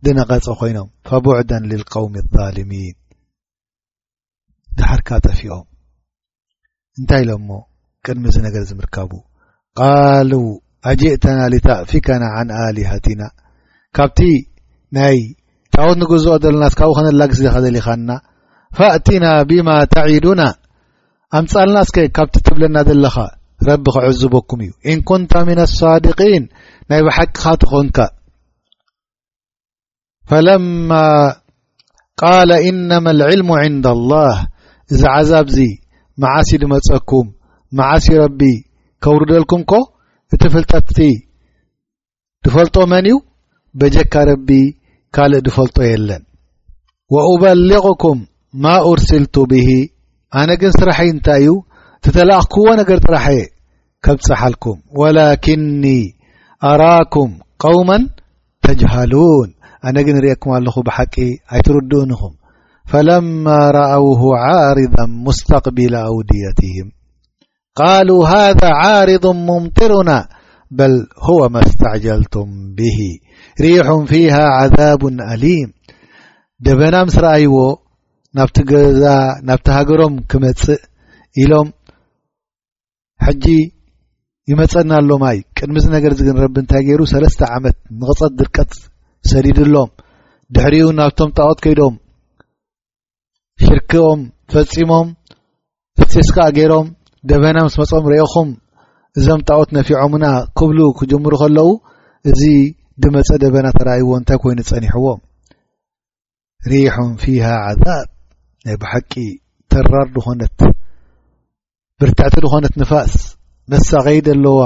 ድነቐፀ 0.06 0.46
ኮይኖም 0.60 0.90
ፈቡዕዳ 1.08 1.52
ልልቃውሚ 1.72 2.16
ኣظሊሚን 2.26 2.96
ድሓድካ 4.78 5.10
ጠፊኦም 5.26 5.66
እንታይ 7.00 7.22
ኢሎ 7.26 7.32
ሞ 7.50 7.58
ቅድሚ 8.06 8.26
ዚ 8.36 8.38
ነገር 8.48 8.64
ዝምርከቡ 8.72 9.12
ቃሉ 9.80 10.34
ኣጅእተና 10.90 11.40
ልተእፊከና 11.54 12.24
عን 12.38 12.50
ኣሊሃትና 12.66 13.22
ካብቲ 13.98 14.20
ናይ 14.98 15.18
ታወት 15.76 15.98
ንግዝኦ 16.02 16.34
ዘለና 16.44 16.66
ስካብኡ 16.74 16.94
ክነላግስእዜ 16.98 17.48
ኸዘልኢኻና 17.56 18.10
ፍእትና 18.78 19.26
ብማ 19.50 19.70
ተዒዱና 19.94 20.42
ኣምጻልና 21.38 21.78
እስከ 21.88 21.98
ካብቲ 22.18 22.36
ትብለና 22.48 22.78
ዘለኻ 22.90 23.16
ረቢ 23.70 23.86
ኸዕዝበኩም 23.96 24.60
እዩ 24.68 24.72
እን 24.92 25.00
ኩንተ 25.10 25.32
ምና 25.48 25.62
ኣصድقን 25.68 26.44
ናይ 26.92 27.02
ብሓቂኻ 27.08 27.44
ትኾንካ 27.64 27.98
ፈለማ 30.30 30.92
ቃል 32.22 32.50
ኢነማ 32.70 33.06
اልዕልሙ 33.16 33.50
ዕንዳ 33.64 33.86
الላህ 33.98 34.36
እዚ 34.94 35.02
ዓዛብዚ 35.16 35.58
መዓሲ 36.24 36.50
ድመፀኩም 36.64 37.28
መዓሲ 37.80 38.08
ረቢ 38.24 38.42
ከውርደልኩም 39.06 39.62
ኮ 39.72 39.82
እቲ 40.36 40.44
ፍልጠጥቲ 40.54 41.00
ድፈልጦ 42.46 42.76
መን 42.92 43.06
እዩ 43.10 43.16
በጀካ 43.80 44.14
ረቢ 44.30 44.50
ካልእ 45.16 45.42
ድፈልጦ 45.46 45.78
የለን 45.90 46.24
ወኡበልغኩም 47.16 48.20
ማ 48.64 48.74
ኡርሲልቱ 48.90 49.36
ብሂ 49.52 49.68
ኣነ 50.40 50.50
ግን 50.62 50.72
ስራሐይ 50.80 51.10
እንታይ 51.14 51.44
እዩ 51.46 51.54
እትተላኣኽክዎ 52.00 52.66
ነገር 52.82 52.98
ጥራሐየ 53.06 53.42
ከብፀሓልኩም 54.08 54.78
ወላክኒ 55.02 55.86
ኣራኩም 56.72 57.32
ቀውማ 57.64 57.90
ተጅሃሉን 58.68 59.50
ኣነ 59.88 59.98
ግን 60.08 60.16
ንርእኩም 60.20 60.54
ኣለኹ 60.58 60.76
ብሓቂ 60.90 61.16
ኣይትርድኡን 61.56 62.14
ኢኹም 62.18 62.36
ፈለማ 62.94 63.46
ረአውሁ 63.78 64.22
ዓርዛ 64.50 64.96
ሙስተቕቢል 65.26 65.96
ኣውድየትህም 66.06 66.88
ቃሉ 67.78 68.10
ሃ 68.30 68.34
ዓርض 68.84 69.26
ሙምጢሩና 69.48 70.12
በል 70.78 70.94
ሁወ 71.26 71.42
ማ 71.54 71.58
ስተዕጀልቱም 71.72 72.50
ብሂ 72.78 72.98
ሪሑን 73.64 74.04
ፊሃ 74.12 74.36
ዓዛቡ 74.62 75.04
አሊም 75.34 75.70
ደበና 76.66 76.96
ምስ 77.08 77.16
ረኣይዎ 77.26 77.58
ናብቲ 78.38 78.58
ገዛ 78.72 79.04
ናብቲ 79.48 79.68
ሃገሮም 79.78 80.16
ክመጽእ 80.32 80.82
ኢሎም 81.44 81.68
ሕጂ 83.26 83.46
ይመጸና 84.52 84.92
ኣሎማይ 85.02 85.38
ቅድሚ 85.58 85.78
ዚ 85.84 85.88
ነገር 85.96 86.12
ዚግን 86.18 86.38
ረቢ 86.44 86.56
እንታይ 86.64 86.84
ገይሩ 86.88 87.02
ሰለስተ 87.14 87.42
ዓመት 87.56 87.78
ንቕጸት 88.02 88.34
ድርቀት 88.40 88.74
ሰዲድሎም 89.32 89.90
ድሕሪኡ 90.56 90.86
ናብቶም 91.00 91.32
ጣዖት 91.40 91.60
ከይዶም 91.66 91.96
ሽርክኦም 93.66 94.22
ፈጺሞም 94.54 95.08
እፂስካ 96.04 96.38
ገይሮም 96.58 96.88
ደበና 97.30 97.58
ምስ 97.68 97.76
መጽኦም 97.82 98.06
ርኦኹም 98.12 98.50
እዞም 99.20 99.40
ጣዖት 99.50 99.70
ነፊዖምና 99.78 100.26
ክብሉ 100.60 100.80
ክጅምሩ 101.00 101.34
ከለዉ 101.42 101.68
እዚ 102.30 102.42
ድመፀ 103.04 103.30
ደበና 103.44 103.68
ተረኣይዎ 103.78 104.10
እንታይ 104.20 104.38
ኮይኑ 104.44 104.60
ጸኒሕዎም 104.70 105.20
ሪሑም 106.72 107.12
ፊሃ 107.24 107.46
ዓዛብ 107.70 108.08
ናይ 108.66 108.76
ብሓቂ 108.82 109.12
ተራር 109.72 110.08
ድኾነት 110.16 110.58
ብርትዕቲ 112.02 112.36
ድኾነት 112.46 112.74
ንፋስ 112.82 113.14
ነሳኸይደ 113.74 114.28
ኣለዋ 114.36 114.60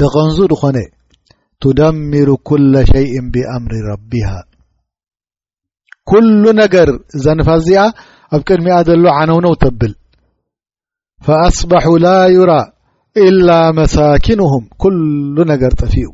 ደቐንዙ 0.00 0.38
ድኾነ 0.52 0.78
ቱደሚሩ 1.64 2.28
ኩለ 2.48 2.72
ሸይእ 2.90 3.14
ብኣምሪ 3.34 3.74
ረቢሃ 3.90 4.30
ኵሉ 6.12 6.44
ነገር 6.62 6.88
እዛ 7.18 7.24
ንፋስ 7.38 7.60
እዚኣ 7.62 7.84
ኣብ 8.34 8.40
ቅድሚኣ 8.48 8.74
ዘሎ 8.88 9.04
ዓነውነውተብል 9.20 9.92
فኣصبح 11.24 11.84
ላ 12.04 12.08
ዩራى 12.36 12.62
إل 13.26 13.48
መሳኪንهም 13.78 14.64
ኩሉ 14.82 15.36
ነገር 15.52 15.72
ጠፊኡ 15.80 16.08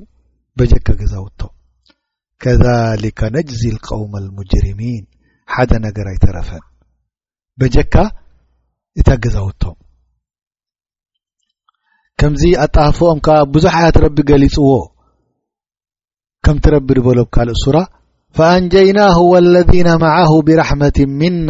በጀካ 0.58 0.86
ገዛውቶም 1.00 1.52
ከذሊከ 2.42 3.20
ነጅዚ 3.36 3.62
ቀውም 3.86 4.12
المጅርሚን 4.20 5.04
ሓደ 5.54 5.70
ነገር 5.86 6.06
ኣይተረፈን 6.12 6.62
በጀካ 7.60 7.94
እታገዛውቶም 9.00 9.76
ከምዚ 12.20 12.42
ኣጣፍኦም 12.64 13.18
ከ 13.26 13.38
ብዙሕ 13.54 13.74
ያት 13.84 13.96
ረቢ 14.04 14.18
ገሊፅዎ 14.30 14.70
ከምቲ 16.46 16.64
ረቢ 16.74 16.88
ድበሎም 16.98 17.28
ካልእ 17.34 17.58
ሱራ 17.64 17.78
فአንጀይናه 18.36 19.16
واለذ 19.32 19.70
ማعه 20.04 20.30
ብራحመት 20.46 20.96
ምና 21.20 21.48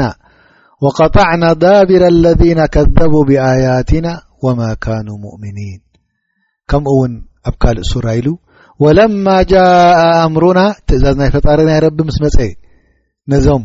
وقጣዕና 0.85 1.45
ዳቢር 1.65 2.03
اለذነ 2.13 2.59
ከذቡ 2.75 3.15
ብኣያትና 3.29 4.07
وማ 4.45 4.61
ካኑو 4.85 5.17
ሙؤምኒን 5.25 5.81
ከምኡ 6.71 6.93
ውን 7.01 7.13
ኣብ 7.49 7.55
ካልእ 7.63 7.87
ሱራ 7.93 8.07
ኢሉ 8.21 8.29
وለማ 8.85 9.27
ጃء 9.53 10.01
ኣምሩና 10.23 10.61
ትእዛዝ 10.89 11.15
ናይ 11.21 11.31
ፈጣሪ 11.35 11.59
ናይ 11.71 11.79
ረቢ 11.87 11.99
ምስ 12.09 12.17
መጽ 12.25 12.37
ነዞም 13.33 13.63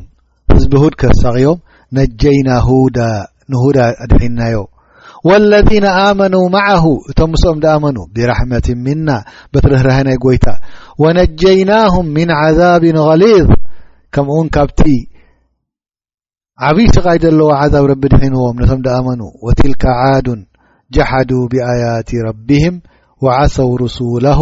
ህዝቢ 0.53 0.73
ሁድ 0.83 0.95
ከሳኺዮም 1.03 1.61
ነጀይና 1.99 2.49
ንሁዳ 3.51 3.77
ድሒናዮ 4.11 4.57
واለذነ 5.29 5.85
ኣመኑ 6.03 6.35
ማعه 6.55 6.85
እቶም 7.09 7.29
ምስኦም 7.33 7.57
ደ 7.63 7.65
ኣመኑ 7.75 7.97
ብራሕመት 8.15 8.67
ምና 8.85 9.09
በትርህርሀናይ 9.51 10.17
ጎይታ 10.25 10.45
وነጀይናهም 11.01 12.05
ምن 12.17 12.27
عዛብ 12.41 12.83
غሊض 13.07 13.49
ከምኡ 14.13 14.35
ውን 14.39 14.47
ካብቲ 14.55 14.81
عبي 16.59 16.87
سقيد 16.87 17.25
لو 17.25 17.49
عذاب 17.51 17.85
ربد 17.85 18.13
عنوم 18.13 18.59
نم 18.61 18.81
دآمنوا 18.81 19.31
وتلك 19.43 19.85
عاد 19.85 20.45
جحدوا 20.91 21.47
بآيات 21.51 22.09
ربهم 22.29 22.81
وعسوا 23.23 23.77
رسوله 23.77 24.39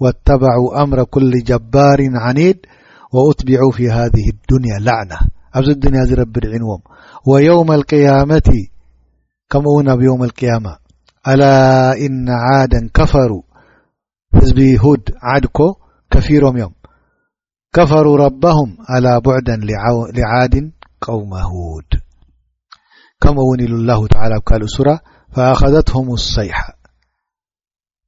واتبعوا 0.00 0.82
أمر 0.82 1.04
كل 1.04 1.30
جبار 1.44 1.98
عنيد 2.20 2.56
وأطبعوا 3.12 3.72
في 3.72 3.88
هذه 3.90 4.26
الدنيا 4.34 4.78
لعنة 4.80 5.16
بز 5.56 5.68
الدنيا 5.68 6.04
ز 6.04 6.12
ربد 6.12 6.46
عنوم 6.46 6.78
ويوم 7.26 7.72
القيامة 7.72 8.52
كمون 9.50 9.96
بيوم 9.96 10.24
القيامة 10.24 10.76
الا 11.28 11.92
إن 11.92 12.28
عادا 12.28 12.90
كفروا 12.94 13.42
هزب 14.34 14.58
هود 14.60 15.02
عدك 15.22 15.58
كفيرم 16.10 16.56
يم 16.56 16.70
كفروا 17.74 18.16
ربهم 18.16 18.76
لى 19.00 19.20
بعدا 19.20 19.56
لعاد 20.14 20.70
كمو 23.20 23.42
ون 23.50 23.60
إل 23.60 23.72
الله 23.72 24.06
تعالى 24.06 24.34
كل 24.44 24.68
سرى 24.68 24.98
فأخذتهم 25.34 26.12
الصيح 26.12 26.70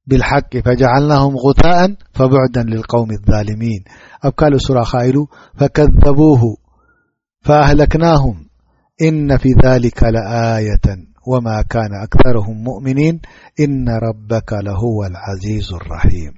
بالحق 0.07 0.57
فجعلناهم 0.65 1.35
غثاء 1.37 1.95
فبعدا 2.13 2.63
للقوم 2.63 3.11
الظالمين 3.11 3.83
أب 4.23 4.31
كل 4.33 4.61
سرة 4.61 4.83
خ 4.83 4.95
ኢل 4.95 5.27
فكذبوه 5.59 6.41
فأهلكناهم 7.41 8.45
إن 9.01 9.37
في 9.37 9.49
ذلك 9.65 10.03
لآية 10.03 11.05
وما 11.27 11.61
كان 11.69 11.91
أكثرهم 12.03 12.63
مؤمنين 12.63 13.19
إن 13.59 13.85
ربك 13.89 14.53
لهو 14.65 15.05
العزيز 15.11 15.73
الرحيم 15.73 16.33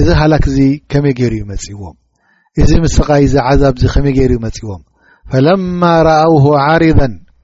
እዚ 0.00 0.08
هلك 0.20 0.44
ز 0.54 0.56
كمይ 0.92 1.18
ر 1.32 1.34
مጽئዎم 1.50 1.96
እዚ 2.62 2.70
مسق 2.84 3.08
ز 3.32 3.34
عذب 3.48 3.74
ከم 3.92 4.06
ر 4.28 4.30
ي 4.32 4.34
مئوم 4.44 4.82
ፈለማ 5.32 5.82
ረአውሁ 6.08 6.44
ዓርዛ 6.66 7.00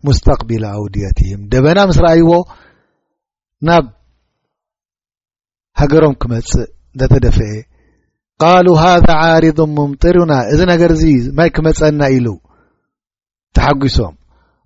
ሙስተቕቢለ 0.06 0.64
ኣውድያትህም 0.78 1.40
ደበና 1.52 1.78
ምስ 1.90 1.98
ረኣይዎ 2.04 2.32
ናብ 3.66 3.84
ሃገሮም 5.80 6.14
ክመጽእ 6.22 6.64
እተ 6.96 7.02
ተደፍአ 7.12 7.50
ቃሉ 8.44 8.66
ሃذ 8.82 9.06
ዓርض 9.18 9.60
ሙምጢሩና 9.76 10.32
እዚ 10.52 10.60
ነገር 10.72 10.90
እዚ 10.96 11.04
ማይ 11.38 11.50
ክመፀና 11.58 12.00
ኢሉ 12.16 12.28
ተሓጒሶም 13.56 14.14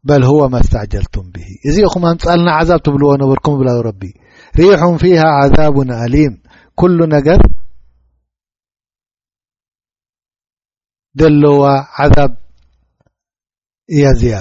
በል 0.08 0.22
ሁወ 0.30 0.40
ማስተዕጀልቱም 0.54 1.26
ብሂ 1.34 1.46
እዚ 1.68 1.76
ኢኹም 1.86 2.04
ኣንጻልና 2.12 2.48
ዓዛብ 2.60 2.80
ትብልዎ 2.86 3.12
ነበርኩም 3.22 3.54
እብላ 3.56 3.70
ረቢ 3.88 4.02
ሪሑም 4.58 4.96
ፊሃ 5.02 5.22
ዓዛቡን 5.42 5.90
አሊም 6.02 6.34
ኩሉ 6.80 6.98
ነገር 7.16 7.40
ደለዋ 11.22 11.62
ዓዛብ 12.04 12.32
እያ 13.94 14.04
ዚኣ 14.20 14.36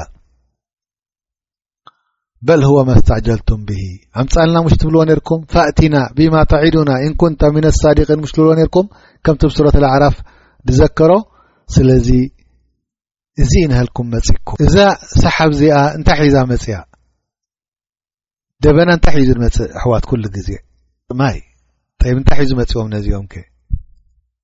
በል 2.48 2.62
ህዎ 2.68 2.78
መስትዕጀልቱም 2.89 3.62
ብሂ 3.68 3.82
ኣምፃልና 4.22 4.58
ምሽ 4.66 4.74
ትብልዎ 4.82 5.02
ነርኩም 5.10 5.39
ፋእቲና 5.54 5.96
ብማ 6.18 6.36
ተዒዱና 6.52 6.89
እን 7.06 7.14
ኩንተ 7.22 7.41
ምነ 7.56 7.68
ሳዲቂን 7.82 8.20
ምሽ 8.24 8.32
ትብልዎ 8.36 8.54
ነርኩም 8.60 8.88
ከምቲ 9.26 9.41
ብስረትለዓራፍ 9.52 10.16
ዝዘከሮ 10.76 11.12
ስለዚ 11.76 12.10
እዚ 13.43 13.54
ነህልኩም 13.72 14.08
መፂኩም 14.16 14.58
እዛ 14.66 14.76
ሰሓብ 15.22 15.50
እዚኣ 15.56 15.78
እንታይ 15.98 16.18
ሒዩዛ 16.22 16.38
መፅያ 16.52 16.76
ደበና 18.66 18.89
እንታይ 18.98 19.16
ሒዩዙ 19.20 19.32
መፅእ 19.46 19.70
ኣሕዋት 19.80 20.06
ኩሉ 20.10 20.24
ግዜ 20.36 20.50
ጥማይ 21.10 21.38
እንታይ 22.20 22.39
ሒዩዚ 22.41 22.54
መፅዎም 22.62 22.89
ነዚኦም 22.96 23.26
ከ 23.34 23.43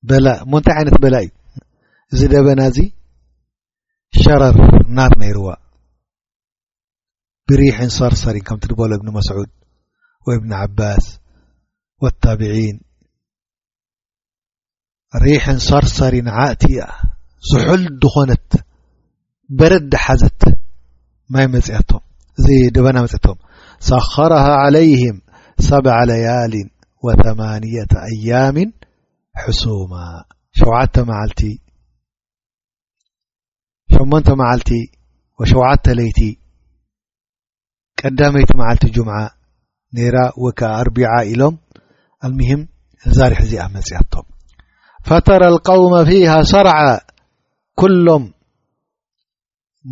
በላ 0.09 0.27
እሞ 0.43 0.51
እንታይ 0.61 0.75
ዓይነት 0.81 0.97
በላ 1.05 1.15
እዩ 1.25 1.31
እዚ 2.13 2.21
ደበና 2.33 2.61
እዚ 2.71 2.79
ሸረር 4.21 4.55
ና 4.97 5.01
ዋ 5.45 5.49
ብሪحን 7.47 7.91
ሰርሰሪን 7.97 8.43
ከምቲ 8.47 8.71
በሎ 8.79 8.91
اብن 8.97 9.07
مስዑوድ 9.17 9.49
واብن 10.27 10.51
ዓባስ 10.63 11.05
والታብعيን 12.03 12.77
ሪحን 15.23 15.59
ሰርሰሪን 15.69 16.27
ዓእቲያ 16.41 16.79
ዝሑል 17.49 17.81
ድኾነት 18.01 18.49
በረዲ 19.57 19.93
ሓዘት 20.05 20.41
ማይ 21.33 21.45
መፅአቶም 21.55 22.03
እዚ 22.37 22.47
ድበና 22.75 22.97
መፅአቶም 23.05 23.37
ሰخረها 23.89 24.53
علይهም 24.65 25.17
ሰبع 25.69 25.95
ለያاል 26.09 26.53
وثمንية 27.05 27.91
أያاም 28.11 28.57
حሱማ 29.41 29.93
ሸوተ 30.59 30.95
መዓልቲ 31.09 31.39
8ሞንተ 33.99 34.27
መዓልቲ 34.39 34.69
ወሸተ 35.39 35.85
ለይቲ 35.99 36.19
ቀዳመይቲ 37.99 38.51
መዓልቲ 38.59 38.83
ጅምዓ 38.95 39.17
ነራ 39.97 40.17
ወ 40.43 40.51
ከ 40.59 40.61
ኣርቢዓ 40.81 41.09
ኢሎም 41.31 41.55
አልሙሂም 42.25 42.61
እዛ 43.09 43.17
ርሕ 43.31 43.39
እዚኣ 43.45 43.63
መፅኣቶም 43.75 44.25
ፈተረ 45.07 45.41
الቃውሞ 45.53 45.93
ፊሃ 46.09 46.31
ሰርዓ 46.51 46.73
ኩሎም 47.81 48.23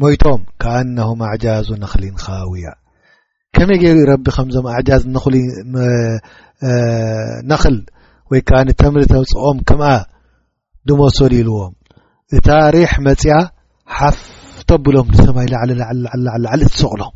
ሞይቶም 0.01 0.41
ከኣነሁም 0.61 1.19
ኣዕጃዙ 1.31 1.67
ነክሊን 1.83 2.15
ካውያ 2.23 2.67
ከመይ 3.57 3.77
ገይሩኡ 3.83 4.07
ረቢ 4.11 4.25
ከምዞም 4.37 4.65
ኣዕጃዝ 4.75 5.03
ንኽሊ 5.15 5.35
ነኽል 7.51 7.77
ወይ 8.31 8.41
ከዓ 8.47 8.57
ንተምህሪተ 8.67 9.13
ፅኦም 9.33 9.59
ከምኣ 9.69 9.91
ድመሰሉ 10.89 11.31
ኢልዎም 11.43 11.73
እታ 12.37 12.47
ሪሕ 12.75 12.91
መፅያ 13.07 13.35
ሓፍቶብሎም 13.97 15.07
ንሰባይ 15.13 15.47
ላዓለ 15.53 16.03
ዓ 16.47 16.53
ዓል 16.53 16.61
እትሰቕሎም 16.67 17.13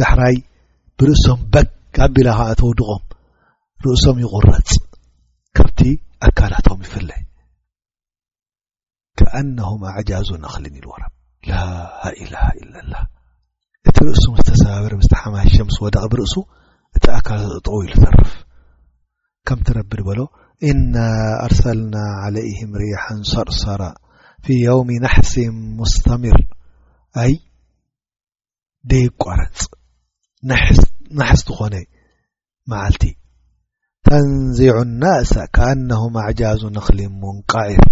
ዳሕራይ 0.00 0.36
ብርእሶም 1.00 1.40
በ 1.52 1.62
ኣቢላ 2.06 2.28
ኸኣ 2.38 2.50
ተውድቖም 2.60 3.02
ርእሶም 3.86 4.18
ይቑረፅ 4.24 4.70
ካብቲ 5.56 5.80
ኣካላቶም 6.26 6.78
ይፍለይ 6.86 7.20
ከኣነሁም 9.18 9.82
ኣዕጃዙን 9.92 10.44
ኣኽልን 10.48 10.74
ኢልዎረብ 10.80 11.12
ላ 11.50 11.56
ኢላሃ 12.22 12.46
ኢላ 12.62 12.74
ላ 12.92 13.02
እቲ 13.88 13.96
ርእሱ 14.08 14.24
ምስተሰባበረ 14.36 14.92
ምስተሓማሽ 15.00 15.50
ሸምስ 15.56 15.76
ወደቂ 15.86 16.04
ብርእሱ 16.12 16.34
እቲ 16.96 17.04
ኣካላት 17.18 17.52
እጥቕ 17.58 17.74
ኢሉሰርፍ 17.88 18.30
ከምቲረብድ 19.48 20.00
በሎ 20.08 20.20
እና 20.70 20.96
ኣርሰልና 21.46 21.96
ዓለይህም 22.24 22.72
ርሓን 22.82 23.20
ሰርሰረ 23.32 23.82
ፊ 24.44 24.56
የውም 24.64 24.90
ናሕስ 25.04 25.32
ሙስተምር 25.78 26.36
ኣ 27.22 27.24
ደይ 28.90 29.06
ቋረፅ 29.22 29.58
ናሕስ 31.18 31.40
ትኾነ 31.48 31.74
መዓልቲ 32.72 33.04
ተንዚዑ 34.06 34.76
ናእሰ 35.00 35.32
ከአነهም 35.56 36.14
አዕጃዙ 36.24 36.60
ንክሊን 36.76 37.12
ሙንቃዒር 37.22 37.84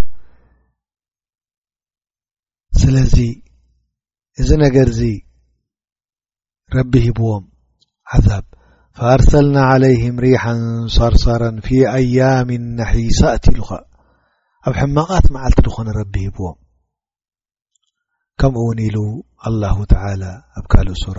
ስለዚ 2.83 3.17
እዚ 4.43 4.49
ነገርዚ 4.65 5.01
ረቢ 6.77 6.93
ሂብዎም 7.07 7.45
ሓዛብ 8.13 8.45
ፈኣርሰልና 8.99 9.57
ዓለይህም 9.73 10.17
ሪሓ 10.25 10.43
ሰርሰረን 10.97 11.59
ፊ 11.67 11.81
ኣያም 11.97 12.49
ናሒሳእትሉኸ 12.79 13.71
ኣብ 14.69 14.75
ሕማቓት 14.81 15.27
መዓልቲ 15.35 15.59
ዝኾነ 15.71 15.89
ረቢ 15.99 16.15
ሂብዎም 16.25 16.57
ከምኡ 18.41 18.61
ውን 18.69 18.79
ኢሉ 18.87 18.97
ኣلله 19.49 19.79
ተ 19.91 19.95
ኣብ 20.59 20.65
ካልእ 20.73 20.99
ሱራ 21.05 21.19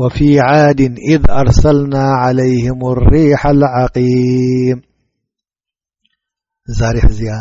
ወፊ 0.00 0.18
ዓድ 0.46 0.80
إذ 1.12 1.22
ኣርሰልና 1.40 1.94
عለይهም 2.22 2.80
ሪሓ 3.12 3.42
ዓقም 3.82 4.78
እዛ 6.70 6.80
ሪሕ 6.96 7.06
እዚኣ 7.12 7.34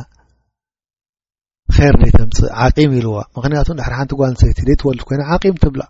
ር 1.93 1.95
ዘተምፅእ 2.03 2.49
ዓም 2.65 2.91
ኢልዎ 2.99 3.13
ምክንያቱን 3.37 3.77
ድሕሪ 3.79 3.93
ሓንቲ 3.99 4.11
ጓንሰይቲ 4.19 4.59
ዘትወልድ 4.67 5.01
ኮይና 5.07 5.21
ዓም 5.33 5.57
ትብላ 5.63 5.81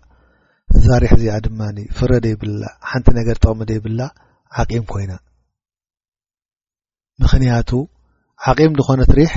እዛ 0.76 0.86
ሪሕ 1.02 1.12
እዚኣ 1.18 1.36
ድማ 1.46 1.60
ፍረይብላ 1.98 2.62
ሓንቲ 2.90 3.06
ነገር 3.20 3.36
ጠቕሚ 3.44 3.60
ደይብላ 3.70 4.00
ዓም 4.62 4.84
ኮይና 4.94 5.12
ዓቂም 8.50 8.72
ንኾነትሪሕ 8.78 9.30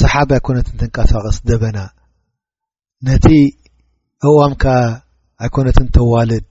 ሰሓብ 0.00 0.28
ኣይኮነትን 0.36 0.76
ትንቀሳቐስ 0.82 1.38
ደበና 1.48 1.78
ነቲ 3.06 3.26
ኣዋም 4.28 4.52
ከ 4.62 4.64
ኣይኮነትን 5.46 5.86
ተዋልድ 5.96 6.44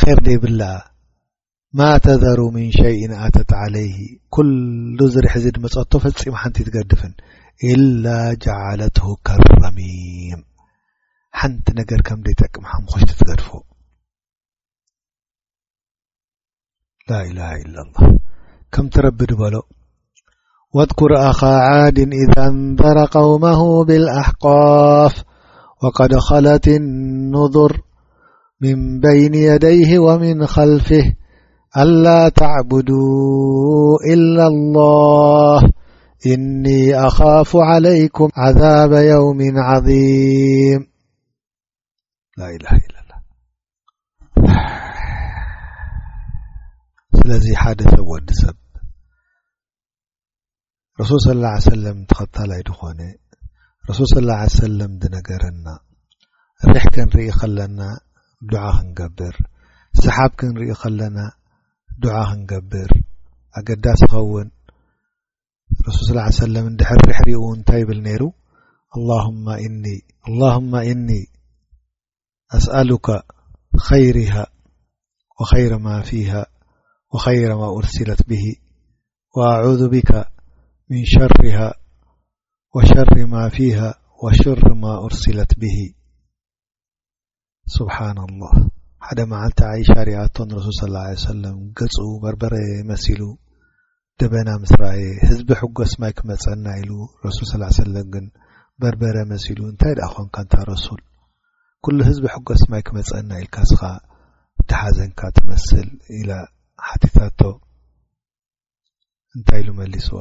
ኼር 0.00 0.18
ደይብላ 0.26 0.62
ማ 1.78 1.82
ተዘሩ 2.04 2.38
ምን 2.54 2.66
ሸይን 2.78 3.12
ኣተት 3.26 3.50
ዓለይሂ 3.64 3.94
ኩሉ 4.34 4.98
ዝሪሕ 5.14 5.32
እዚ 5.40 5.46
ድመጽቶ 5.56 5.92
ፈፂም 6.04 6.36
ሓንቲ 6.40 6.58
ትገድፍን 6.66 7.12
ኢላ 7.72 8.06
ጃዓለትሁ 8.44 9.06
ከረሚም 9.28 10.42
ሓንቲ 11.40 11.66
ነገር 11.80 12.00
ከምደይ 12.08 12.36
ጠቅምሓንኾሽቲ 12.42 13.10
ትገድፎ 13.20 13.48
ላኢላሃ 17.10 17.52
ኢላ 17.64 17.76
كم 18.72 18.88
ترب 18.88 19.22
لو 19.30 19.62
واذكر 20.74 21.30
أخا 21.30 21.46
عاد 21.56 21.98
إذا 21.98 22.46
انذر 22.46 23.04
قومه 23.10 23.84
بالأحقاف 23.84 25.24
وقد 25.82 26.14
خلت 26.16 26.68
النظر 26.68 27.80
من 28.60 29.00
بين 29.00 29.34
يديه 29.34 29.98
ومن 29.98 30.46
خلفه 30.46 31.04
ألا 31.78 32.28
تعبدوا 32.28 33.98
إلا 34.12 34.46
الله 34.46 35.60
إني 36.26 36.94
أخاف 36.94 37.56
عليكم 37.56 38.28
عذاب 38.36 38.92
يوم 38.92 39.38
عظيملاهالو 39.56 41.32
ረሱል 51.00 51.18
صى 51.24 51.32
له 51.42 51.48
ع 51.54 51.58
ሰለም 51.68 51.98
እትኸታላይ 52.04 52.60
ድኾነ 52.68 53.00
ረሱል 53.90 54.06
ص 54.12 54.16
له 54.28 54.34
ع 54.40 54.44
ሰለም 54.60 54.90
ድነገረና 55.02 55.66
ርሕ 56.72 56.84
ከንርኢ 56.94 57.28
ኸለና 57.38 57.80
ድዓ 58.50 58.64
ክንገብር 58.76 59.34
ሰሓብ 60.02 60.30
ክንርኢ 60.40 60.68
ኸለና 60.80 61.18
ድዓ 62.02 62.16
ክንገብር 62.30 62.90
ኣገዳስ 63.58 64.00
ኸውን 64.12 64.48
ረሱል 65.86 66.16
ص 66.18 66.36
ሰለም 66.42 66.66
ንድሕርሪሕሪኡ 66.74 67.42
እንታይ 67.56 67.80
ይብል 67.82 68.00
ነይሩ 68.08 68.22
ኒ 69.82 69.84
ኣللهማ 70.28 70.72
እኒ 70.92 71.08
ኣስአሉከ 72.58 73.06
ኸይርሃ 73.88 74.34
وኸይረ 75.40 75.72
ማ 75.84 75.88
ፊሃ 76.10 76.32
وኸይረ 77.14 77.50
ማ 77.60 77.62
أርስለት 77.78 78.20
ብሂ 78.30 78.44
وኣذ 79.36 79.80
ብካ 79.94 80.08
ምን 80.90 81.02
ሸሪሃ 81.10 81.58
ወሸሪ 82.76 83.14
ማ 83.32 83.44
ፊሃ 83.56 83.78
ወሸር 84.22 84.62
ማ 84.82 84.94
ርስለት 85.12 85.52
ብሂ 85.60 85.76
ስብሓን 87.76 88.18
ኣላህ 88.26 88.54
ሓደ 89.06 89.18
መዓልቲ 89.32 89.60
ዓይሻርኣቶ 89.72 90.36
ንረሱል 90.48 90.76
ስላ 90.80 90.96
ለ 91.14 91.20
ሰለም 91.26 91.56
ገጹ 91.78 91.96
በርበረ 92.22 92.54
መሲሉ 92.90 93.22
ደበና 94.20 94.48
ምስ 94.62 94.72
ራእየ 94.80 95.12
ህዝቢ 95.28 95.48
ሕጎስ 95.60 95.92
ማይ 96.02 96.12
ክመፀአና 96.18 96.66
ኢሉ 96.80 96.90
ረሱል 97.24 97.46
ስለ 97.52 97.62
ሰለም 97.78 98.06
ግን 98.14 98.26
በርበረ 98.82 99.16
መሲሉ 99.32 99.58
እንታይ 99.70 99.94
ድኣ 99.98 100.08
ኾንካ 100.16 100.36
እንታ 100.44 100.54
ረሱል 100.72 101.00
ኩሉ 101.84 101.98
ህዝቢ 102.10 102.24
ሕጎስ 102.34 102.62
ማይ 102.72 102.82
ክመፀአና 102.88 103.30
ኢልካ 103.42 103.56
ስኻ 103.70 103.80
ብተሓዘንካ 104.58 105.20
ትመስል 105.38 105.88
ኢላ 106.20 106.30
ሓቲታቶ 106.88 107.40
እንታይ 109.36 109.60
ኢሉ 109.64 109.70
መሊስዋ 109.80 110.18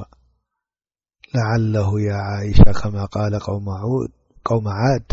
لعله 1.35 2.01
يا 2.01 2.15
عائشة 2.15 2.71
كما 2.83 3.05
قال 3.05 3.39
قوم 4.45 4.67
عاد 4.69 5.05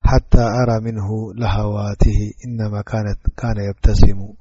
حتى 0.03 0.41
أرى 0.41 0.79
منه 0.79 1.33
لهواته 1.35 2.19
إنما 2.47 2.81
كان 3.37 3.57
يبتسم 3.69 4.33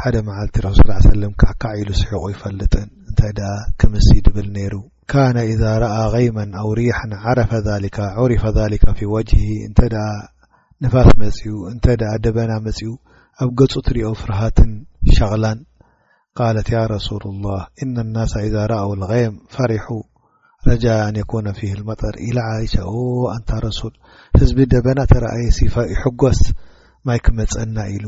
ሓደ 0.00 0.16
መዓልቲ 0.26 0.56
ص 0.76 0.78
س 1.04 1.06
ካካع 1.40 1.70
ኢሉ 1.80 1.88
ስق 2.00 2.12
ይፈልጥ 2.32 2.72
እተ 3.10 3.38
ክምሲ 3.80 4.08
ድብል 4.26 4.46
ነይሩ 4.56 4.74
كن 5.12 5.36
إذا 5.52 5.72
رኣ 5.82 5.96
غيما 6.14 6.44
أو 6.60 6.68
رحا 6.78 7.06
عረف 7.24 7.50
رف 8.30 8.44
ذلك 8.60 8.84
في 8.96 9.04
وجه 9.14 9.42
እተ 9.68 9.80
نፋስ 10.82 11.08
መፅኡ 11.22 11.44
እተ 11.72 11.86
ደበና 12.24 12.52
مፅኡ 12.66 12.86
ኣብ 13.42 13.48
ገጹ 13.58 13.72
ትሪኦ 13.86 14.08
ፍርሃት 14.20 14.58
ሸغላ 15.16 15.44
قاለት 16.38 16.68
ي 16.76 16.78
رسل 16.96 17.22
الله 17.32 17.60
إن 17.82 17.94
الناس 18.06 18.32
إذا 18.46 18.62
رأው 18.72 18.88
الغيም 18.98 19.34
ፈሪح 19.54 19.84
ر 20.66 20.68
أن 21.08 21.14
يكون 21.22 21.46
فه 21.58 21.70
المጠር 21.78 22.14
إل 22.28 22.38
ይሸة 22.64 22.88
ንታ 23.40 23.50
سل 23.78 23.94
ህዝቢ 24.38 24.58
ደበና 24.72 24.98
ተረأየ 25.12 25.46
ይحጎስ 25.92 26.40
ይ 27.16 27.18
ክመፀአና 27.24 27.78
ሉ 28.04 28.06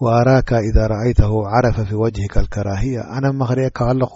وأراك 0.00 0.52
إذا 0.52 0.86
رأيته 0.86 1.46
عرف 1.46 1.80
في 1.80 1.94
وجهك 1.94 2.38
الكراهية 2.38 3.00
أنا 3.00 3.32
م 3.32 3.44
خرአك 3.44 3.82
لخ 3.82 4.12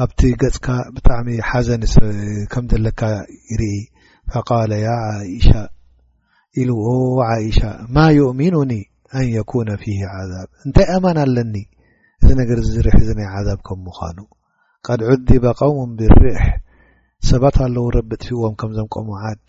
ኣبت 0.00 0.20
جጽك 0.42 0.66
بتዕ 0.94 1.40
حዘن 1.40 1.82
كم 2.50 2.66
لك 2.72 3.02
يرኢ 3.52 3.76
فقال 4.34 4.72
يا 4.72 4.90
عائشا 5.06 5.68
إل 6.58 6.70
عشا 7.50 7.86
ما 7.90 8.06
يؤمنني 8.08 8.82
أن 9.14 9.24
يكون 9.28 9.76
فيه 9.76 10.00
عذاب 10.14 10.48
እنتይ 10.66 10.96
أمان 10.96 11.16
ኣلن 11.18 11.54
እذ 12.24 12.28
نر 12.36 12.60
زرح 12.60 12.96
زن 12.96 13.20
عذاب 13.20 13.58
كم 13.58 13.88
خنو 13.98 14.26
قد 14.84 15.02
عذب 15.02 15.44
قوم 15.46 15.96
برح 15.96 16.42
سبت 17.20 17.56
الو 17.60 17.88
رب 17.88 18.14
طفዎم 18.14 18.54
كمዞم 18.54 18.86
قمعت 18.94 19.46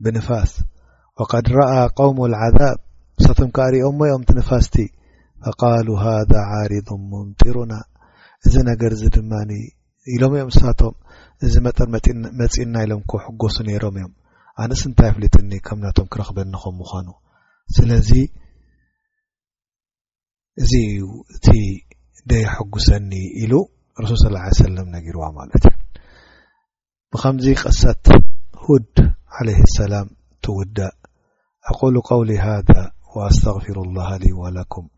بنفاث 0.00 0.52
وقد 1.20 1.44
رأى 1.62 1.88
قوم 2.00 2.24
العذاب 2.24 2.78
ምሳቶም 3.18 3.50
ከዓ 3.56 3.66
ሪኦም 3.74 3.94
ሞኦም 4.00 4.22
ቲ 4.28 4.32
ነፋስቲ 4.38 4.74
ፈቃሉ 5.44 5.88
ሃዳ 6.02 6.32
ዓርض 6.60 6.88
ሙምጢሩና 7.10 7.72
እዚ 8.46 8.54
ነገር 8.70 8.90
እዚ 8.96 9.02
ድማኒ 9.16 9.50
ኢሎም 10.14 10.32
እዮም 10.36 10.48
ምሳቶም 10.50 10.94
እዚ 11.46 11.54
መጠር 11.66 11.86
መፂእና 12.40 12.74
ኢሎም 12.86 13.00
ኮ 13.10 13.18
ሕጎሱ 13.26 13.56
ነይሮም 13.68 13.94
እዮም 13.98 14.12
ኣነስንታይ 14.64 15.08
ኣፍልጥኒ 15.12 15.50
ከም 15.66 15.78
ናቶም 15.84 16.06
ክረክበኒ 16.12 16.52
ከም 16.64 16.74
ምዃኑ 16.80 17.08
ስለዚ 17.76 18.10
እዚ 20.64 20.72
እዩ 20.90 21.00
እቲ 21.36 21.48
ደይሐጉሰኒ 22.32 23.12
ኢሉ 23.44 23.52
ረሱል 24.04 24.36
ስ 24.58 24.60
ሰለም 24.60 24.86
ነጊርዋ 24.96 25.24
ማለት 25.38 25.64
እዩ 25.70 25.74
ብከምዚ 27.12 27.46
ቀሳት 27.62 28.04
ሁድ 28.66 28.94
ዓለይ 29.38 29.58
ሰላም 29.78 30.08
ትውዳእ 30.44 30.94
ኣቁሉ 31.72 31.94
ቀውሊ 32.10 32.32
ሃ 32.44 32.46
وأستغفر 33.16 33.80
الله 33.82 34.16
لي 34.16 34.32
ولكم 34.32 34.88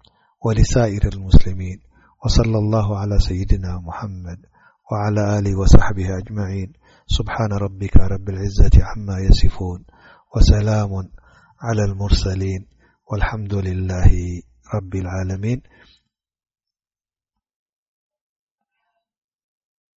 ولسائر 0.44 1.02
المسلمين 1.14 1.78
وصلى 2.24 2.58
الله 2.58 2.98
على 2.98 3.18
سيدنا 3.18 3.78
محمد 3.86 4.38
وعلى 4.92 5.38
آله 5.38 5.58
وصحبه 5.60 6.18
أجمعين 6.18 6.72
سبحان 7.06 7.52
ربك 7.52 7.96
رب 7.96 8.28
العزة 8.28 8.76
عما 8.90 9.16
يصفون 9.18 9.84
وسلام 10.36 10.90
على 11.62 11.82
المرسلين 11.92 12.66
والحمد 13.10 13.54
لله 13.54 14.10
رب 14.74 14.94
العالمين 14.94 15.77